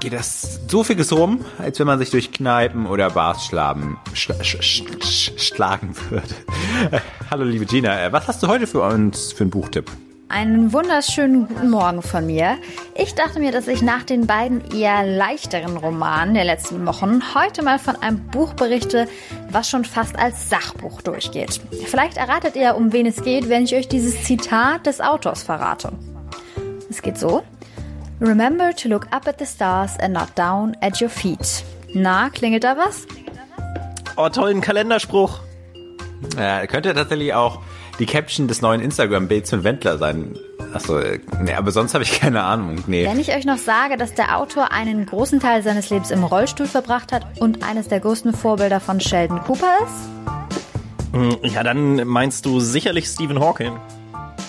geht 0.00 0.14
das 0.14 0.60
so 0.66 0.82
viel 0.82 1.00
rum, 1.12 1.44
als 1.58 1.78
wenn 1.78 1.86
man 1.86 1.98
sich 1.98 2.10
durch 2.10 2.32
Kneipen 2.32 2.86
oder 2.86 3.10
Bars 3.10 3.44
schlagen, 3.44 3.98
schla 4.14 4.42
sch 4.42 4.56
sch 4.62 4.82
sch 5.04 5.32
schlagen 5.36 5.94
würde. 6.08 6.34
Hallo 7.30 7.44
liebe 7.44 7.66
Gina, 7.66 8.02
äh, 8.02 8.12
was 8.12 8.26
hast 8.26 8.42
du 8.42 8.48
heute 8.48 8.66
für 8.66 8.80
uns 8.80 9.32
für 9.32 9.44
einen 9.44 9.50
Buchtipp? 9.50 9.90
Einen 10.30 10.72
wunderschönen 10.72 11.48
guten 11.48 11.70
Morgen 11.70 12.02
von 12.02 12.24
mir. 12.24 12.56
Ich 12.94 13.14
dachte 13.14 13.40
mir, 13.40 13.52
dass 13.52 13.66
ich 13.68 13.82
nach 13.82 14.04
den 14.04 14.26
beiden 14.26 14.62
eher 14.70 15.04
leichteren 15.04 15.76
Romanen 15.76 16.34
der 16.34 16.44
letzten 16.44 16.86
Wochen 16.86 17.20
heute 17.34 17.62
mal 17.62 17.80
von 17.80 17.96
einem 17.96 18.20
Buch 18.28 18.54
berichte, 18.54 19.08
was 19.50 19.68
schon 19.68 19.84
fast 19.84 20.16
als 20.18 20.48
Sachbuch 20.48 21.02
durchgeht. 21.02 21.60
Vielleicht 21.86 22.16
erratet 22.16 22.54
ihr, 22.54 22.76
um 22.76 22.92
wen 22.92 23.06
es 23.06 23.22
geht, 23.22 23.48
wenn 23.48 23.64
ich 23.64 23.74
euch 23.74 23.88
dieses 23.88 24.22
Zitat 24.22 24.86
des 24.86 25.00
Autors 25.00 25.42
verrate. 25.42 25.92
Es 26.88 27.02
geht 27.02 27.18
so. 27.18 27.42
Remember 28.20 28.74
to 28.76 28.88
look 28.88 29.06
up 29.12 29.26
at 29.26 29.38
the 29.38 29.46
stars 29.46 29.92
and 29.98 30.12
not 30.12 30.36
down 30.36 30.76
at 30.80 31.00
your 31.00 31.08
feet. 31.10 31.64
Na, 31.94 32.28
klingelt 32.30 32.64
da 32.64 32.76
was? 32.76 33.06
Oh, 34.16 34.28
tollen 34.28 34.60
Kalenderspruch. 34.60 35.40
Äh, 36.36 36.66
könnte 36.66 36.92
tatsächlich 36.94 37.32
auch 37.32 37.60
die 37.98 38.06
Caption 38.06 38.46
des 38.46 38.60
neuen 38.62 38.80
Instagram-Bilds 38.82 39.50
von 39.50 39.64
Wendler 39.64 39.96
sein. 39.98 40.38
Achso, 40.74 41.00
nee, 41.42 41.54
aber 41.54 41.70
sonst 41.72 41.94
habe 41.94 42.04
ich 42.04 42.20
keine 42.20 42.42
Ahnung. 42.42 42.84
Nee. 42.86 43.06
Wenn 43.06 43.18
ich 43.18 43.34
euch 43.34 43.44
noch 43.46 43.56
sage, 43.58 43.96
dass 43.96 44.14
der 44.14 44.36
Autor 44.38 44.70
einen 44.70 45.06
großen 45.06 45.40
Teil 45.40 45.62
seines 45.62 45.88
Lebens 45.90 46.10
im 46.10 46.22
Rollstuhl 46.22 46.66
verbracht 46.66 47.12
hat 47.12 47.40
und 47.40 47.64
eines 47.64 47.88
der 47.88 48.00
größten 48.00 48.32
Vorbilder 48.34 48.80
von 48.80 49.00
Sheldon 49.00 49.40
Cooper 49.44 49.78
ist? 49.82 51.14
Hm, 51.14 51.36
Ja, 51.50 51.62
dann 51.62 52.06
meinst 52.06 52.44
du 52.46 52.60
sicherlich 52.60 53.06
Stephen 53.06 53.40
Hawking. 53.40 53.72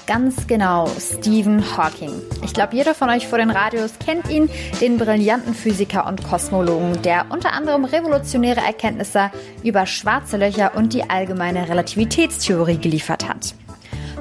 Ganz 0.07 0.47
genau, 0.47 0.87
Stephen 0.99 1.63
Hawking. 1.77 2.11
Ich 2.43 2.53
glaube, 2.53 2.75
jeder 2.75 2.95
von 2.95 3.09
euch 3.09 3.27
vor 3.27 3.37
den 3.37 3.51
Radios 3.51 3.93
kennt 4.03 4.29
ihn, 4.29 4.49
den 4.81 4.97
brillanten 4.97 5.53
Physiker 5.53 6.07
und 6.07 6.23
Kosmologen, 6.23 7.01
der 7.03 7.27
unter 7.29 7.53
anderem 7.53 7.85
revolutionäre 7.85 8.61
Erkenntnisse 8.61 9.31
über 9.63 9.85
schwarze 9.85 10.37
Löcher 10.37 10.75
und 10.75 10.93
die 10.93 11.09
allgemeine 11.09 11.69
Relativitätstheorie 11.69 12.77
geliefert 12.77 13.29
hat. 13.29 13.53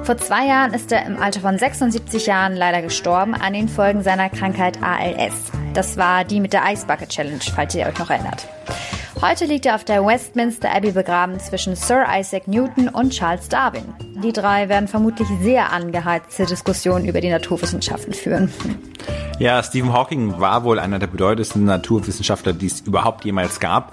Vor 0.03 0.17
zwei 0.17 0.47
Jahren 0.47 0.73
ist 0.73 0.91
er 0.91 1.05
im 1.05 1.21
Alter 1.21 1.41
von 1.41 1.57
76 1.57 2.25
Jahren 2.25 2.55
leider 2.55 2.81
gestorben 2.81 3.35
an 3.35 3.53
den 3.53 3.67
Folgen 3.67 4.03
seiner 4.03 4.29
Krankheit 4.29 4.81
ALS. 4.81 5.33
Das 5.73 5.97
war 5.97 6.23
die 6.23 6.39
mit 6.39 6.53
der 6.53 6.63
Ice 6.71 6.85
Bucket 6.85 7.09
Challenge, 7.09 7.39
falls 7.55 7.75
ihr 7.75 7.85
euch 7.85 7.97
noch 7.97 8.09
erinnert. 8.09 8.47
Heute 9.19 9.45
liegt 9.45 9.65
er 9.65 9.75
auf 9.75 9.83
der 9.83 10.05
Westminster 10.05 10.73
Abbey 10.73 10.91
begraben 10.91 11.39
zwischen 11.39 11.75
Sir 11.75 12.05
Isaac 12.09 12.47
Newton 12.47 12.87
und 12.87 13.11
Charles 13.11 13.49
Darwin. 13.49 13.83
Die 14.23 14.31
drei 14.31 14.69
werden 14.69 14.87
vermutlich 14.87 15.27
sehr 15.41 15.71
angeheizte 15.73 16.45
Diskussionen 16.45 17.05
über 17.05 17.19
die 17.19 17.29
Naturwissenschaften 17.29 18.13
führen. 18.13 18.51
Ja, 19.37 19.61
Stephen 19.61 19.91
Hawking 19.91 20.39
war 20.39 20.63
wohl 20.63 20.79
einer 20.79 20.99
der 20.99 21.07
bedeutendsten 21.07 21.65
Naturwissenschaftler, 21.65 22.53
die 22.53 22.67
es 22.67 22.81
überhaupt 22.81 23.25
jemals 23.25 23.59
gab. 23.59 23.91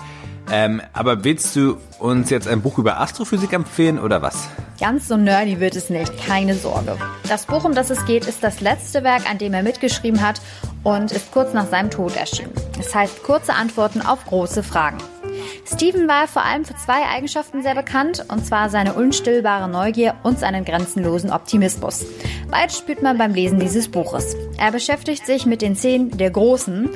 Ähm, 0.51 0.81
aber 0.95 1.25
willst 1.25 1.55
du 1.57 1.77
uns 1.99 2.31
jetzt 2.31 2.49
ein 2.49 2.63
Buch 2.63 2.79
über 2.79 3.01
Astrophysik 3.01 3.53
empfehlen 3.53 3.99
oder 3.99 4.23
was? 4.23 4.49
Ganz 4.81 5.09
so 5.09 5.17
nerdy 5.17 5.61
wird 5.61 5.77
es 5.77 5.91
nicht, 5.91 6.13
keine 6.27 6.55
Sorge. 6.55 6.97
Das 7.29 7.47
Buch, 7.47 7.65
um 7.65 7.75
das 7.75 7.91
es 7.91 8.07
geht, 8.07 8.27
ist 8.27 8.43
das 8.43 8.61
letzte 8.61 9.03
Werk, 9.03 9.29
an 9.29 9.39
dem 9.39 9.53
er 9.53 9.63
mitgeschrieben 9.63 10.23
hat 10.23 10.41
und 10.85 11.13
ist 11.13 11.33
kurz 11.33 11.53
nach 11.53 11.69
seinem 11.69 11.91
Tod 11.91 12.17
erschienen. 12.17 12.53
Es 12.79 12.95
heißt 12.95 13.23
kurze 13.23 13.55
Antworten 13.55 14.01
auf 14.01 14.25
große 14.27 14.63
Fragen. 14.63 14.99
Steven 15.67 16.09
war 16.09 16.27
vor 16.27 16.45
allem 16.45 16.65
für 16.65 16.77
zwei 16.77 17.07
Eigenschaften 17.07 17.63
sehr 17.63 17.75
bekannt, 17.75 18.25
und 18.29 18.45
zwar 18.45 18.71
seine 18.71 18.95
unstillbare 18.95 19.69
Neugier 19.69 20.15
und 20.23 20.39
seinen 20.39 20.65
grenzenlosen 20.65 21.31
Optimismus. 21.31 22.05
Beides 22.51 22.79
spürt 22.79 23.03
man 23.03 23.19
beim 23.19 23.35
Lesen 23.35 23.61
dieses 23.61 23.89
Buches. 23.89 24.35
Er 24.59 24.73
beschäftigt 24.73 25.27
sich 25.27 25.47
mit 25.47 25.63
den 25.63 25.77
zehn 25.77 26.11
der 26.17 26.31
großen 26.31 26.89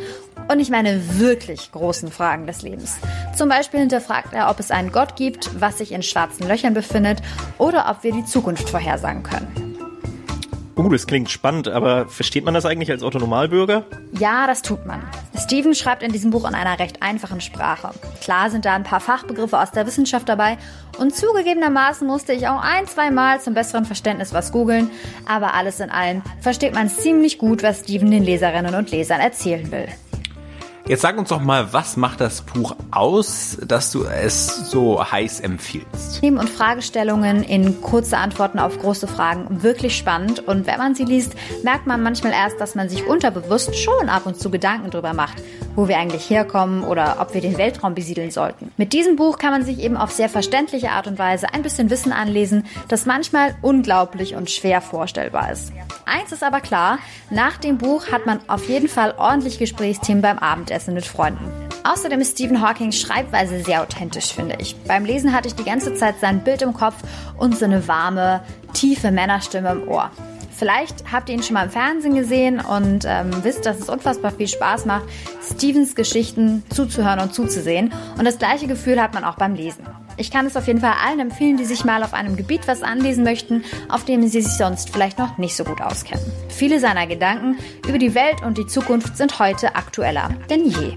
und 0.49 0.61
ich 0.61 0.71
meine 0.71 1.19
wirklich 1.19 1.71
großen 1.73 2.11
Fragen 2.11 2.47
des 2.47 2.63
Lebens. 2.63 2.97
Zum 3.37 3.49
Beispiel 3.49 3.81
hinterfragt 3.81 4.33
er, 4.33 4.51
ob 4.51 4.59
es 4.59 4.71
einen 4.71 4.93
Gott 4.93 5.17
gibt, 5.17 5.61
was 5.61 5.79
sich 5.79 5.93
in 5.93 6.03
schwarzen 6.03 6.49
Löchern 6.49 6.75
befindet 6.75 7.23
oder 7.59 7.91
ob 7.91 8.03
wir 8.03 8.13
die 8.13 8.25
Zukunft 8.25 8.69
vorhersagen 8.69 9.23
können. 9.23 9.72
Uh, 10.75 10.89
das 10.89 11.07
klingt 11.07 11.31
spannend, 11.31 11.69
aber 11.69 12.09
versteht 12.09 12.45
man 12.45 12.55
das 12.55 12.65
eigentlich 12.65 12.91
als 12.91 13.03
Autonomalbürger? 13.03 13.85
Ja, 14.19 14.47
das 14.47 14.63
tut 14.63 14.87
man. 14.87 15.03
Steven 15.39 15.75
schreibt 15.75 16.03
in 16.03 16.13
diesem 16.13 16.31
Buch 16.31 16.49
in 16.49 16.55
einer 16.55 16.79
recht 16.79 17.03
einfachen 17.03 17.41
Sprache. 17.41 17.91
Klar 18.23 18.51
sind 18.51 18.65
da 18.65 18.75
ein 18.75 18.85
paar 18.85 19.01
Fachbegriffe 19.01 19.61
aus 19.61 19.71
der 19.71 19.87
Wissenschaft 19.87 20.29
dabei 20.29 20.57
und 20.99 21.15
zugegebenermaßen 21.15 22.07
musste 22.07 22.33
ich 22.33 22.49
auch 22.49 22.63
ein, 22.63 22.87
zwei 22.87 23.11
Mal 23.11 23.41
zum 23.41 23.55
besseren 23.55 23.85
Verständnis 23.85 24.33
was 24.33 24.51
googeln, 24.51 24.91
aber 25.27 25.55
alles 25.55 25.81
in 25.81 25.91
allem 25.91 26.23
versteht 26.41 26.75
man 26.75 26.89
ziemlich 26.89 27.39
gut, 27.39 27.63
was 27.63 27.81
Steven 27.81 28.11
den 28.11 28.25
Leserinnen 28.25 28.75
und 28.75 28.91
Lesern 28.91 29.21
erzählen 29.21 29.71
will. 29.71 29.89
Jetzt 30.93 31.01
sag 31.01 31.17
uns 31.17 31.31
doch 31.31 31.41
mal, 31.41 31.73
was 31.73 31.97
macht 31.97 32.21
das 32.21 32.43
Buch 32.43 32.77
aus, 32.91 33.57
dass 33.67 33.93
du 33.93 34.05
es 34.05 34.69
so 34.69 35.03
heiß 35.03 35.41
empfiehlst? 35.41 36.21
Themen 36.21 36.37
und 36.37 36.51
Fragestellungen 36.51 37.45
in 37.45 37.81
kurze 37.81 38.19
Antworten 38.19 38.59
auf 38.59 38.79
große 38.79 39.07
Fragen 39.07 39.63
wirklich 39.63 39.97
spannend 39.97 40.47
und 40.47 40.67
wenn 40.67 40.77
man 40.77 40.95
sie 40.95 41.07
liest, 41.07 41.33
merkt 41.63 41.87
man 41.87 42.03
manchmal 42.03 42.35
erst, 42.35 42.61
dass 42.61 42.75
man 42.75 42.91
sich 42.91 43.07
unterbewusst 43.07 43.75
schon 43.75 44.11
ab 44.11 44.27
und 44.27 44.39
zu 44.39 44.51
Gedanken 44.51 44.91
drüber 44.91 45.15
macht, 45.15 45.43
wo 45.77 45.89
wir 45.89 45.97
eigentlich 45.97 46.29
herkommen 46.29 46.85
oder 46.85 47.17
ob 47.21 47.33
wir 47.33 47.41
den 47.41 47.57
Weltraum 47.57 47.95
besiedeln 47.95 48.31
sollten. 48.31 48.71
Mit 48.77 48.93
diesem 48.93 49.17
Buch 49.17 49.39
kann 49.39 49.53
man 49.53 49.65
sich 49.65 49.79
eben 49.79 49.97
auf 49.97 50.11
sehr 50.11 50.29
verständliche 50.29 50.91
Art 50.91 51.07
und 51.07 51.19
Weise 51.19 51.55
ein 51.55 51.63
bisschen 51.63 51.89
Wissen 51.89 52.13
anlesen, 52.13 52.67
das 52.89 53.07
manchmal 53.07 53.55
unglaublich 53.63 54.35
und 54.35 54.51
schwer 54.51 54.83
vorstellbar 54.83 55.53
ist. 55.53 55.73
Eins 56.05 56.33
ist 56.33 56.43
aber 56.43 56.61
klar, 56.61 56.99
nach 57.31 57.57
dem 57.57 57.79
Buch 57.79 58.09
hat 58.09 58.27
man 58.27 58.41
auf 58.47 58.69
jeden 58.69 58.89
Fall 58.89 59.15
ordentlich 59.17 59.59
Gesprächsthemen 59.59 60.21
beim 60.21 60.39
Abendessen 60.39 60.82
mit 60.91 61.07
Freunden. 61.07 61.51
Außerdem 61.85 62.21
ist 62.21 62.33
Stephen 62.33 62.61
Hawkings 62.61 62.99
Schreibweise 62.99 63.63
sehr 63.63 63.83
authentisch, 63.83 64.33
finde 64.33 64.57
ich. 64.59 64.77
Beim 64.87 65.05
Lesen 65.05 65.33
hatte 65.33 65.49
ich 65.49 65.55
die 65.55 65.65
ganze 65.65 65.95
Zeit 65.95 66.17
sein 66.21 66.43
Bild 66.43 66.63
im 66.63 66.73
Kopf 66.73 66.97
und 67.39 67.57
so 67.57 67.65
eine 67.65 67.87
warme, 67.87 68.43
tiefe 68.73 69.11
Männerstimme 69.11 69.71
im 69.71 69.89
Ohr. 69.89 70.11
Vielleicht 70.51 71.11
habt 71.11 71.29
ihr 71.29 71.35
ihn 71.35 71.43
schon 71.43 71.55
mal 71.55 71.65
im 71.65 71.71
Fernsehen 71.71 72.15
gesehen 72.15 72.61
und 72.61 73.05
ähm, 73.07 73.31
wisst, 73.43 73.67
dass 73.67 73.81
es 73.81 73.89
unfassbar 73.89 74.31
viel 74.31 74.47
Spaß 74.49 74.85
macht, 74.87 75.05
Stevens 75.55 75.95
Geschichten 75.95 76.63
zuzuhören 76.73 77.21
und 77.21 77.35
zuzusehen. 77.35 77.93
Und 78.19 78.25
das 78.25 78.39
gleiche 78.39 78.67
Gefühl 78.67 79.03
hat 79.03 79.15
man 79.15 79.25
auch 79.25 79.37
beim 79.37 79.55
Lesen. 79.55 79.85
Ich 80.17 80.31
kann 80.31 80.47
es 80.47 80.57
auf 80.57 80.67
jeden 80.67 80.81
Fall 80.81 80.95
allen 81.05 81.21
empfehlen, 81.21 81.57
die 81.57 81.65
sich 81.65 81.85
mal 81.85 82.03
auf 82.03 82.15
einem 82.15 82.37
Gebiet 82.37 82.67
was 82.67 82.83
anlesen 82.83 83.25
möchten, 83.25 83.65
auf 83.89 84.05
dem 84.05 84.23
sie 84.23 84.41
sich 84.41 84.53
sonst 84.53 84.91
vielleicht 84.91 85.19
noch 85.19 85.39
nicht 85.39 85.57
so 85.57 85.65
gut 85.65 85.81
auskennen. 85.81 86.25
Viele 86.49 86.81
seiner 86.81 87.07
Gedanken 87.07 87.57
über 87.89 87.99
die 87.99 88.15
Welt 88.15 88.43
und 88.43 88.59
die 88.59 88.67
Zukunft 88.67 89.17
sind 89.17 89.39
heute 89.39 89.75
aktueller 89.75 90.31
denn 90.51 90.67
je. 90.67 90.97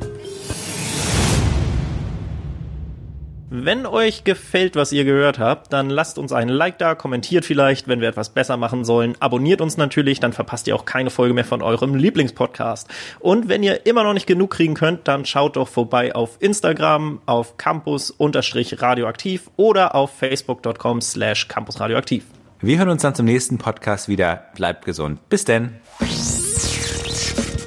Wenn 3.49 3.85
euch 3.85 4.23
gefällt, 4.23 4.75
was 4.75 4.91
ihr 4.91 5.05
gehört 5.05 5.37
habt, 5.37 5.71
dann 5.71 5.91
lasst 5.91 6.17
uns 6.17 6.33
einen 6.33 6.49
Like 6.49 6.79
da, 6.79 6.95
kommentiert 6.95 7.45
vielleicht, 7.45 7.87
wenn 7.87 8.01
wir 8.01 8.09
etwas 8.09 8.29
besser 8.29 8.57
machen 8.57 8.83
sollen, 8.83 9.13
abonniert 9.19 9.61
uns 9.61 9.77
natürlich, 9.77 10.19
dann 10.19 10.33
verpasst 10.33 10.65
ihr 10.67 10.75
auch 10.75 10.85
keine 10.85 11.11
Folge 11.11 11.35
mehr 11.35 11.45
von 11.45 11.61
eurem 11.61 11.93
Lieblingspodcast. 11.93 12.89
Und 13.19 13.47
wenn 13.47 13.61
ihr 13.61 13.85
immer 13.85 14.03
noch 14.03 14.13
nicht 14.13 14.25
genug 14.25 14.49
kriegen 14.49 14.73
könnt, 14.73 15.07
dann 15.07 15.25
schaut 15.25 15.57
doch 15.57 15.67
vorbei 15.67 16.15
auf 16.15 16.37
Instagram, 16.39 17.21
auf 17.27 17.57
campus-radioaktiv 17.57 19.51
oder 19.57 19.93
auf 19.93 20.11
facebook.com 20.17 21.01
slash 21.01 21.47
campusradioaktiv. 21.47 22.25
Wir 22.61 22.79
hören 22.79 22.89
uns 22.89 23.03
dann 23.03 23.13
zum 23.13 23.27
nächsten 23.27 23.59
Podcast 23.59 24.09
wieder. 24.09 24.45
Bleibt 24.55 24.85
gesund. 24.85 25.19
Bis 25.29 25.45
denn. 25.45 25.75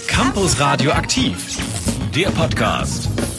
Campus 0.09 0.59
Radioaktiv, 0.59 1.57
der 2.17 2.31
Podcast. 2.31 3.38